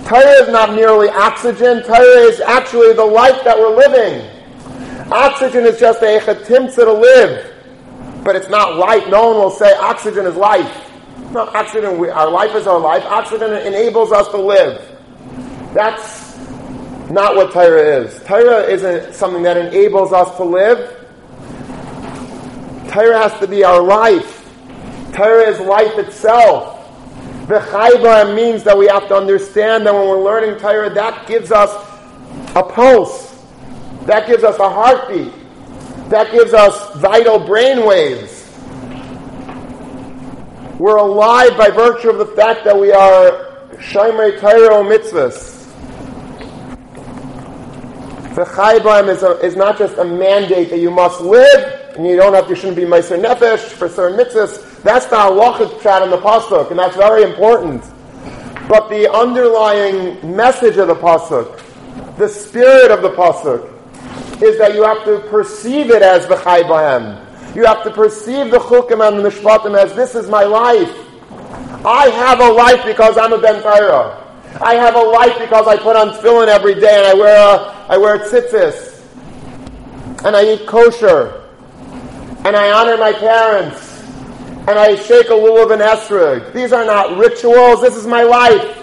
Torah 0.07 0.43
is 0.43 0.49
not 0.49 0.75
merely 0.75 1.09
oxygen. 1.09 1.81
Torah 1.81 2.21
is 2.29 2.41
actually 2.41 2.93
the 2.93 3.05
life 3.05 3.43
that 3.43 3.57
we're 3.57 3.75
living. 3.75 4.23
Oxygen 5.11 5.65
is 5.65 5.79
just 5.79 6.03
a 6.03 6.19
chetimtza 6.19 6.85
to 6.85 6.93
live 6.93 7.48
but 8.23 8.35
it's 8.35 8.49
not 8.49 8.77
life. 8.77 9.07
No 9.07 9.29
one 9.29 9.37
will 9.37 9.51
say 9.51 9.73
oxygen 9.75 10.25
is 10.25 10.35
life. 10.35 10.89
No, 11.31 11.41
oxygen, 11.41 11.97
we, 11.99 12.09
our 12.09 12.29
life 12.29 12.55
is 12.55 12.65
our 12.67 12.79
life. 12.79 13.03
Oxygen 13.05 13.53
enables 13.53 14.11
us 14.11 14.27
to 14.29 14.37
live. 14.37 14.81
That's 15.73 16.37
not 17.09 17.35
what 17.35 17.51
Torah 17.51 18.03
is. 18.03 18.21
Torah 18.23 18.63
isn't 18.63 19.13
something 19.13 19.43
that 19.43 19.57
enables 19.57 20.11
us 20.11 20.35
to 20.37 20.43
live. 20.43 20.95
Torah 22.91 23.19
has 23.29 23.39
to 23.39 23.47
be 23.47 23.63
our 23.63 23.81
life. 23.81 24.37
Torah 25.13 25.49
is 25.49 25.59
life 25.59 25.97
itself. 25.97 26.77
The 27.47 27.59
chayba 27.59 28.35
means 28.35 28.63
that 28.63 28.77
we 28.77 28.87
have 28.87 29.07
to 29.07 29.15
understand 29.15 29.85
that 29.85 29.93
when 29.93 30.07
we're 30.07 30.23
learning 30.23 30.59
Torah, 30.59 30.89
that 30.91 31.27
gives 31.27 31.51
us 31.51 31.71
a 32.55 32.63
pulse. 32.63 33.43
That 34.05 34.27
gives 34.27 34.43
us 34.43 34.57
a 34.57 34.69
heartbeat. 34.69 35.33
That 36.09 36.31
gives 36.31 36.53
us 36.53 36.95
vital 36.95 37.37
brain 37.37 37.85
waves. 37.85 38.47
We're 40.79 40.97
alive 40.97 41.55
by 41.55 41.69
virtue 41.69 42.09
of 42.09 42.17
the 42.17 42.25
fact 42.25 42.65
that 42.65 42.79
we 42.79 42.91
are 42.91 43.67
Shaimei 43.73 44.39
Torah 44.39 44.83
mitzvahs. 44.83 45.57
The 48.33 48.43
Chaybaim 48.43 49.07
is, 49.09 49.21
is 49.43 49.55
not 49.55 49.77
just 49.77 49.97
a 49.97 50.05
mandate 50.05 50.71
that 50.71 50.79
you 50.79 50.89
must 50.89 51.21
live, 51.21 51.95
and 51.95 52.07
you 52.07 52.15
don't 52.15 52.33
have 52.33 52.45
to, 52.45 52.51
you 52.51 52.55
shouldn't 52.55 52.77
be 52.77 52.85
Meiser 52.85 53.21
Nefesh 53.21 53.59
for 53.59 53.87
certain 53.87 54.17
mitzvahs. 54.17 54.81
That's 54.81 55.05
the 55.05 55.15
halachic 55.15 55.79
chat 55.83 56.01
in 56.01 56.09
the 56.09 56.17
Pasuk, 56.17 56.71
and 56.71 56.79
that's 56.79 56.95
very 56.95 57.21
important. 57.21 57.83
But 58.67 58.89
the 58.89 59.11
underlying 59.11 60.35
message 60.35 60.77
of 60.77 60.87
the 60.87 60.95
Pasuk, 60.95 61.61
the 62.17 62.27
spirit 62.27 62.89
of 62.89 63.03
the 63.03 63.11
Pasuk, 63.11 63.78
is 64.41 64.57
that 64.57 64.73
you 64.73 64.83
have 64.83 65.03
to 65.05 65.19
perceive 65.29 65.91
it 65.91 66.01
as 66.01 66.27
the 66.27 66.35
Bahem. 66.35 67.25
You 67.55 67.65
have 67.65 67.83
to 67.83 67.91
perceive 67.91 68.51
the 68.51 68.59
Chukim 68.59 69.05
and 69.05 69.23
the 69.23 69.29
Mishpatim 69.29 69.77
as 69.77 69.93
this 69.95 70.15
is 70.15 70.29
my 70.29 70.43
life. 70.43 70.93
I 71.85 72.09
have 72.09 72.39
a 72.39 72.49
life 72.49 72.85
because 72.85 73.17
I'm 73.17 73.33
a 73.33 73.39
Ben 73.39 73.61
Torah. 73.61 74.25
I 74.61 74.75
have 74.75 74.95
a 74.95 75.01
life 75.01 75.37
because 75.39 75.67
I 75.67 75.77
put 75.77 75.95
on 75.95 76.09
tefillin 76.09 76.47
every 76.47 76.75
day 76.75 76.97
and 76.97 77.05
I 77.05 77.13
wear 77.13 77.37
a, 77.37 77.57
I 77.89 77.97
wear 77.97 78.17
tzitzis. 78.19 79.03
And 80.25 80.35
I 80.35 80.53
eat 80.53 80.67
kosher. 80.67 81.47
And 82.45 82.55
I 82.55 82.71
honor 82.71 82.97
my 82.97 83.13
parents. 83.13 84.03
And 84.67 84.71
I 84.77 84.95
shake 84.95 85.27
a 85.27 85.33
lulav 85.33 85.71
and 85.71 85.81
esrog. 85.81 86.53
These 86.53 86.73
are 86.73 86.85
not 86.85 87.17
rituals. 87.17 87.81
This 87.81 87.95
is 87.95 88.05
my 88.05 88.23
life. 88.23 88.78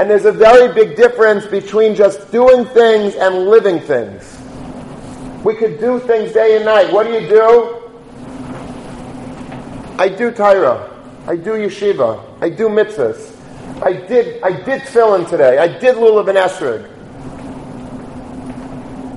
And 0.00 0.08
there's 0.08 0.24
a 0.24 0.32
very 0.32 0.72
big 0.72 0.96
difference 0.96 1.44
between 1.44 1.94
just 1.94 2.32
doing 2.32 2.64
things 2.64 3.16
and 3.16 3.48
living 3.48 3.80
things. 3.80 4.34
We 5.44 5.54
could 5.54 5.78
do 5.78 6.00
things 6.00 6.32
day 6.32 6.56
and 6.56 6.64
night. 6.64 6.90
What 6.90 7.06
do 7.06 7.12
you 7.12 7.28
do? 7.28 7.90
I 9.98 10.08
do 10.08 10.30
Torah. 10.30 10.88
I 11.26 11.36
do 11.36 11.50
yeshiva. 11.50 12.18
I 12.40 12.48
do 12.48 12.70
mitzvahs. 12.70 13.36
I 13.82 13.92
did 13.92 14.42
I 14.42 14.52
did 14.52 14.80
tefillin 14.88 15.28
today. 15.28 15.58
I 15.58 15.68
did 15.68 15.96
lulav 15.96 16.30
and 16.30 16.38
esrog. 16.38 16.88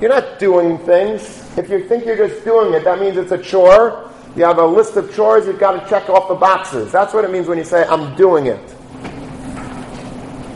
You're 0.02 0.10
not 0.10 0.38
doing 0.38 0.76
things. 0.80 1.22
If 1.56 1.70
you 1.70 1.88
think 1.88 2.04
you're 2.04 2.28
just 2.28 2.44
doing 2.44 2.74
it, 2.74 2.84
that 2.84 3.00
means 3.00 3.16
it's 3.16 3.32
a 3.32 3.38
chore. 3.38 4.10
You 4.36 4.44
have 4.44 4.58
a 4.58 4.66
list 4.66 4.96
of 4.96 5.14
chores, 5.14 5.46
you've 5.46 5.58
got 5.58 5.82
to 5.82 5.88
check 5.88 6.10
off 6.10 6.28
the 6.28 6.34
boxes. 6.34 6.92
That's 6.92 7.14
what 7.14 7.24
it 7.24 7.30
means 7.30 7.46
when 7.48 7.56
you 7.56 7.64
say, 7.64 7.86
I'm 7.86 8.14
doing 8.16 8.48
it. 8.48 8.74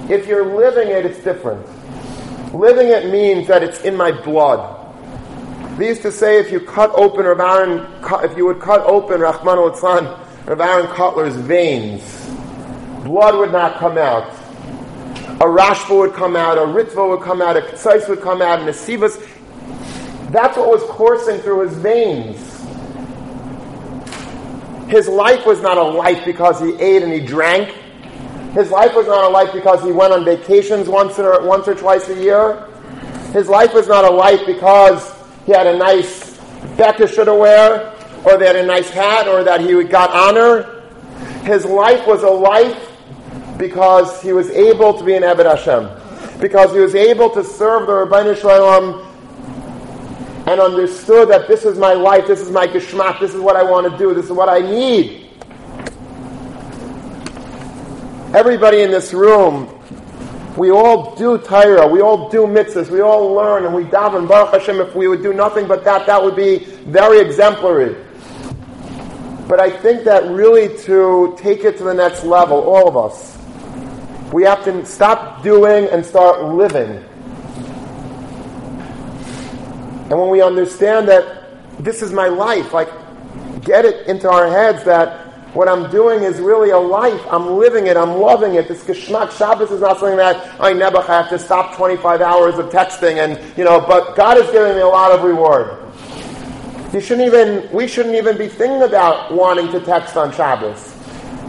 If 0.09 0.27
you're 0.27 0.57
living 0.57 0.89
it, 0.89 1.05
it's 1.05 1.23
different. 1.23 1.67
Living 2.55 2.89
it 2.89 3.11
means 3.11 3.47
that 3.49 3.63
it's 3.63 3.83
in 3.83 3.95
my 3.95 4.11
blood. 4.11 4.77
They 5.79 5.89
used 5.89 6.03
to 6.03 6.11
say 6.11 6.41
if 6.41 6.51
you 6.51 6.61
cut 6.61 6.91
open 6.95 7.25
Rav 7.25 7.39
Aaron, 7.39 7.87
if 8.25 8.37
you 8.37 8.47
would 8.47 8.61
cut 8.61 8.81
open 8.81 9.21
Rahman 9.21 9.59
al 9.59 9.71
Rav 9.71 10.61
Aaron 10.61 10.87
Kotler's 10.87 11.37
veins, 11.37 12.03
blood 13.05 13.39
would 13.39 13.53
not 13.53 13.79
come 13.79 13.99
out. 13.99 14.33
A 15.41 15.45
Rashba 15.45 15.97
would 15.99 16.15
come 16.15 16.35
out, 16.35 16.59
a 16.59 16.63
Ritva 16.63 17.09
would 17.09 17.21
come 17.21 17.41
out, 17.41 17.57
a 17.57 17.61
Ketzais 17.61 18.09
would 18.09 18.23
come 18.23 18.43
out, 18.43 18.59
and 18.59 18.69
a 18.69 18.73
Sivas. 18.73 19.25
That's 20.33 20.57
what 20.57 20.69
was 20.69 20.83
coursing 20.85 21.39
through 21.39 21.69
his 21.69 21.77
veins. 21.79 22.39
His 24.91 25.07
life 25.07 25.47
was 25.47 25.61
not 25.61 25.77
a 25.77 25.83
life 25.83 26.25
because 26.25 26.59
he 26.61 26.75
ate 26.81 27.03
and 27.03 27.13
he 27.13 27.21
drank. 27.21 27.73
His 28.53 28.71
life 28.71 28.95
was 28.95 29.07
not 29.07 29.25
a 29.25 29.29
life 29.29 29.53
because 29.53 29.83
he 29.83 29.93
went 29.93 30.13
on 30.13 30.25
vacations 30.25 30.89
once 30.89 31.19
or, 31.19 31.47
once 31.47 31.69
or 31.69 31.75
twice 31.75 32.09
a 32.09 32.21
year. 32.21 32.67
His 33.33 33.49
life 33.49 33.75
was 33.75 33.89
not 33.89 34.05
a 34.05 34.11
life 34.11 34.41
because 34.47 35.15
he 35.45 35.53
had 35.53 35.67
a 35.67 35.77
nice 35.77 36.39
Beckish 36.77 37.23
to 37.23 37.35
wear, 37.35 37.95
or 38.25 38.39
had 38.39 38.57
a 38.57 38.67
nice 38.67 38.91
hat, 38.91 39.29
or 39.29 39.45
that 39.45 39.61
he 39.61 39.83
got 39.85 40.11
honor. 40.11 40.83
His 41.45 41.65
life 41.65 42.07
was 42.07 42.23
a 42.23 42.31
life 42.31 42.91
because 43.59 44.23
he 44.23 44.33
was 44.33 44.51
able 44.51 44.95
to 44.95 45.05
be 45.05 45.15
an 45.15 45.25
Ebed 45.25 45.47
Hashem. 45.47 45.89
Because 46.41 46.73
he 46.73 46.81
was 46.81 46.95
able 46.95 47.31
to 47.31 47.45
serve 47.45 47.87
the 47.87 47.93
Ribono 47.93 48.37
Shel 48.37 48.61
Olam 48.61 49.05
and 50.47 50.61
understood 50.61 51.29
that 51.29 51.49
this 51.49 51.65
is 51.65 51.79
my 51.79 51.93
life, 51.93 52.27
this 52.27 52.41
is 52.41 52.51
my 52.51 52.67
geschmack, 52.67 53.21
this 53.21 53.35
is 53.35 53.41
what 53.41 53.57
I 53.57 53.63
want 53.63 53.91
to 53.91 53.99
do, 53.99 54.15
this 54.15 54.27
is 54.27 54.33
what 54.33 54.49
I 54.49 54.61
need. 54.61 55.28
Everybody 58.35 58.83
in 58.83 58.91
this 58.91 59.15
room, 59.15 59.75
we 60.55 60.71
all 60.71 61.17
do 61.17 61.39
Torah, 61.39 61.87
we 61.87 62.03
all 62.03 62.29
do 62.29 62.41
mitzvahs, 62.47 62.91
we 62.91 63.01
all 63.01 63.33
learn, 63.33 63.65
and 63.65 63.75
we 63.75 63.85
daven 63.85 64.29
Baruch 64.29 64.53
Hashem. 64.53 64.81
If 64.81 64.95
we 64.95 65.09
would 65.09 65.23
do 65.23 65.33
nothing 65.33 65.67
but 65.67 65.83
that, 65.85 66.07
that 66.07 66.23
would 66.23 66.37
be 66.37 66.59
very 66.59 67.21
exemplary. 67.21 67.97
But 69.49 69.61
I 69.61 69.71
think 69.71 70.05
that 70.05 70.25
really 70.31 70.77
to 70.85 71.35
take 71.39 71.65
it 71.65 71.79
to 71.79 71.85
the 71.85 71.95
next 71.95 72.23
level, 72.23 72.59
all 72.59 72.87
of 72.87 72.99
us, 72.99 73.39
we 74.31 74.43
have 74.43 74.63
to 74.65 74.85
stop 74.85 75.43
doing 75.43 75.87
and 75.87 76.05
start 76.05 76.45
living. 76.55 77.03
And 80.11 80.21
when 80.21 80.29
we 80.29 80.43
understand 80.43 81.09
that 81.09 81.83
this 81.83 82.03
is 82.03 82.13
my 82.13 82.29
life, 82.29 82.75
like 82.75 82.91
get 83.63 83.87
it 83.87 84.07
into 84.07 84.29
our 84.29 84.49
heads 84.49 84.85
that 84.85 85.28
what 85.55 85.67
I'm 85.67 85.91
doing 85.91 86.25
is 86.25 86.41
really 86.41 86.71
a 86.71 86.79
life. 86.79 87.21
I'm 87.31 87.47
living 87.57 87.87
it. 87.87 87.97
I'm 87.97 88.19
loving 88.19 88.55
it. 88.55 88.69
This 88.69 88.85
geschmack 88.85 89.31
Shabbos 89.31 89.71
is 89.71 89.81
not 89.81 89.99
something 89.99 90.19
that 90.19 90.61
I 90.61 90.75
never 90.75 91.01
have 91.01 91.31
to 91.31 91.39
stop 91.39 91.75
25 91.77 92.21
hours 92.21 92.59
of 92.59 92.67
texting 92.67 93.17
and, 93.17 93.57
you 93.57 93.65
know, 93.65 93.81
but 93.81 94.15
God 94.15 94.37
is 94.37 94.51
giving 94.51 94.75
me 94.75 94.83
a 94.83 94.87
lot 94.87 95.11
of 95.11 95.25
reward. 95.25 95.79
You 96.93 97.01
shouldn't 97.01 97.27
even, 97.27 97.71
we 97.73 97.89
shouldn't 97.89 98.15
even 98.15 98.37
be 98.37 98.49
thinking 98.49 98.83
about 98.83 99.33
wanting 99.33 99.71
to 99.73 99.81
text 99.81 100.17
on 100.17 100.33
Shabbos 100.33 100.95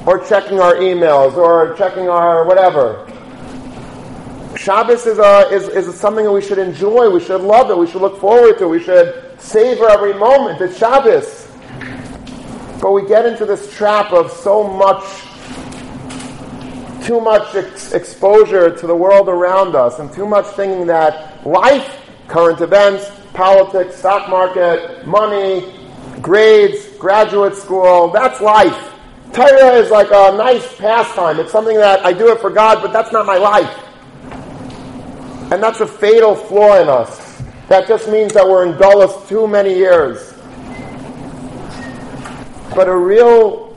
or 0.05 0.25
checking 0.25 0.59
our 0.59 0.75
emails 0.75 1.35
or 1.35 1.75
checking 1.75 2.07
our 2.07 2.45
whatever. 2.45 3.05
Shabbos 4.55 5.05
is, 5.07 5.19
a, 5.19 5.49
is, 5.49 5.67
is 5.67 5.93
something 5.99 6.23
that 6.25 6.31
we 6.31 6.41
should 6.41 6.57
enjoy. 6.57 7.09
We 7.09 7.19
should 7.19 7.41
love 7.41 7.69
it. 7.69 7.77
We 7.77 7.87
should 7.87 8.01
look 8.01 8.19
forward 8.19 8.57
to. 8.59 8.67
We 8.67 8.81
should 8.81 9.39
savor 9.39 9.89
every 9.89 10.13
moment. 10.13 10.61
It's 10.61 10.77
Shabbos. 10.77 11.48
But 12.79 12.91
we 12.91 13.05
get 13.07 13.25
into 13.25 13.45
this 13.45 13.75
trap 13.75 14.13
of 14.13 14.31
so 14.31 14.63
much, 14.63 15.03
too 17.05 17.19
much 17.19 17.53
ex- 17.53 17.91
exposure 17.91 18.73
to 18.75 18.87
the 18.87 18.95
world 18.95 19.27
around 19.27 19.75
us 19.75 19.99
and 19.99 20.11
too 20.13 20.25
much 20.25 20.45
thinking 20.55 20.87
that 20.87 21.45
life, 21.45 21.99
current 22.29 22.61
events, 22.61 23.11
politics, 23.33 23.97
stock 23.97 24.29
market, 24.29 25.05
money, 25.05 25.73
grades, 26.21 26.87
graduate 26.97 27.55
school, 27.55 28.09
that's 28.11 28.39
life. 28.39 28.93
Torah 29.33 29.73
is 29.73 29.91
like 29.91 30.07
a 30.11 30.35
nice 30.37 30.75
pastime. 30.77 31.39
It's 31.39 31.51
something 31.51 31.77
that 31.77 32.05
I 32.05 32.13
do 32.13 32.31
it 32.31 32.39
for 32.39 32.49
God, 32.49 32.81
but 32.81 32.93
that's 32.93 33.11
not 33.11 33.25
my 33.25 33.37
life. 33.37 33.77
And 35.51 35.61
that's 35.61 35.81
a 35.81 35.87
fatal 35.87 36.35
flaw 36.35 36.81
in 36.81 36.87
us. 36.87 37.41
That 37.67 37.87
just 37.87 38.09
means 38.09 38.33
that 38.33 38.47
we're 38.47 38.65
in 38.65 38.77
Dulles 38.77 39.27
too 39.27 39.47
many 39.47 39.75
years. 39.75 40.33
But 42.75 42.87
a 42.87 42.95
real 42.95 43.75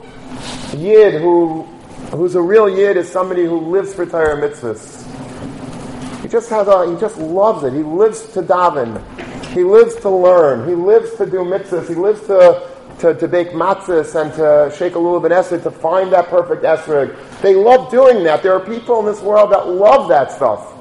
Yid 0.77 1.21
who, 1.21 1.63
who's 2.11 2.35
a 2.35 2.41
real 2.41 2.69
Yid 2.69 2.97
is 2.97 3.11
somebody 3.11 3.45
who 3.45 3.59
lives 3.59 3.93
for 3.93 4.05
Torah 4.05 4.41
mitzvahs. 4.41 5.01
He 6.21 6.27
just 6.27 6.49
has 6.49 6.67
a, 6.67 6.91
he 6.91 6.99
just 6.99 7.17
loves 7.17 7.63
it. 7.63 7.73
He 7.73 7.83
lives 7.83 8.21
to 8.33 8.41
daven. 8.41 9.01
He 9.47 9.63
lives 9.63 9.95
to 9.97 10.09
learn. 10.09 10.67
He 10.67 10.73
lives 10.73 11.13
to 11.15 11.25
do 11.25 11.39
mitzvahs. 11.39 11.87
He 11.87 11.95
lives 11.95 12.21
to, 12.27 12.69
to, 12.99 13.13
to 13.13 13.27
bake 13.27 13.49
matzahs 13.49 14.19
and 14.19 14.33
to 14.33 14.75
shake 14.75 14.95
a 14.95 14.99
lulav 14.99 15.25
and 15.25 15.33
esrog, 15.33 15.63
to 15.63 15.71
find 15.71 16.11
that 16.13 16.27
perfect 16.29 16.63
esrog. 16.63 17.15
They 17.41 17.55
love 17.55 17.91
doing 17.91 18.23
that. 18.23 18.41
There 18.41 18.53
are 18.53 18.59
people 18.59 18.99
in 19.01 19.05
this 19.05 19.21
world 19.21 19.51
that 19.51 19.67
love 19.67 20.07
that 20.09 20.31
stuff. 20.31 20.73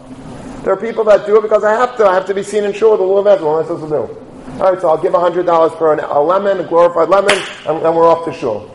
There 0.62 0.72
are 0.72 0.76
people 0.76 1.02
that 1.04 1.26
do 1.26 1.38
it 1.38 1.42
because 1.42 1.64
I 1.64 1.72
have 1.72 1.96
to. 1.96 2.06
I 2.06 2.14
have 2.14 2.26
to 2.26 2.34
be 2.34 2.42
seen 2.42 2.64
in 2.64 2.72
shul 2.72 2.92
with 2.92 3.00
a 3.00 3.04
little 3.04 3.22
vessel. 3.22 3.52
What 3.52 3.68
am 3.68 3.80
supposed 3.80 4.08
to 4.08 4.14
do? 4.14 4.31
All 4.62 4.70
right, 4.70 4.80
so 4.80 4.90
I'll 4.90 5.02
give 5.02 5.12
$100 5.12 5.76
for 5.76 5.92
an, 5.92 5.98
a 5.98 6.20
lemon, 6.20 6.60
a 6.60 6.62
glorified 6.62 7.08
lemon, 7.08 7.36
and, 7.66 7.84
and 7.84 7.96
we're 7.96 8.06
off 8.06 8.24
to 8.26 8.32
shul. 8.32 8.70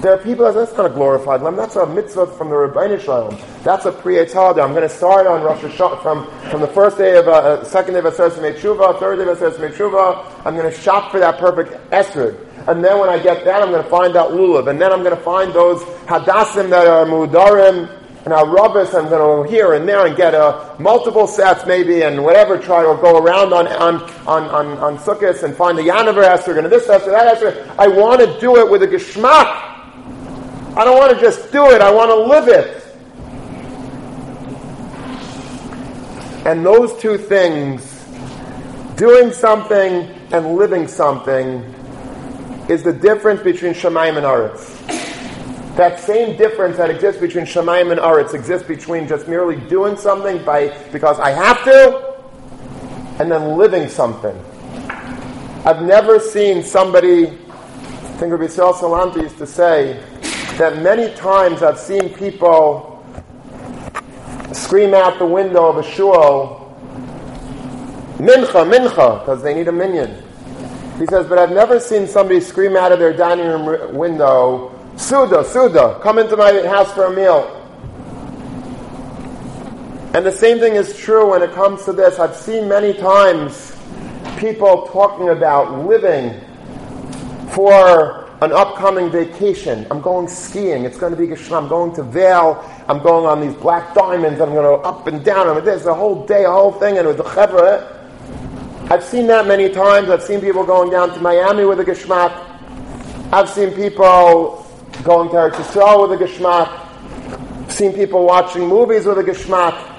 There 0.00 0.12
are 0.12 0.18
people 0.18 0.46
that 0.46 0.54
that's 0.54 0.76
not 0.76 0.86
a 0.86 0.88
glorified 0.92 1.42
lemon. 1.42 1.56
That's 1.56 1.76
a 1.76 1.86
mitzvah 1.86 2.26
from 2.26 2.48
the 2.48 2.56
Ribono 2.56 3.00
Shel 3.00 3.30
Olam. 3.30 3.62
That's 3.62 3.86
a 3.86 3.92
holiday. 3.92 4.62
I'm 4.62 4.72
going 4.72 4.82
to 4.82 4.88
start 4.88 5.28
on 5.28 5.44
Rosh 5.44 5.60
Hashanah 5.60 6.02
from, 6.02 6.28
from 6.50 6.60
the 6.60 6.66
first 6.66 6.98
day 6.98 7.16
of 7.18 7.28
uh, 7.28 7.30
uh 7.30 7.64
second 7.64 7.94
day 7.94 8.00
of 8.00 8.06
Aseret 8.06 8.58
Tshuva, 8.58 8.98
third 8.98 9.24
day 9.24 9.30
of 9.30 9.38
Aseret 9.38 9.74
Tshuva. 9.74 10.44
I'm 10.44 10.56
going 10.56 10.68
to 10.68 10.76
shop 10.76 11.12
for 11.12 11.20
that 11.20 11.38
perfect 11.38 11.88
esrog. 11.92 12.36
And 12.66 12.84
then 12.84 12.98
when 12.98 13.08
I 13.08 13.22
get 13.22 13.44
that, 13.44 13.62
I'm 13.62 13.70
going 13.70 13.84
to 13.84 13.88
find 13.88 14.16
out 14.16 14.32
lulav. 14.32 14.68
And 14.68 14.80
then 14.80 14.92
I'm 14.92 15.04
going 15.04 15.16
to 15.16 15.22
find 15.22 15.52
those 15.52 15.82
hadassim 16.08 16.68
that 16.70 16.88
are 16.88 17.06
mudarim 17.06 17.86
and 18.26 18.34
I'll 18.34 18.48
rub 18.48 18.76
I'm 18.76 18.90
going 18.90 19.04
to 19.04 19.08
go 19.08 19.42
here 19.44 19.74
and 19.74 19.88
there 19.88 20.04
and 20.04 20.16
get 20.16 20.34
a 20.34 20.74
multiple 20.80 21.28
sets 21.28 21.64
maybe 21.64 22.02
and 22.02 22.24
whatever 22.24 22.58
try 22.58 22.84
or 22.84 22.96
go 22.96 23.18
around 23.18 23.52
on 23.52 23.68
on 23.68 24.02
on 24.26 24.42
on, 24.50 24.78
on 24.78 24.98
Sukkot 24.98 25.44
and 25.44 25.54
find 25.54 25.78
the 25.78 25.82
Yanover 25.82 26.24
Esther 26.24 26.58
and 26.58 26.70
this 26.70 26.88
Esther, 26.88 27.12
that. 27.12 27.78
I 27.78 27.86
want 27.86 28.20
to 28.20 28.40
do 28.40 28.56
it 28.56 28.68
with 28.68 28.82
a 28.82 28.88
geschmack. 28.88 29.46
I 30.76 30.84
don't 30.84 30.98
want 30.98 31.14
to 31.14 31.20
just 31.20 31.52
do 31.52 31.70
it. 31.70 31.80
I 31.80 31.92
want 31.92 32.10
to 32.10 32.16
live 32.16 32.48
it. 32.48 32.82
And 36.44 36.66
those 36.66 37.00
two 37.00 37.16
things, 37.18 38.04
doing 38.96 39.32
something 39.32 40.08
and 40.32 40.56
living 40.56 40.88
something, 40.88 41.62
is 42.68 42.82
the 42.82 42.92
difference 42.92 43.42
between 43.42 43.72
Shemaim 43.72 44.16
and 44.16 44.26
Aretz. 44.26 44.75
That 45.76 46.00
same 46.00 46.38
difference 46.38 46.78
that 46.78 46.88
exists 46.88 47.20
between 47.20 47.44
Shemaim 47.44 47.90
and 47.90 48.00
Aretz 48.00 48.32
exists 48.32 48.66
between 48.66 49.06
just 49.06 49.28
merely 49.28 49.56
doing 49.68 49.96
something 49.96 50.42
by 50.42 50.68
because 50.90 51.20
I 51.20 51.30
have 51.30 51.62
to, 51.64 52.14
and 53.20 53.30
then 53.30 53.58
living 53.58 53.88
something. 53.88 54.34
I've 55.66 55.82
never 55.82 56.18
seen 56.18 56.62
somebody, 56.62 57.26
I 57.26 57.30
think 58.18 58.32
Rabbi 58.32 58.44
Yisrael 58.44 58.72
Salanter 58.72 59.22
used 59.22 59.36
to 59.38 59.46
say, 59.46 60.02
that 60.56 60.82
many 60.82 61.14
times 61.14 61.62
I've 61.62 61.78
seen 61.78 62.08
people 62.14 63.04
scream 64.52 64.94
out 64.94 65.18
the 65.18 65.26
window 65.26 65.66
of 65.66 65.76
a 65.76 65.82
shul, 65.82 66.74
mincha, 68.16 68.64
mincha, 68.64 69.20
because 69.20 69.42
they 69.42 69.54
need 69.54 69.68
a 69.68 69.72
minyan. 69.72 70.22
He 70.98 71.04
says, 71.04 71.26
but 71.26 71.36
I've 71.36 71.52
never 71.52 71.78
seen 71.78 72.06
somebody 72.06 72.40
scream 72.40 72.76
out 72.76 72.92
of 72.92 72.98
their 72.98 73.12
dining 73.12 73.46
room 73.46 73.94
window, 73.94 74.72
Suda, 74.96 75.44
Suda, 75.44 76.00
come 76.02 76.18
into 76.18 76.36
my 76.36 76.52
house 76.66 76.92
for 76.92 77.04
a 77.04 77.14
meal. 77.14 77.52
And 80.14 80.24
the 80.24 80.32
same 80.32 80.58
thing 80.58 80.74
is 80.74 80.96
true 80.96 81.30
when 81.30 81.42
it 81.42 81.52
comes 81.52 81.84
to 81.84 81.92
this. 81.92 82.18
I've 82.18 82.34
seen 82.34 82.66
many 82.66 82.94
times 82.94 83.76
people 84.38 84.86
talking 84.86 85.28
about 85.28 85.86
living 85.86 86.40
for 87.50 88.24
an 88.40 88.52
upcoming 88.52 89.10
vacation. 89.10 89.86
I'm 89.90 90.00
going 90.00 90.28
skiing. 90.28 90.84
It's 90.84 90.96
going 90.96 91.14
to 91.14 91.18
be 91.18 91.26
Geshlam. 91.26 91.64
I'm 91.64 91.68
going 91.68 91.94
to 91.96 92.02
Vail. 92.02 92.64
I'm 92.88 93.02
going 93.02 93.26
on 93.26 93.40
these 93.40 93.54
black 93.54 93.94
diamonds. 93.94 94.40
I'm 94.40 94.54
going 94.54 94.64
to 94.64 94.86
up 94.86 95.06
and 95.06 95.22
down. 95.22 95.48
I'm 95.48 95.62
there's 95.64 95.86
a 95.86 95.94
whole 95.94 96.26
day, 96.26 96.44
a 96.44 96.50
whole 96.50 96.72
thing, 96.72 96.96
and 96.96 97.06
with 97.06 97.18
the 97.18 97.24
chevra. 97.24 97.92
I've 98.90 99.04
seen 99.04 99.26
that 99.26 99.46
many 99.46 99.68
times. 99.68 100.08
I've 100.08 100.22
seen 100.22 100.40
people 100.40 100.64
going 100.64 100.90
down 100.90 101.12
to 101.14 101.20
Miami 101.20 101.64
with 101.64 101.80
a 101.80 101.84
geschmack. 101.84 102.32
I've 103.32 103.48
seen 103.48 103.72
people 103.72 104.65
going 105.04 105.28
to 105.30 105.34
Eretz 105.34 105.54
Yisrael 105.54 106.08
with 106.08 106.20
a 106.20 106.24
geschmack, 106.24 107.70
seen 107.70 107.92
people 107.92 108.24
watching 108.24 108.66
movies 108.66 109.06
with 109.06 109.18
a 109.18 109.22
geschmack, 109.22 109.94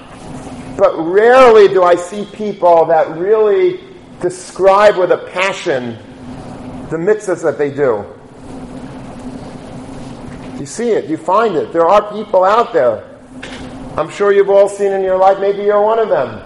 but 0.76 0.96
rarely 0.96 1.68
do 1.68 1.82
I 1.82 1.96
see 1.96 2.24
people 2.26 2.84
that 2.86 3.16
really 3.16 3.80
describe 4.20 4.96
with 4.96 5.12
a 5.12 5.18
passion 5.32 5.98
the 6.90 6.96
mitzvahs 6.96 7.42
that 7.42 7.58
they 7.58 7.70
do. 7.70 8.04
You 10.58 10.66
see 10.66 10.90
it, 10.90 11.06
you 11.06 11.16
find 11.16 11.54
it. 11.54 11.72
There 11.72 11.86
are 11.86 12.12
people 12.12 12.44
out 12.44 12.72
there. 12.72 13.04
I'm 13.96 14.10
sure 14.10 14.32
you've 14.32 14.50
all 14.50 14.68
seen 14.68 14.92
in 14.92 15.02
your 15.02 15.18
life, 15.18 15.38
maybe 15.38 15.62
you're 15.62 15.82
one 15.82 15.98
of 15.98 16.08
them. 16.08 16.40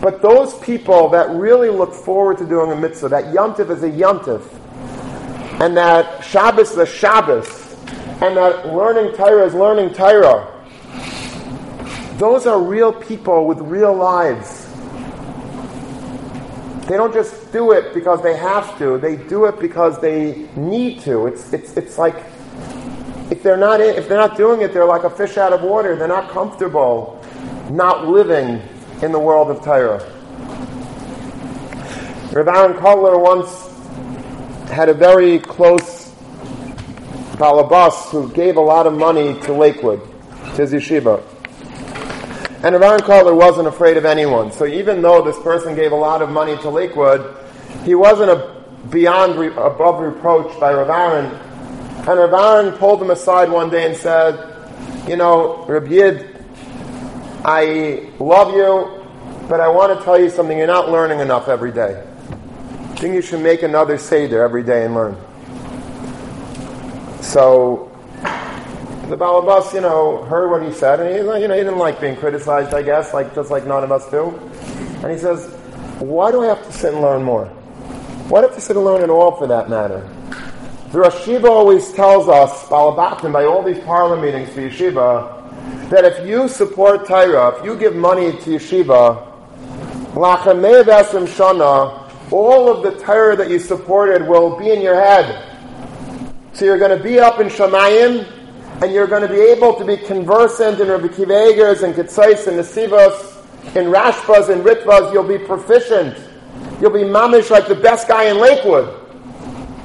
But 0.00 0.20
those 0.20 0.58
people 0.58 1.08
that 1.10 1.30
really 1.30 1.70
look 1.70 1.94
forward 1.94 2.38
to 2.38 2.46
doing 2.46 2.72
a 2.72 2.76
mitzvah, 2.76 3.08
that 3.08 3.24
yontif 3.26 3.70
is 3.70 3.82
a 3.82 3.90
yontif, 3.90 4.53
and 5.64 5.78
that 5.78 6.22
Shabbos 6.22 6.76
is 6.76 6.90
Shabbos, 6.90 7.74
and 8.20 8.36
that 8.36 8.74
learning 8.74 9.14
Torah 9.16 9.46
is 9.46 9.54
learning 9.54 9.94
Torah, 9.94 10.62
those 12.18 12.44
are 12.44 12.60
real 12.60 12.92
people 12.92 13.46
with 13.46 13.60
real 13.60 13.94
lives. 13.94 14.66
They 16.86 16.98
don't 16.98 17.14
just 17.14 17.50
do 17.50 17.72
it 17.72 17.94
because 17.94 18.22
they 18.22 18.36
have 18.36 18.76
to. 18.76 18.98
They 18.98 19.16
do 19.16 19.46
it 19.46 19.58
because 19.58 19.98
they 20.02 20.50
need 20.54 21.00
to. 21.00 21.28
It's, 21.28 21.50
it's, 21.54 21.78
it's 21.78 21.96
like 21.96 22.16
if 23.30 23.42
they're 23.42 23.56
not 23.56 23.80
in, 23.80 23.96
if 23.96 24.06
they're 24.06 24.18
not 24.18 24.36
doing 24.36 24.60
it, 24.60 24.74
they're 24.74 24.84
like 24.84 25.04
a 25.04 25.10
fish 25.10 25.38
out 25.38 25.54
of 25.54 25.62
water. 25.62 25.96
They're 25.96 26.06
not 26.06 26.28
comfortable, 26.28 27.24
not 27.70 28.06
living 28.06 28.60
in 29.00 29.12
the 29.12 29.18
world 29.18 29.50
of 29.50 29.64
Torah. 29.64 30.04
Rav 32.34 32.48
Aaron 32.48 32.74
Kotler 32.74 33.18
once 33.18 33.63
had 34.68 34.88
a 34.88 34.94
very 34.94 35.38
close 35.38 36.12
balabas 37.36 38.10
who 38.10 38.30
gave 38.32 38.56
a 38.56 38.60
lot 38.60 38.86
of 38.86 38.94
money 38.94 39.38
to 39.40 39.52
Lakewood, 39.52 40.00
to 40.54 40.66
his 40.66 40.72
yeshiva. 40.72 41.22
And 42.64 42.74
Aaron 42.74 43.00
Kotler 43.00 43.36
wasn't 43.36 43.68
afraid 43.68 43.96
of 43.96 44.04
anyone. 44.04 44.50
So 44.50 44.64
even 44.64 45.02
though 45.02 45.20
this 45.20 45.38
person 45.40 45.74
gave 45.74 45.92
a 45.92 45.96
lot 45.96 46.22
of 46.22 46.30
money 46.30 46.56
to 46.58 46.70
Lakewood, 46.70 47.36
he 47.84 47.94
wasn't 47.94 48.30
a, 48.30 48.64
beyond 48.90 49.36
re, 49.36 49.48
above 49.48 50.00
reproach 50.00 50.58
by 50.58 50.72
Rav 50.72 50.88
Aaron. 50.88 51.26
And 52.08 52.18
Rav 52.18 52.32
Aaron 52.32 52.78
pulled 52.78 53.02
him 53.02 53.10
aside 53.10 53.50
one 53.50 53.68
day 53.68 53.86
and 53.86 53.96
said, 53.96 54.54
you 55.06 55.16
know, 55.16 55.66
Reb 55.66 55.88
Yid, 55.88 56.42
I 57.44 58.10
love 58.18 58.54
you, 58.54 59.04
but 59.48 59.60
I 59.60 59.68
want 59.68 59.98
to 59.98 60.02
tell 60.02 60.18
you 60.18 60.30
something. 60.30 60.56
You're 60.56 60.66
not 60.66 60.90
learning 60.90 61.20
enough 61.20 61.48
every 61.48 61.72
day. 61.72 62.02
Think 63.04 63.16
you 63.16 63.20
should 63.20 63.42
make 63.42 63.62
another 63.62 63.98
Seder 63.98 64.42
every 64.42 64.62
day 64.62 64.86
and 64.86 64.94
learn. 64.94 65.14
So 67.20 67.92
the 69.10 69.16
Balabas, 69.18 69.74
you 69.74 69.82
know, 69.82 70.24
heard 70.24 70.50
what 70.50 70.62
he 70.62 70.72
said, 70.72 71.00
and 71.00 71.10
he, 71.10 71.16
you 71.16 71.48
know, 71.48 71.54
he 71.54 71.64
didn't 71.64 71.76
like 71.76 72.00
being 72.00 72.16
criticized, 72.16 72.72
I 72.72 72.80
guess, 72.80 73.12
like 73.12 73.34
just 73.34 73.50
like 73.50 73.66
none 73.66 73.84
of 73.84 73.92
us 73.92 74.10
do. 74.10 74.30
And 75.02 75.12
he 75.12 75.18
says, 75.18 75.52
"Why 75.98 76.30
do 76.30 76.44
I 76.44 76.46
have 76.46 76.64
to 76.64 76.72
sit 76.72 76.94
and 76.94 77.02
learn 77.02 77.22
more? 77.22 77.44
Why 78.30 78.40
do 78.40 78.46
I 78.46 78.48
have 78.48 78.56
to 78.56 78.62
sit 78.62 78.74
and 78.74 78.86
learn 78.86 79.02
at 79.02 79.10
all, 79.10 79.32
for 79.32 79.46
that 79.48 79.68
matter?" 79.68 80.00
The 80.92 81.00
Rosh 81.00 81.26
Yeshiva 81.26 81.50
always 81.50 81.92
tells 81.92 82.26
us, 82.26 82.64
Balabatim, 82.70 83.34
by 83.34 83.44
all 83.44 83.62
these 83.62 83.80
parlor 83.80 84.16
meetings 84.16 84.48
for 84.48 84.62
Yeshiva, 84.62 85.90
that 85.90 86.06
if 86.06 86.26
you 86.26 86.48
support 86.48 87.06
Torah, 87.06 87.54
if 87.58 87.66
you 87.66 87.76
give 87.76 87.94
money 87.94 88.32
to 88.32 88.56
Yeshiva, 88.56 89.18
Shana, 90.14 92.03
all 92.30 92.68
of 92.70 92.82
the 92.82 92.98
Torah 93.04 93.36
that 93.36 93.50
you 93.50 93.58
supported 93.58 94.26
will 94.26 94.58
be 94.58 94.70
in 94.70 94.80
your 94.80 94.94
head. 94.94 95.50
So 96.52 96.64
you're 96.64 96.78
going 96.78 96.96
to 96.96 97.02
be 97.02 97.18
up 97.18 97.40
in 97.40 97.48
Shamayim, 97.48 98.30
and 98.82 98.92
you're 98.92 99.06
going 99.06 99.22
to 99.22 99.28
be 99.28 99.40
able 99.40 99.74
to 99.74 99.84
be 99.84 99.96
conversant 99.96 100.80
in 100.80 100.88
Rabbi 100.88 101.08
Kiva 101.08 101.32
Eigers 101.32 101.82
and 101.82 101.94
Ketzais 101.94 102.46
and 102.46 102.58
Nesivos, 102.58 103.34
in 103.76 103.86
Rashbas 103.86 104.50
and 104.50 104.64
Ritvas, 104.64 105.12
you'll 105.12 105.26
be 105.26 105.38
proficient. 105.38 106.16
You'll 106.80 106.90
be 106.90 107.00
mamish 107.00 107.50
like 107.50 107.66
the 107.66 107.74
best 107.74 108.06
guy 108.06 108.24
in 108.24 108.38
Lakewood. 108.38 109.00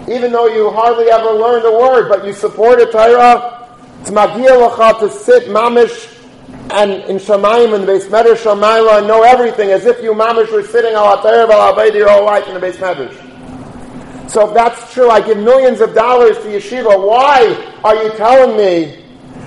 Even 0.07 0.31
though 0.31 0.47
you 0.47 0.69
hardly 0.69 1.09
ever 1.09 1.31
learned 1.31 1.65
a 1.65 1.71
word, 1.71 2.09
but 2.09 2.25
you 2.25 2.33
supported 2.33 2.91
Torah, 2.91 3.67
it's 4.01 4.11
magia 4.11 4.49
to 4.99 5.09
sit 5.09 5.47
mamish 5.49 6.18
and 6.71 6.91
in 7.05 7.17
Shamayim 7.17 7.73
and 7.73 7.87
the 7.87 7.93
beis 7.93 8.07
medrash 8.07 8.43
Shamayla 8.43 8.99
and 8.99 9.07
know 9.07 9.23
everything 9.23 9.71
as 9.71 9.85
if 9.85 10.01
you 10.03 10.13
mamish 10.13 10.51
were 10.51 10.63
sitting 10.63 10.93
al 10.93 11.21
Torah 11.21 11.51
al 11.51 11.95
your 11.95 12.09
whole 12.09 12.25
life 12.25 12.47
in 12.47 12.53
the 12.53 12.59
beis 12.59 12.75
medrash. 12.75 14.29
So 14.29 14.47
if 14.47 14.53
that's 14.53 14.93
true, 14.93 15.09
I 15.09 15.21
give 15.21 15.37
millions 15.37 15.81
of 15.81 15.95
dollars 15.95 16.37
to 16.37 16.43
yeshiva. 16.43 17.07
Why 17.07 17.79
are 17.83 17.95
you 17.95 18.11
telling 18.11 18.55
me 18.55 19.03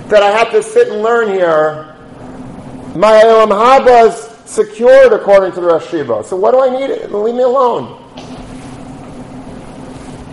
that 0.09 0.21
I 0.21 0.31
have 0.31 0.51
to 0.51 0.61
sit 0.61 0.89
and 0.89 1.01
learn 1.01 1.29
here? 1.29 1.95
My 2.95 3.13
Olam 3.23 3.49
Haba 3.49 4.09
is 4.09 4.33
secured 4.45 5.13
according 5.13 5.53
to 5.53 5.61
the 5.61 5.67
Rosh 5.67 5.85
Yeshiva. 5.85 6.25
So 6.25 6.35
what 6.35 6.51
do 6.51 6.59
I 6.59 6.69
need? 6.69 7.09
Leave 7.09 7.35
me 7.35 7.43
alone. 7.43 7.99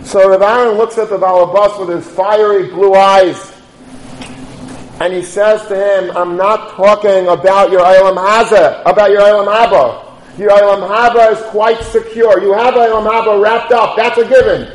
So 0.05 0.29
Rav 0.29 0.41
Aaron 0.41 0.77
looks 0.77 0.97
at 0.97 1.09
the 1.09 1.17
Balabas 1.17 1.79
with 1.79 1.95
his 1.95 2.13
fiery 2.13 2.67
blue 2.67 2.93
eyes, 2.93 3.53
and 5.01 5.11
he 5.15 5.23
says 5.23 5.65
to 5.67 5.75
him, 5.75 6.15
I'm 6.15 6.37
not 6.37 6.75
talking 6.75 7.27
about 7.27 7.71
your 7.71 7.81
Olam 7.81 8.17
Haza, 8.17 8.83
about 8.85 9.09
your 9.09 9.21
Olam 9.21 9.47
Haba. 9.47 10.37
Your 10.37 10.51
Olam 10.51 10.87
Haba 10.87 11.31
is 11.31 11.41
quite 11.49 11.81
secure. 11.85 12.39
You 12.39 12.53
have 12.53 12.75
Olam 12.75 13.09
Haba 13.09 13.41
wrapped 13.41 13.71
up. 13.71 13.97
That's 13.97 14.19
a 14.19 14.29
given. 14.29 14.71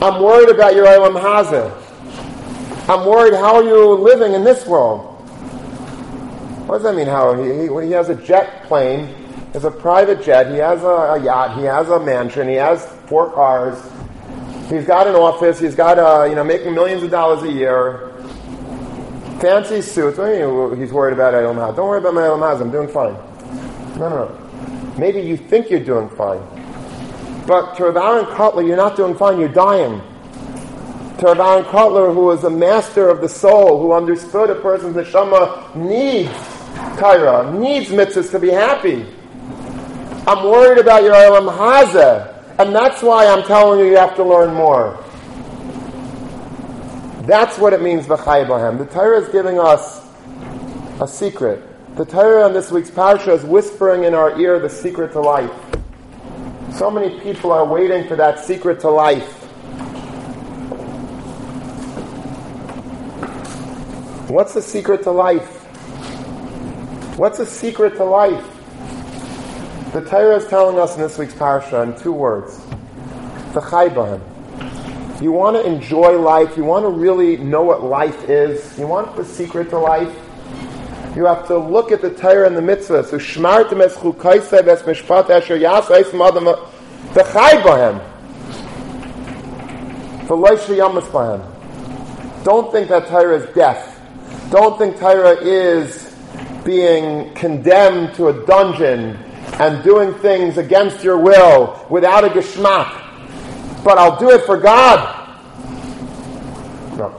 I'm 0.00 0.22
worried 0.22 0.48
about 0.48 0.76
your 0.76 0.86
Olam 0.86 1.20
Haza. 1.20 1.76
I'm 2.88 3.04
worried 3.04 3.34
how 3.34 3.56
are 3.56 3.64
you 3.64 3.94
living 3.94 4.32
in 4.32 4.44
this 4.44 4.64
world? 4.64 5.00
What 6.68 6.76
does 6.76 6.84
that 6.84 6.94
mean? 6.94 7.08
How 7.08 7.34
he, 7.34 7.62
he, 7.62 7.86
he 7.86 7.90
has 7.90 8.10
a 8.10 8.14
jet 8.14 8.62
plane, 8.66 9.08
he 9.08 9.52
has 9.54 9.64
a 9.64 9.72
private 9.72 10.22
jet, 10.22 10.52
he 10.52 10.58
has 10.58 10.84
a, 10.84 10.86
a, 10.86 11.20
yacht, 11.20 11.58
he 11.58 11.64
has 11.64 11.88
a 11.88 11.98
mansion, 11.98 12.48
he 12.48 12.54
has 12.54 12.86
four 13.06 13.32
cars, 13.32 13.76
he's 14.68 14.86
got 14.86 15.08
an 15.08 15.16
office, 15.16 15.58
he's 15.58 15.74
got 15.74 15.98
a, 15.98 16.28
you 16.28 16.36
know 16.36 16.44
making 16.44 16.74
millions 16.74 17.02
of 17.02 17.10
dollars 17.10 17.42
a 17.42 17.52
year, 17.52 18.09
fancy 19.40 19.80
suits. 19.82 20.16
Do 20.16 20.26
you 20.26 20.70
mean 20.70 20.80
he's 20.80 20.92
worried 20.92 21.14
about 21.14 21.34
Olam 21.34 21.56
Haza? 21.56 21.76
Don't 21.76 21.88
worry 21.88 21.98
about 21.98 22.14
my 22.14 22.22
Olam 22.22 22.40
Haza. 22.40 22.60
I'm 22.60 22.70
doing 22.70 22.88
fine. 22.88 23.14
No, 23.98 24.08
no, 24.08 24.24
no. 24.26 24.96
Maybe 24.98 25.20
you 25.20 25.36
think 25.36 25.70
you're 25.70 25.80
doing 25.80 26.08
fine. 26.10 26.40
But 27.46 27.74
to 27.76 27.84
Rav 27.86 27.96
Aaron 27.96 28.26
Kotler, 28.26 28.66
you're 28.66 28.76
not 28.76 28.96
doing 28.96 29.16
fine, 29.16 29.40
you're 29.40 29.48
dying. 29.48 30.00
To 31.18 31.26
Rav 31.26 31.40
Aaron 31.40 31.64
Kotler, 31.64 32.14
who 32.14 32.26
was 32.26 32.44
a 32.44 32.50
master 32.50 33.08
of 33.08 33.20
the 33.20 33.28
soul, 33.28 33.80
who 33.80 33.92
understood 33.92 34.50
a 34.50 34.54
person's 34.56 34.94
neshama 34.94 35.74
needs 35.74 36.30
Torah, 36.98 37.52
needs 37.58 37.88
mitzvahs 37.88 38.30
to 38.30 38.38
be 38.38 38.50
happy. 38.50 39.06
I'm 40.26 40.44
worried 40.44 40.78
about 40.78 41.02
your 41.02 41.14
Olam 41.14 41.50
Hazeh, 41.56 42.58
and 42.58 42.74
that's 42.74 43.02
why 43.02 43.26
I'm 43.26 43.42
telling 43.44 43.80
you 43.80 43.86
you 43.86 43.96
have 43.96 44.14
to 44.16 44.24
learn 44.24 44.54
more. 44.54 45.02
That's 47.22 47.58
what 47.58 47.74
it 47.74 47.82
means, 47.82 48.06
V'chai 48.06 48.78
The 48.78 48.86
Torah 48.86 49.20
is 49.20 49.28
giving 49.28 49.58
us 49.58 50.06
a 51.00 51.06
secret. 51.06 51.62
The 51.96 52.06
Torah 52.06 52.44
on 52.44 52.54
this 52.54 52.70
week's 52.70 52.90
parsha 52.90 53.34
is 53.34 53.44
whispering 53.44 54.04
in 54.04 54.14
our 54.14 54.38
ear 54.40 54.58
the 54.58 54.70
secret 54.70 55.12
to 55.12 55.20
life. 55.20 55.52
So 56.72 56.90
many 56.90 57.20
people 57.20 57.52
are 57.52 57.66
waiting 57.66 58.08
for 58.08 58.16
that 58.16 58.38
secret 58.38 58.80
to 58.80 58.90
life. 58.90 59.28
What's 64.30 64.54
the 64.54 64.62
secret 64.62 65.02
to 65.02 65.10
life? 65.10 65.48
What's 67.18 67.36
the 67.36 67.46
secret 67.46 67.96
to 67.96 68.04
life? 68.04 68.46
The 69.92 70.00
Torah 70.02 70.36
is 70.36 70.46
telling 70.46 70.78
us 70.78 70.94
in 70.94 71.02
this 71.02 71.18
week's 71.18 71.34
parsha 71.34 71.82
in 71.82 72.00
two 72.00 72.12
words. 72.12 72.56
The 73.52 73.60
chayban. 73.60 74.29
You 75.20 75.32
want 75.32 75.56
to 75.56 75.66
enjoy 75.66 76.18
life. 76.18 76.56
You 76.56 76.64
want 76.64 76.84
to 76.84 76.88
really 76.88 77.36
know 77.36 77.62
what 77.62 77.82
life 77.82 78.28
is. 78.30 78.78
You 78.78 78.86
want 78.86 79.14
the 79.16 79.24
secret 79.24 79.68
to 79.70 79.78
life. 79.78 80.14
You 81.14 81.26
have 81.26 81.46
to 81.48 81.58
look 81.58 81.92
at 81.92 82.00
the 82.00 82.10
Torah 82.10 82.46
and 82.46 82.56
the 82.56 82.62
mitzvah. 82.62 83.04
So. 83.04 83.18
Don't 92.44 92.72
think 92.72 92.88
that 92.88 93.08
Torah 93.08 93.36
is 93.36 93.54
death. 93.54 94.00
Don't 94.50 94.78
think 94.78 94.98
Torah 94.98 95.36
is 95.42 96.14
being 96.64 97.34
condemned 97.34 98.14
to 98.14 98.28
a 98.28 98.46
dungeon 98.46 99.16
and 99.58 99.82
doing 99.84 100.14
things 100.14 100.56
against 100.56 101.04
your 101.04 101.18
will 101.18 101.84
without 101.90 102.24
a 102.24 102.28
geschmack. 102.28 102.99
But 103.84 103.98
I'll 103.98 104.18
do 104.18 104.30
it 104.30 104.44
for 104.44 104.56
God. 104.56 105.16
No. 106.96 107.16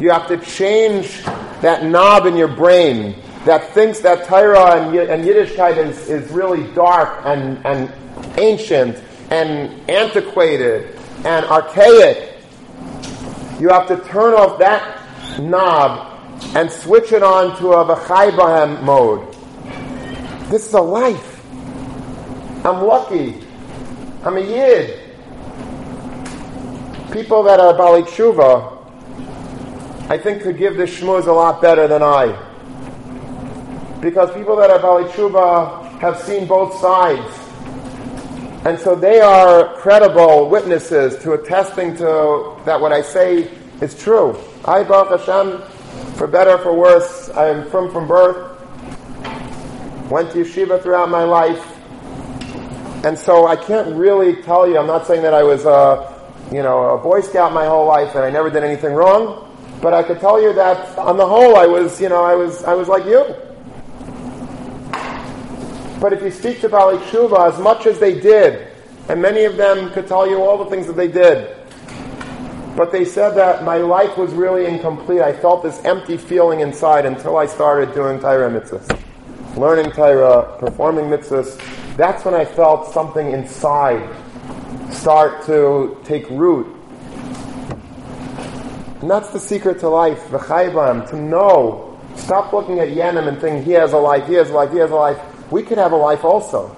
You 0.00 0.10
have 0.10 0.28
to 0.28 0.36
change 0.38 1.22
that 1.62 1.84
knob 1.84 2.26
in 2.26 2.36
your 2.36 2.48
brain 2.48 3.22
that 3.46 3.72
thinks 3.72 4.00
that 4.00 4.26
Torah 4.26 4.82
and, 4.82 4.96
and 4.96 5.24
Yiddishkeit 5.24 5.76
is, 5.76 6.08
is 6.08 6.30
really 6.32 6.70
dark 6.72 7.22
and, 7.24 7.64
and 7.64 7.92
ancient 8.38 9.02
and 9.30 9.88
antiquated 9.88 10.98
and 11.24 11.46
archaic. 11.46 12.34
You 13.60 13.68
have 13.68 13.88
to 13.88 13.96
turn 14.08 14.34
off 14.34 14.58
that 14.58 15.02
knob 15.40 16.12
and 16.56 16.70
switch 16.70 17.12
it 17.12 17.22
on 17.22 17.56
to 17.58 17.72
a 17.72 17.84
V'chai 17.84 18.82
mode. 18.82 19.32
This 20.50 20.66
is 20.66 20.74
a 20.74 20.80
life. 20.80 21.44
I'm 22.64 22.84
lucky. 22.84 23.45
I'm 24.26 24.36
a 24.38 24.40
Yid. 24.40 24.98
People 27.12 27.44
that 27.44 27.60
are 27.60 27.72
Bali 27.74 28.02
Tshuva, 28.02 28.76
I 30.10 30.18
think 30.18 30.42
could 30.42 30.58
give 30.58 30.76
this 30.76 30.98
shmuz 30.98 31.28
a 31.28 31.32
lot 31.32 31.62
better 31.62 31.86
than 31.86 32.02
I. 32.02 32.34
because 34.00 34.34
people 34.34 34.56
that 34.56 34.68
are 34.68 34.80
Bali 34.80 35.04
Tshuva 35.04 36.00
have 36.00 36.18
seen 36.18 36.46
both 36.46 36.74
sides. 36.80 37.38
And 38.66 38.76
so 38.78 38.96
they 38.96 39.20
are 39.20 39.74
credible 39.76 40.50
witnesses 40.50 41.22
to 41.22 41.34
attesting 41.34 41.96
to 41.98 42.56
that 42.64 42.80
what 42.80 42.92
I 42.92 43.02
say 43.02 43.48
is 43.80 43.96
true. 43.96 44.36
I, 44.64 44.82
Baruch 44.82 45.20
Hashem, 45.20 45.62
for 46.14 46.26
better 46.26 46.58
for 46.58 46.74
worse, 46.74 47.30
I 47.30 47.50
am 47.50 47.70
from 47.70 47.92
from 47.92 48.08
birth, 48.08 48.58
went 50.10 50.32
to 50.32 50.38
yeshiva 50.38 50.82
throughout 50.82 51.10
my 51.10 51.22
life, 51.22 51.75
and 53.06 53.16
so 53.16 53.46
I 53.46 53.54
can't 53.54 53.94
really 53.94 54.42
tell 54.42 54.66
you, 54.68 54.76
I'm 54.78 54.88
not 54.88 55.06
saying 55.06 55.22
that 55.22 55.32
I 55.32 55.44
was 55.44 55.64
a, 55.64 56.12
you 56.50 56.60
know, 56.60 56.96
a 56.96 56.98
Boy 56.98 57.20
Scout 57.20 57.52
my 57.52 57.64
whole 57.64 57.86
life 57.86 58.16
and 58.16 58.24
I 58.24 58.30
never 58.30 58.50
did 58.50 58.64
anything 58.64 58.94
wrong, 58.94 59.48
but 59.80 59.94
I 59.94 60.02
could 60.02 60.18
tell 60.18 60.42
you 60.42 60.52
that 60.54 60.98
on 60.98 61.16
the 61.16 61.24
whole 61.24 61.54
I 61.54 61.66
was, 61.66 62.00
you 62.00 62.08
know, 62.08 62.24
I 62.24 62.34
was, 62.34 62.64
I 62.64 62.74
was 62.74 62.88
like 62.88 63.04
you. 63.04 63.22
But 66.00 66.14
if 66.14 66.20
you 66.20 66.32
speak 66.32 66.60
to 66.62 66.68
Bali 66.68 66.98
Tshuva, 67.04 67.52
as 67.52 67.60
much 67.60 67.86
as 67.86 68.00
they 68.00 68.18
did, 68.18 68.72
and 69.08 69.22
many 69.22 69.44
of 69.44 69.56
them 69.56 69.92
could 69.92 70.08
tell 70.08 70.28
you 70.28 70.42
all 70.42 70.58
the 70.64 70.68
things 70.68 70.88
that 70.88 70.96
they 70.96 71.06
did, 71.06 71.56
but 72.76 72.90
they 72.90 73.04
said 73.04 73.36
that 73.36 73.62
my 73.62 73.76
life 73.76 74.18
was 74.18 74.32
really 74.32 74.66
incomplete. 74.66 75.20
I 75.20 75.32
felt 75.32 75.62
this 75.62 75.78
empty 75.84 76.16
feeling 76.16 76.58
inside 76.58 77.06
until 77.06 77.36
I 77.36 77.46
started 77.46 77.94
doing 77.94 78.18
Torah 78.18 78.50
mitzvahs. 78.50 79.56
Learning 79.56 79.92
Torah, 79.92 80.58
performing 80.58 81.04
mitzvahs. 81.04 81.84
That's 81.96 82.24
when 82.24 82.34
I 82.34 82.44
felt 82.44 82.92
something 82.92 83.32
inside 83.32 84.14
start 84.92 85.44
to 85.46 85.96
take 86.04 86.28
root. 86.28 86.66
And 89.00 89.10
that's 89.10 89.30
the 89.30 89.40
secret 89.40 89.80
to 89.80 89.88
life, 89.88 90.22
v'chaybam, 90.28 91.08
to 91.10 91.16
know. 91.16 91.98
Stop 92.16 92.52
looking 92.52 92.80
at 92.80 92.88
Yenim 92.88 93.28
and 93.28 93.40
thinking 93.40 93.62
he 93.62 93.72
has 93.72 93.92
a 93.92 93.98
life, 93.98 94.26
he 94.26 94.34
has 94.34 94.50
a 94.50 94.52
life, 94.52 94.72
he 94.72 94.78
has 94.78 94.90
a 94.90 94.94
life. 94.94 95.18
We 95.50 95.62
could 95.62 95.78
have 95.78 95.92
a 95.92 95.96
life 95.96 96.24
also. 96.24 96.74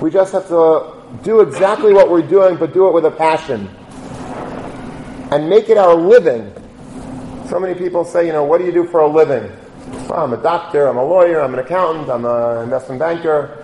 We 0.00 0.10
just 0.10 0.32
have 0.32 0.46
to 0.48 0.94
do 1.22 1.40
exactly 1.40 1.92
what 1.92 2.10
we're 2.10 2.26
doing, 2.26 2.56
but 2.56 2.72
do 2.72 2.88
it 2.88 2.94
with 2.94 3.04
a 3.04 3.10
passion. 3.10 3.68
And 5.30 5.48
make 5.48 5.70
it 5.70 5.78
our 5.78 5.94
living. 5.94 6.52
So 7.48 7.58
many 7.58 7.74
people 7.74 8.04
say, 8.04 8.26
you 8.26 8.32
know, 8.32 8.44
what 8.44 8.58
do 8.58 8.64
you 8.64 8.72
do 8.72 8.86
for 8.86 9.00
a 9.00 9.08
living? 9.08 9.50
Well, 10.08 10.24
I'm 10.24 10.32
a 10.32 10.42
doctor, 10.42 10.86
I'm 10.86 10.98
a 10.98 11.04
lawyer, 11.04 11.40
I'm 11.40 11.52
an 11.54 11.60
accountant, 11.60 12.10
I'm 12.10 12.24
an 12.24 12.64
investment 12.64 12.98
banker. 13.00 13.61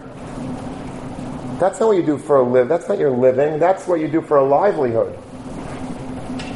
That's 1.58 1.80
not 1.80 1.88
what 1.88 1.96
you 1.96 2.04
do 2.04 2.18
for 2.18 2.36
a 2.36 2.42
live. 2.42 2.68
That's 2.68 2.88
not 2.88 2.98
your 2.98 3.10
living. 3.10 3.58
That's 3.58 3.88
what 3.88 3.98
you 3.98 4.06
do 4.06 4.22
for 4.22 4.36
a 4.36 4.44
livelihood. 4.44 5.18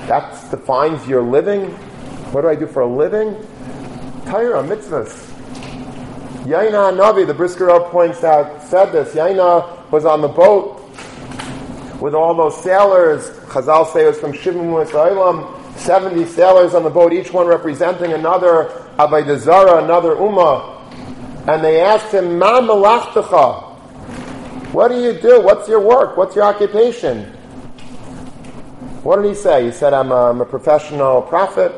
That 0.06 0.50
defines 0.50 1.08
your 1.08 1.22
living. 1.22 1.70
What 2.30 2.42
do 2.42 2.48
I 2.48 2.54
do 2.54 2.68
for 2.68 2.82
a 2.82 2.86
living? 2.86 3.34
Torah, 4.26 4.62
mitzvahs. 4.62 5.28
Yaina 6.44 6.96
Navi, 6.96 7.26
the 7.26 7.34
Brisker 7.34 7.68
points 7.90 8.22
out, 8.22 8.62
said 8.62 8.92
this. 8.92 9.12
Yaina 9.14 9.90
was 9.90 10.04
on 10.04 10.20
the 10.20 10.28
boat 10.28 10.80
with 12.00 12.14
all 12.14 12.34
those 12.34 12.62
sailors. 12.62 13.28
Chazal 13.48 13.92
say 13.92 14.04
it 14.04 14.06
was 14.06 14.20
from 14.20 14.32
Shivim 14.32 14.86
Israelim. 14.86 15.58
70 15.78 16.26
sailors 16.26 16.74
on 16.74 16.84
the 16.84 16.90
boat, 16.90 17.12
each 17.12 17.32
one 17.32 17.48
representing 17.48 18.12
another 18.12 18.66
Avaydazara, 18.98 19.82
another 19.82 20.14
Ummah. 20.14 21.48
And 21.48 21.64
they 21.64 21.80
asked 21.80 22.14
him, 22.14 22.38
Ma 22.38 22.60
malachtecha? 22.60 23.71
What 24.72 24.88
do 24.88 24.98
you 25.00 25.12
do? 25.12 25.42
What's 25.42 25.68
your 25.68 25.80
work? 25.80 26.16
What's 26.16 26.34
your 26.34 26.44
occupation? 26.44 27.24
What 29.02 29.16
did 29.16 29.28
he 29.28 29.34
say? 29.34 29.66
He 29.66 29.72
said, 29.72 29.92
I'm 29.92 30.10
a, 30.10 30.30
I'm 30.30 30.40
a 30.40 30.46
professional 30.46 31.20
prophet. 31.20 31.72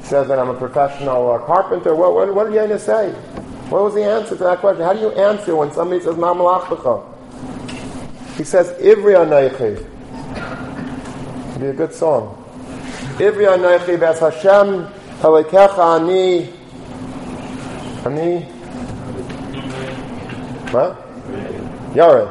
He 0.00 0.06
says 0.06 0.26
that 0.26 0.40
I'm 0.40 0.48
a 0.48 0.58
professional 0.58 1.30
uh, 1.30 1.38
carpenter. 1.38 1.94
What, 1.94 2.14
what, 2.14 2.34
what 2.34 2.50
did 2.50 2.54
Yaina 2.54 2.80
say? 2.80 3.12
What 3.70 3.82
was 3.82 3.94
the 3.94 4.02
answer 4.04 4.36
to 4.36 4.42
that 4.44 4.58
question? 4.58 4.84
How 4.84 4.92
do 4.92 5.00
you 5.00 5.12
answer 5.12 5.54
when 5.54 5.70
somebody 5.70 6.02
says, 6.02 6.16
Ma? 6.16 6.32
He 8.36 8.42
says, 8.44 8.72
Ivri 8.80 9.14
anaychi. 9.14 9.84
Be 11.60 11.66
a 11.66 11.72
good 11.72 11.94
song. 11.94 12.42
Ivri 13.18 13.46
anaychi 13.46 13.98
ves 13.98 14.18
Hashem 14.18 14.86
halikecha 15.20 15.78
ani. 15.78 16.52
Ani? 18.04 18.42
What? 20.72 21.05
Yare. 21.96 22.28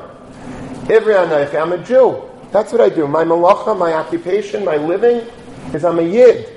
Ivri. 0.86 1.16
I'm 1.59 1.74
a 1.74 1.78
Jew. 1.80 2.22
That's 2.51 2.72
what 2.72 2.82
I 2.82 2.89
do. 2.89 3.07
My 3.07 3.24
malacha, 3.24 3.78
my 3.78 3.93
occupation, 3.93 4.63
my 4.63 4.78
living 4.78 5.28
is 5.74 5.84
I'm 5.84 5.97
a 5.97 6.03
yid. 6.03 6.49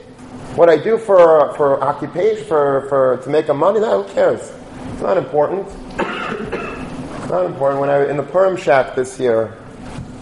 What 0.55 0.69
I 0.69 0.77
do 0.77 0.99
for 0.99 1.55
for 1.55 1.83
occupation, 1.83 2.45
for, 2.45 2.87
for 2.91 3.17
to 3.25 3.31
make 3.31 3.49
a 3.49 3.55
money, 3.55 3.81
that 3.81 3.91
who 3.91 4.05
cares? 4.13 4.53
It's 4.93 5.03
not 5.03 5.17
important. 5.17 5.67
It's 7.19 7.35
not 7.35 7.45
important. 7.45 7.81
When 7.83 7.91
I 7.91 8.09
in 8.09 8.17
the 8.17 8.23
Purim 8.23 8.57
shack 8.57 8.95
this 8.95 9.21
year, 9.21 9.55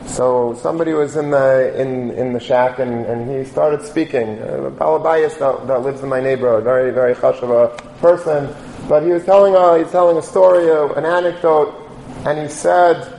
so 0.06 0.58
somebody 0.60 0.92
was 0.92 1.14
in 1.14 1.30
the 1.30 1.80
in, 1.80 2.10
in 2.10 2.32
the 2.32 2.40
shack 2.40 2.80
and, 2.80 3.06
and 3.06 3.30
he 3.30 3.44
started 3.44 3.82
speaking. 3.82 4.40
Uh, 4.42 4.66
a 4.66 4.70
balabayas 4.72 5.38
that, 5.38 5.68
that 5.68 5.82
lives 5.82 6.02
in 6.02 6.08
my 6.08 6.20
neighborhood, 6.20 6.64
very 6.64 6.90
very 6.90 7.14
chashava 7.14 7.76
person, 8.00 8.52
but 8.88 9.04
he 9.04 9.10
was 9.10 9.24
telling 9.24 9.54
a 9.54 9.78
he's 9.78 9.92
telling 9.92 10.16
a 10.16 10.22
story, 10.22 10.68
uh, 10.68 10.88
an 10.94 11.04
anecdote, 11.04 11.85
and 12.26 12.38
he 12.40 12.48
said 12.48 13.16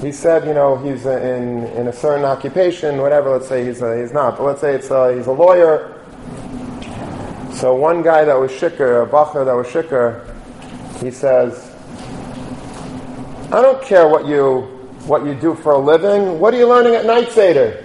he 0.00 0.12
said, 0.12 0.46
you 0.46 0.54
know, 0.54 0.76
he's 0.76 1.06
in, 1.06 1.64
in 1.64 1.88
a 1.88 1.92
certain 1.92 2.24
occupation, 2.24 2.98
whatever, 2.98 3.30
let's 3.30 3.48
say 3.48 3.64
he's, 3.64 3.80
a, 3.82 4.00
he's 4.00 4.12
not, 4.12 4.36
but 4.36 4.44
let's 4.44 4.60
say 4.60 4.74
it's 4.74 4.90
a, 4.90 5.16
he's 5.16 5.26
a 5.26 5.32
lawyer. 5.32 5.92
So 7.54 7.74
one 7.74 8.02
guy 8.02 8.24
that 8.24 8.38
was 8.38 8.50
shikr, 8.52 9.02
a 9.02 9.06
bacher 9.06 9.44
that 9.44 9.54
was 9.54 9.66
shikr, 9.66 10.22
he 11.02 11.10
says, 11.10 11.72
I 13.52 13.62
don't 13.62 13.82
care 13.82 14.06
what 14.06 14.26
you, 14.26 14.62
what 15.06 15.24
you 15.24 15.34
do 15.34 15.54
for 15.54 15.72
a 15.72 15.78
living. 15.78 16.38
What 16.38 16.52
are 16.52 16.58
you 16.58 16.68
learning 16.68 16.94
at 16.94 17.06
night 17.06 17.30
Seder? 17.30 17.84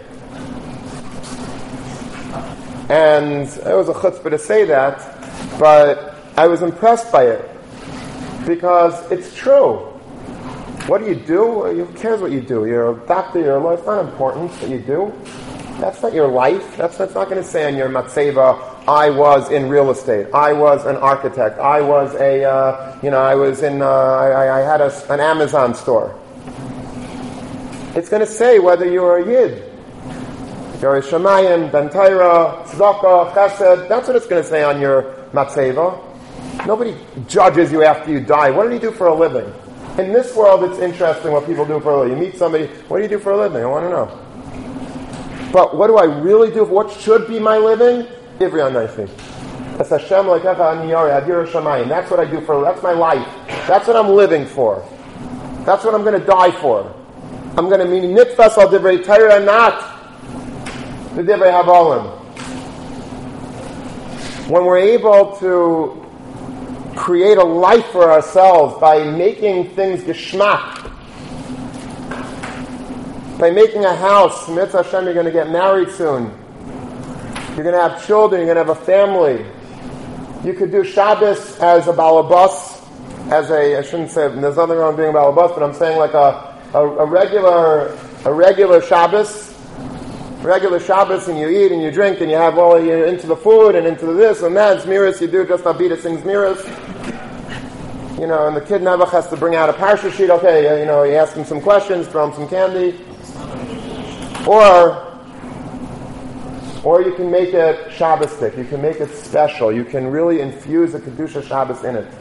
And 2.89 3.47
it 3.47 3.75
was 3.75 3.87
a 3.87 3.93
chutzpah 3.93 4.31
to 4.31 4.37
say 4.37 4.65
that, 4.65 4.99
but 5.57 6.15
I 6.35 6.47
was 6.47 6.61
impressed 6.61 7.11
by 7.11 7.27
it 7.27 7.49
because 8.45 9.09
it's 9.11 9.33
true. 9.33 9.90
What 10.87 11.01
do 11.01 11.07
you 11.07 11.15
do? 11.15 11.63
Who 11.63 11.85
cares 11.93 12.21
what 12.21 12.31
you 12.31 12.41
do? 12.41 12.65
You're 12.65 12.91
a 12.91 13.07
doctor, 13.07 13.39
you're 13.39 13.57
a 13.57 13.59
lawyer. 13.59 13.75
It's 13.75 13.85
not 13.85 14.03
important 14.03 14.51
what 14.51 14.69
you 14.69 14.79
do. 14.79 15.13
That's 15.79 16.01
not 16.01 16.13
your 16.13 16.27
life. 16.27 16.75
That's, 16.75 16.97
that's 16.97 17.13
not 17.13 17.29
going 17.29 17.41
to 17.41 17.47
say 17.47 17.65
on 17.65 17.75
your 17.75 17.87
matzeva, 17.87 18.87
I 18.87 19.09
was 19.09 19.51
in 19.51 19.69
real 19.69 19.91
estate. 19.91 20.27
I 20.33 20.53
was 20.53 20.85
an 20.85 20.95
architect. 20.97 21.59
I 21.59 21.81
was 21.81 22.13
a, 22.15 22.43
uh, 22.43 22.99
you 23.03 23.11
know, 23.11 23.19
I 23.19 23.35
was 23.35 23.61
in, 23.61 23.81
uh, 23.81 23.87
I, 23.87 24.59
I, 24.59 24.61
had 24.61 24.81
a, 24.81 25.13
an 25.13 25.19
Amazon 25.19 25.75
store. 25.75 26.15
It's 27.95 28.09
going 28.09 28.21
to 28.21 28.31
say 28.31 28.59
whether 28.59 28.89
you're 28.89 29.19
a 29.19 29.25
Yid. 29.25 29.71
You're 30.81 30.97
a 30.97 31.01
Shemayim, 31.01 31.69
Bentaira, 31.69 32.63
Tzedakah, 32.65 33.33
Chesed. 33.33 33.87
That's 33.87 34.07
what 34.07 34.15
it's 34.15 34.27
going 34.27 34.41
to 34.41 34.49
say 34.49 34.63
on 34.63 34.81
your 34.81 35.03
matzeva. 35.31 35.99
Nobody 36.65 36.97
judges 37.27 37.71
you 37.71 37.83
after 37.83 38.11
you 38.11 38.19
die. 38.19 38.49
What 38.49 38.63
did 38.63 38.73
he 38.73 38.79
do 38.79 38.91
for 38.91 39.07
a 39.07 39.13
living? 39.15 39.51
In 39.97 40.13
this 40.13 40.35
world, 40.35 40.63
it's 40.63 40.79
interesting 40.79 41.33
what 41.33 41.45
people 41.45 41.65
do 41.65 41.79
for 41.81 41.91
a 41.91 41.99
living. 41.99 42.17
You 42.17 42.23
meet 42.23 42.37
somebody, 42.37 42.67
what 42.87 42.97
do 42.97 43.03
you 43.03 43.09
do 43.09 43.19
for 43.19 43.33
a 43.33 43.37
living? 43.37 43.61
I 43.61 43.65
want 43.65 43.85
to 43.85 43.89
know. 43.89 44.07
But 45.51 45.75
what 45.75 45.87
do 45.87 45.97
I 45.97 46.05
really 46.05 46.49
do? 46.49 46.63
What 46.63 46.89
should 46.91 47.27
be 47.27 47.39
my 47.39 47.57
living? 47.57 48.07
That's. 48.39 49.09
That's 51.89 52.09
what 52.09 52.19
I 52.19 52.25
do 52.25 52.41
for, 52.41 52.61
that's 52.63 52.81
my 52.81 52.93
life. 52.93 53.27
That's 53.67 53.87
what 53.87 53.97
I'm 53.97 54.09
living 54.09 54.45
for. 54.45 54.87
That's 55.65 55.83
what 55.83 55.93
I'm 55.93 56.03
going 56.03 56.19
to 56.19 56.25
die 56.25 56.51
for. 56.61 56.95
I'm 57.57 57.67
going 57.67 57.79
to 57.79 57.85
mean 57.85 58.15
nitfas 58.15 58.57
al 58.57 58.69
divrei 58.69 59.03
Torah, 59.03 59.43
not 59.43 59.81
the 61.15 61.21
divrei 61.23 61.51
havolim. 61.51 62.17
When 64.49 64.63
we're 64.65 64.77
able 64.77 65.35
to 65.37 66.00
create 66.95 67.37
a 67.37 67.43
life 67.43 67.85
for 67.87 68.11
ourselves 68.11 68.79
by 68.79 69.03
making 69.03 69.69
things 69.71 70.03
geschmack. 70.03 70.89
By 73.39 73.49
making 73.49 73.85
a 73.85 73.95
house, 73.95 74.47
mitzvah 74.49 74.83
Hashem, 74.83 75.05
you're 75.05 75.13
going 75.13 75.25
to 75.25 75.31
get 75.31 75.49
married 75.49 75.89
soon. 75.91 76.25
You're 77.55 77.63
going 77.63 77.75
to 77.75 77.89
have 77.89 78.05
children, 78.05 78.45
you're 78.45 78.53
going 78.53 78.65
to 78.65 78.73
have 78.73 78.81
a 78.81 78.85
family. 78.85 79.45
You 80.43 80.53
could 80.53 80.71
do 80.71 80.83
Shabbos 80.83 81.59
as 81.59 81.87
a 81.87 81.93
balabas, 81.93 82.79
as 83.31 83.49
a, 83.49 83.77
I 83.77 83.81
shouldn't 83.81 84.11
say, 84.11 84.27
there's 84.27 84.57
nothing 84.57 84.77
wrong 84.77 84.95
with 84.95 84.97
being 84.97 85.09
a 85.09 85.13
balabas, 85.13 85.53
but 85.53 85.63
I'm 85.63 85.73
saying 85.73 85.97
like 85.97 86.13
a, 86.13 86.57
a, 86.73 86.79
a 86.79 87.05
regular, 87.05 87.97
a 88.25 88.33
regular 88.33 88.81
Shabbos, 88.81 89.50
regular 90.41 90.79
Shabbos 90.79 91.27
and 91.27 91.37
you 91.37 91.49
eat 91.49 91.71
and 91.71 91.81
you 91.81 91.91
drink 91.91 92.19
and 92.21 92.29
you 92.29 92.37
have 92.37 92.57
all 92.57 92.83
you're 92.83 93.05
into 93.05 93.27
the 93.27 93.35
food 93.35 93.75
and 93.75 93.85
into 93.85 94.07
this 94.07 94.41
and 94.41 94.55
that. 94.57 94.83
Zmiris, 94.83 95.21
you 95.21 95.27
do 95.27 95.45
just 95.45 95.63
Abita 95.63 95.99
sings 95.99 96.21
Zmiris. 96.21 96.59
You 98.19 98.27
know, 98.27 98.47
and 98.47 98.55
the 98.55 98.61
kid 98.61 98.81
never 98.81 99.05
has 99.05 99.29
to 99.29 99.37
bring 99.37 99.55
out 99.55 99.69
a 99.69 99.73
parsha 99.73 100.11
sheet. 100.11 100.29
Okay, 100.29 100.79
you 100.79 100.85
know, 100.85 101.03
you 101.03 101.13
ask 101.13 101.35
him 101.35 101.45
some 101.45 101.61
questions, 101.61 102.07
throw 102.07 102.27
him 102.27 102.33
some 102.33 102.47
candy. 102.47 102.99
Or, 104.47 105.07
or 106.83 107.01
you 107.01 107.13
can 107.15 107.29
make 107.31 107.53
it 107.53 107.91
Shabbos 107.91 108.31
stick. 108.31 108.57
You 108.57 108.65
can 108.65 108.81
make 108.81 108.99
it 108.99 109.09
special. 109.15 109.71
You 109.71 109.85
can 109.85 110.07
really 110.07 110.41
infuse 110.41 110.91
the 110.91 110.99
Kedusha 110.99 111.47
Shabbos 111.47 111.83
in 111.83 111.95
it. 111.95 112.11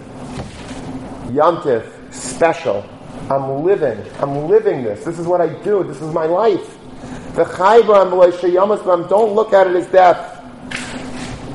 Yantif, 1.32 2.12
special. 2.12 2.84
I'm 3.30 3.62
living. 3.62 4.02
I'm 4.20 4.48
living 4.48 4.82
this. 4.82 5.04
This 5.04 5.18
is 5.18 5.26
what 5.26 5.40
I 5.40 5.48
do. 5.62 5.84
This 5.84 6.00
is 6.00 6.12
my 6.12 6.26
life. 6.26 6.79
Don't 9.08 9.34
look 9.34 9.52
at 9.52 9.66
it 9.66 9.76
as 9.76 9.86
death. 9.88 10.36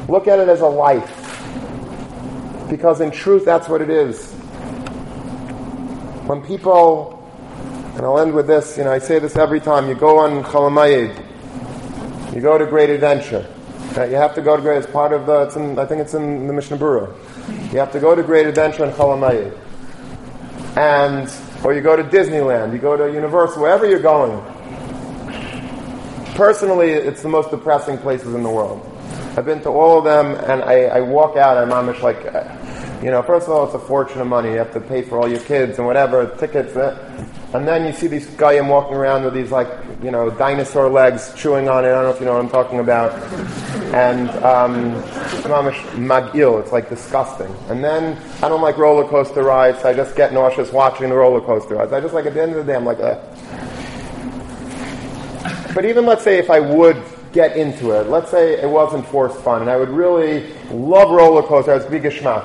Look 0.09 0.27
at 0.27 0.39
it 0.39 0.47
as 0.47 0.61
a 0.61 0.67
life. 0.67 1.11
Because 2.69 3.01
in 3.01 3.11
truth, 3.11 3.45
that's 3.45 3.67
what 3.67 3.81
it 3.81 3.89
is. 3.89 4.31
When 6.27 6.41
people, 6.41 7.23
and 7.95 8.01
I'll 8.01 8.19
end 8.19 8.33
with 8.33 8.47
this, 8.47 8.77
you 8.77 8.83
know, 8.83 8.91
I 8.91 8.99
say 8.99 9.19
this 9.19 9.35
every 9.35 9.59
time, 9.59 9.87
you 9.87 9.95
go 9.95 10.17
on 10.17 10.43
Chalamayid, 10.43 12.33
you 12.33 12.41
go 12.41 12.57
to 12.57 12.65
Great 12.65 12.89
Adventure. 12.89 13.47
Right? 13.95 14.09
You 14.09 14.15
have 14.15 14.33
to 14.35 14.41
go 14.41 14.55
to 14.55 14.61
Great, 14.61 14.77
it's 14.77 14.87
part 14.87 15.13
of 15.13 15.25
the, 15.25 15.43
it's 15.43 15.55
in, 15.55 15.77
I 15.77 15.85
think 15.85 16.01
it's 16.01 16.13
in 16.13 16.47
the 16.47 16.53
Mishnah 16.53 16.77
Berurah. 16.77 17.13
You 17.71 17.79
have 17.79 17.91
to 17.91 17.99
go 17.99 18.15
to 18.15 18.23
Great 18.23 18.47
Adventure 18.47 18.85
in 18.85 18.91
Chalamayid. 18.91 19.57
And, 20.77 21.31
or 21.63 21.73
you 21.73 21.81
go 21.81 21.95
to 21.95 22.03
Disneyland, 22.03 22.73
you 22.73 22.79
go 22.79 22.97
to 22.97 23.11
Universal, 23.13 23.61
wherever 23.61 23.87
you're 23.87 23.99
going. 24.01 24.54
Personally, 26.35 26.91
it's 26.91 27.21
the 27.21 27.29
most 27.29 27.49
depressing 27.49 27.97
places 27.97 28.33
in 28.35 28.43
the 28.43 28.49
world. 28.49 28.85
I've 29.37 29.45
been 29.45 29.61
to 29.61 29.69
all 29.69 29.99
of 29.99 30.03
them, 30.03 30.35
and 30.49 30.61
I, 30.63 30.83
I 30.83 30.99
walk 30.99 31.37
out, 31.37 31.57
I'm 31.57 31.71
almost 31.71 32.01
like, 32.01 32.23
you 33.01 33.09
know, 33.09 33.23
first 33.23 33.47
of 33.47 33.53
all, 33.53 33.65
it's 33.65 33.73
a 33.73 33.79
fortune 33.79 34.19
of 34.19 34.27
money. 34.27 34.51
You 34.51 34.57
have 34.57 34.73
to 34.73 34.81
pay 34.81 35.01
for 35.01 35.17
all 35.17 35.29
your 35.29 35.39
kids 35.39 35.77
and 35.77 35.87
whatever, 35.87 36.35
tickets. 36.37 36.75
Uh, 36.75 36.97
and 37.53 37.65
then 37.65 37.85
you 37.85 37.93
see 37.93 38.07
these 38.07 38.27
guys 38.31 38.61
walking 38.63 38.97
around 38.97 39.23
with 39.23 39.33
these, 39.33 39.49
like, 39.49 39.69
you 40.03 40.11
know, 40.11 40.29
dinosaur 40.29 40.89
legs 40.89 41.33
chewing 41.37 41.69
on 41.69 41.85
it. 41.85 41.87
I 41.87 41.91
don't 41.91 42.03
know 42.03 42.09
if 42.09 42.19
you 42.19 42.25
know 42.25 42.33
what 42.33 42.43
I'm 42.43 42.49
talking 42.49 42.79
about. 42.79 43.13
And, 43.93 44.29
um, 44.43 44.91
magil, 45.95 46.59
it's 46.61 46.73
like 46.73 46.89
disgusting. 46.89 47.55
And 47.69 47.81
then 47.81 48.21
I 48.43 48.49
don't 48.49 48.61
like 48.61 48.77
roller 48.77 49.07
coaster 49.07 49.41
rides. 49.41 49.85
I 49.85 49.93
just 49.93 50.17
get 50.17 50.33
nauseous 50.33 50.73
watching 50.73 51.07
the 51.07 51.15
roller 51.15 51.39
coaster 51.39 51.75
rides. 51.75 51.93
I 51.93 52.01
just 52.01 52.13
like, 52.13 52.25
at 52.25 52.33
the 52.33 52.41
end 52.41 52.51
of 52.51 52.57
the 52.57 52.73
day, 52.73 52.75
I'm 52.75 52.83
like, 52.83 52.99
uh, 52.99 53.21
but 55.75 55.83
even 55.85 56.05
let's 56.05 56.23
say 56.23 56.39
if 56.39 56.49
I 56.49 56.61
would 56.61 57.03
get 57.33 57.57
into 57.57 57.91
it, 57.91 58.07
let's 58.07 58.31
say 58.31 58.59
it 58.59 58.67
wasn't 58.67 59.05
forced 59.07 59.37
fun, 59.41 59.61
and 59.61 59.69
I 59.69 59.75
would 59.75 59.89
really 59.89 60.53
love 60.71 61.11
roller 61.11 61.43
coasters, 61.43 61.83
it's 61.83 61.91
big 61.91 62.03
geschmack. 62.03 62.43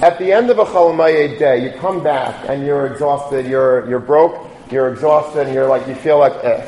At 0.00 0.20
the 0.20 0.30
end 0.32 0.50
of 0.50 0.60
a 0.60 0.64
Chalamayed 0.64 1.38
day, 1.38 1.64
you 1.64 1.76
come 1.80 2.02
back 2.02 2.48
and 2.48 2.64
you're 2.64 2.86
exhausted, 2.86 3.46
you're, 3.46 3.88
you're 3.88 3.98
broke, 3.98 4.48
you're 4.70 4.92
exhausted, 4.92 5.46
and 5.46 5.54
you're 5.54 5.66
like, 5.68 5.88
you 5.88 5.96
feel 5.96 6.18
like, 6.18 6.32
eh. 6.44 6.64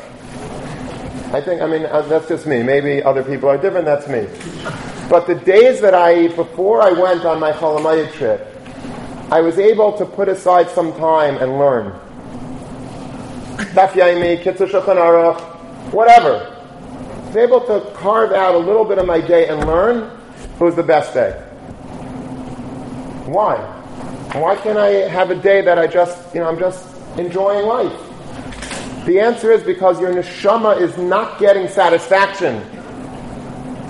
I 1.31 1.39
think, 1.39 1.61
I 1.61 1.67
mean, 1.67 1.85
uh, 1.85 2.01
that's 2.01 2.27
just 2.27 2.45
me. 2.45 2.63
Maybe 2.63 3.01
other 3.01 3.23
people 3.23 3.47
are 3.47 3.57
different, 3.57 3.85
that's 3.85 4.07
me. 4.09 4.27
But 5.09 5.25
the 5.25 5.35
days 5.35 5.79
that 5.81 5.93
I, 5.93 6.27
before 6.29 6.81
I 6.81 6.91
went 6.91 7.23
on 7.23 7.39
my 7.39 7.53
Chalamayed 7.53 8.11
trip, 8.13 8.45
I 9.31 9.39
was 9.39 9.57
able 9.57 9.97
to 9.97 10.05
put 10.05 10.27
aside 10.27 10.69
some 10.69 10.91
time 10.93 11.37
and 11.37 11.57
learn. 11.57 11.97
Whatever. 15.91 16.53
I 16.53 17.27
was 17.27 17.35
able 17.35 17.61
to 17.67 17.91
carve 17.93 18.31
out 18.31 18.55
a 18.55 18.57
little 18.57 18.85
bit 18.85 18.97
of 18.97 19.05
my 19.05 19.21
day 19.21 19.47
and 19.47 19.65
learn, 19.67 20.17
it 20.39 20.59
was 20.59 20.75
the 20.75 20.83
best 20.83 21.13
day. 21.13 21.31
Why? 23.25 23.57
Why 24.33 24.55
can't 24.55 24.77
I 24.77 25.07
have 25.09 25.31
a 25.31 25.35
day 25.35 25.61
that 25.61 25.77
I 25.77 25.87
just, 25.87 26.33
you 26.33 26.41
know, 26.41 26.47
I'm 26.47 26.59
just 26.59 26.85
enjoying 27.17 27.65
life? 27.65 28.07
The 29.05 29.19
answer 29.19 29.51
is 29.51 29.63
because 29.63 30.01
your 30.01 30.13
neshama 30.13 30.79
is 30.79 30.97
not 30.97 31.39
getting 31.39 31.67
satisfaction. 31.67 32.55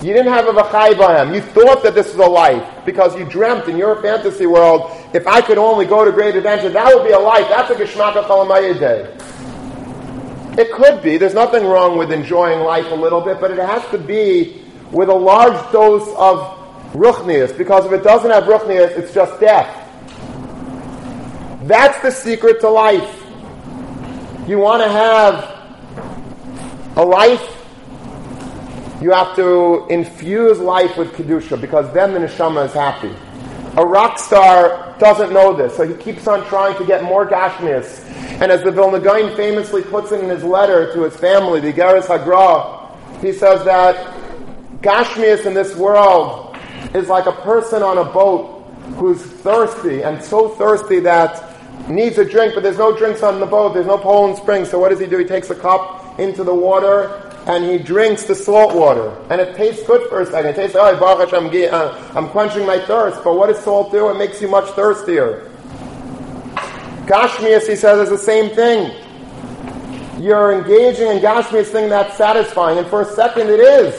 You 0.03 0.13
didn't 0.13 0.31
have 0.31 0.47
a 0.47 0.53
v'chai 0.53 1.33
You 1.33 1.41
thought 1.41 1.81
that 1.81 1.95
this 1.95 2.13
was 2.13 2.27
a 2.27 2.29
life 2.29 2.85
because 2.85 3.17
you 3.17 3.25
dreamt 3.25 3.67
in 3.67 3.77
your 3.77 3.99
fantasy 4.01 4.45
world, 4.45 4.91
if 5.13 5.25
I 5.25 5.41
could 5.41 5.57
only 5.57 5.85
go 5.85 6.05
to 6.05 6.11
great 6.11 6.35
adventure, 6.35 6.69
that 6.69 6.93
would 6.93 7.03
be 7.03 7.13
a 7.13 7.19
life. 7.19 7.47
That's 7.49 7.71
a 7.71 7.75
geshmaka 7.75 8.25
chalamayah 8.25 8.79
day. 8.79 9.17
It 10.57 10.71
could 10.71 11.03
be. 11.03 11.17
There's 11.17 11.35
nothing 11.35 11.65
wrong 11.65 11.97
with 11.97 12.11
enjoying 12.11 12.61
life 12.61 12.91
a 12.91 12.95
little 12.95 13.21
bit, 13.21 13.39
but 13.39 13.51
it 13.51 13.59
has 13.59 13.85
to 13.91 13.97
be 13.97 14.63
with 14.91 15.09
a 15.09 15.13
large 15.13 15.71
dose 15.71 16.07
of 16.17 16.57
ruchnius, 16.93 17.55
because 17.57 17.85
if 17.85 17.91
it 17.91 18.03
doesn't 18.03 18.31
have 18.31 18.45
ruchnius, 18.45 18.97
it's 18.97 19.13
just 19.13 19.39
death. 19.39 19.83
That's 21.63 22.01
the 22.01 22.09
secret 22.09 22.59
to 22.61 22.69
life. 22.69 23.23
You 24.47 24.57
want 24.57 24.81
to 24.81 24.89
have 24.89 25.57
a 26.95 27.05
life, 27.05 27.43
you 29.01 29.11
have 29.11 29.35
to 29.35 29.85
infuse 29.89 30.57
life 30.59 30.97
with 30.97 31.11
Kedusha, 31.11 31.59
because 31.59 31.93
then 31.93 32.13
the 32.13 32.19
neshama 32.19 32.65
is 32.65 32.73
happy. 32.73 33.13
A 33.75 33.85
rock 33.85 34.17
star 34.17 34.95
doesn't 34.97 35.31
know 35.31 35.53
this, 35.53 35.75
so 35.75 35.87
he 35.87 35.93
keeps 35.95 36.27
on 36.27 36.43
trying 36.47 36.75
to 36.77 36.85
get 36.85 37.03
more 37.03 37.27
gashmias. 37.27 38.06
And 38.39 38.51
as 38.51 38.61
the 38.63 38.71
Vilna 38.71 38.99
Gaon 38.99 39.35
famously 39.35 39.81
puts 39.81 40.11
it 40.11 40.23
in 40.23 40.29
his 40.29 40.43
letter 40.43 40.93
to 40.93 41.03
his 41.03 41.15
family, 41.17 41.59
the 41.59 41.73
Geras 41.73 42.05
Hagra, 42.05 42.87
he 43.21 43.33
says 43.33 43.65
that 43.65 43.95
gashmias 44.81 45.45
in 45.47 45.55
this 45.55 45.75
world 45.75 46.55
is 46.93 47.09
like 47.09 47.25
a 47.25 47.31
person 47.31 47.81
on 47.81 47.97
a 47.97 48.03
boat 48.03 48.63
who's 48.95 49.21
thirsty 49.21 50.03
and 50.03 50.23
so 50.23 50.49
thirsty 50.49 50.99
that 50.99 51.43
needs 51.89 52.17
a 52.17 52.25
drink, 52.25 52.53
but 52.53 52.63
there's 52.63 52.77
no 52.77 52.95
drinks 52.95 53.23
on 53.23 53.39
the 53.39 53.45
boat. 53.45 53.73
There's 53.73 53.87
no 53.87 53.97
Poland 53.97 54.37
Spring. 54.37 54.65
So 54.65 54.77
what 54.79 54.89
does 54.89 54.99
he 54.99 55.07
do? 55.07 55.17
He 55.17 55.25
takes 55.25 55.49
a 55.49 55.55
cup 55.55 56.19
into 56.19 56.43
the 56.43 56.53
water 56.53 57.23
and 57.47 57.63
he 57.63 57.77
drinks 57.77 58.25
the 58.25 58.35
salt 58.35 58.75
water. 58.75 59.17
And 59.29 59.39
it 59.39 59.55
tastes 59.55 59.85
good 59.87 60.07
for 60.09 60.21
a 60.21 60.25
second. 60.25 60.51
It 60.51 60.55
tastes, 60.55 60.75
oh, 60.79 61.17
Hashem, 61.17 61.49
uh, 61.73 62.11
I'm 62.13 62.29
quenching 62.29 62.65
my 62.65 62.79
thirst. 62.85 63.23
But 63.23 63.35
what 63.35 63.47
does 63.47 63.63
salt 63.63 63.91
do? 63.91 64.09
It 64.09 64.17
makes 64.17 64.41
you 64.41 64.47
much 64.47 64.69
thirstier. 64.71 65.46
Gashmias, 67.07 67.67
he 67.67 67.75
says, 67.75 67.99
is 67.99 68.09
the 68.09 68.17
same 68.17 68.53
thing. 68.53 68.93
You're 70.21 70.51
engaging 70.51 71.07
in 71.07 71.19
Gashmias 71.19 71.67
thing 71.67 71.89
that's 71.89 72.17
satisfying. 72.17 72.77
And 72.77 72.87
for 72.87 73.01
a 73.01 73.05
second, 73.05 73.49
it 73.49 73.59
is. 73.59 73.93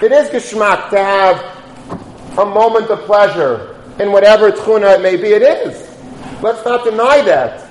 It 0.00 0.12
is 0.12 0.28
Geshmak 0.30 0.90
to 0.90 0.98
have 0.98 2.38
a 2.38 2.46
moment 2.46 2.90
of 2.90 3.00
pleasure 3.00 3.76
in 3.98 4.12
whatever 4.12 4.50
tchuna 4.50 4.96
it 4.96 5.02
may 5.02 5.16
be. 5.16 5.28
It 5.28 5.42
is. 5.42 5.90
Let's 6.42 6.64
not 6.64 6.84
deny 6.84 7.22
that. 7.22 7.64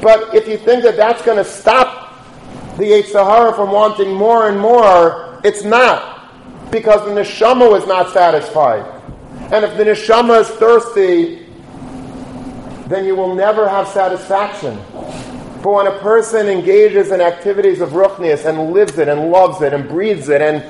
But 0.00 0.34
if 0.34 0.48
you 0.48 0.56
think 0.56 0.82
that 0.84 0.96
that's 0.96 1.22
going 1.22 1.38
to 1.38 1.44
stop 1.44 2.14
the 2.76 2.84
yetzer 2.84 3.24
hara 3.24 3.54
from 3.54 3.70
wanting 3.72 4.14
more 4.14 4.48
and 4.48 4.58
more, 4.58 5.40
it's 5.44 5.64
not. 5.64 6.70
Because 6.70 7.04
the 7.04 7.20
neshama 7.20 7.78
is 7.78 7.86
not 7.86 8.10
satisfied. 8.12 8.86
And 9.52 9.64
if 9.64 9.76
the 9.76 9.84
neshama 9.84 10.40
is 10.40 10.48
thirsty, 10.48 11.39
then 12.90 13.04
you 13.04 13.14
will 13.14 13.34
never 13.34 13.68
have 13.68 13.86
satisfaction. 13.88 14.76
But 15.62 15.72
when 15.72 15.86
a 15.86 15.98
person 16.00 16.48
engages 16.48 17.12
in 17.12 17.20
activities 17.20 17.80
of 17.80 17.90
ruchnias 17.90 18.44
and 18.46 18.72
lives 18.72 18.98
it 18.98 19.08
and 19.08 19.30
loves 19.30 19.62
it 19.62 19.72
and 19.72 19.88
breathes 19.88 20.28
it 20.28 20.42
and 20.42 20.64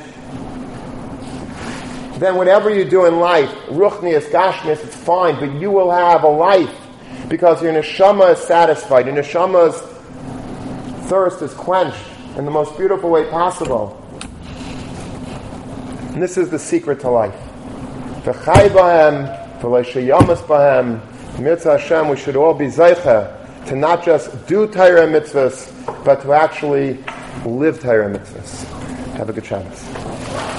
then 2.20 2.36
whatever 2.36 2.68
you 2.68 2.84
do 2.84 3.06
in 3.06 3.18
life, 3.18 3.48
ruchnias, 3.68 4.30
gashmias, 4.30 4.84
it's 4.84 4.94
fine, 4.94 5.40
but 5.40 5.58
you 5.58 5.70
will 5.70 5.90
have 5.90 6.22
a 6.22 6.28
life 6.28 6.76
because 7.28 7.62
your 7.62 7.72
neshama 7.72 8.34
is 8.34 8.38
satisfied. 8.40 9.06
Your 9.06 9.14
neshama's 9.14 9.80
thirst 11.08 11.40
is 11.40 11.54
quenched 11.54 12.04
in 12.36 12.44
the 12.44 12.50
most 12.50 12.76
beautiful 12.76 13.08
way 13.08 13.30
possible. 13.30 13.96
And 16.12 16.22
this 16.22 16.36
is 16.36 16.50
the 16.50 16.58
secret 16.58 17.00
to 17.00 17.08
life. 17.08 17.34
Mitzvah 21.38 21.78
Hashem, 21.78 22.08
we 22.08 22.16
should 22.16 22.36
all 22.36 22.54
be 22.54 22.66
zeicha 22.66 23.36
to 23.66 23.76
not 23.76 24.04
just 24.04 24.46
do 24.46 24.66
Torah 24.66 25.06
mitzvahs, 25.06 26.04
but 26.04 26.22
to 26.22 26.32
actually 26.32 26.98
live 27.44 27.80
Torah 27.80 28.10
mitzvahs. 28.10 28.64
Have 29.14 29.28
a 29.28 29.32
good 29.32 29.46
Shabbos. 29.46 30.40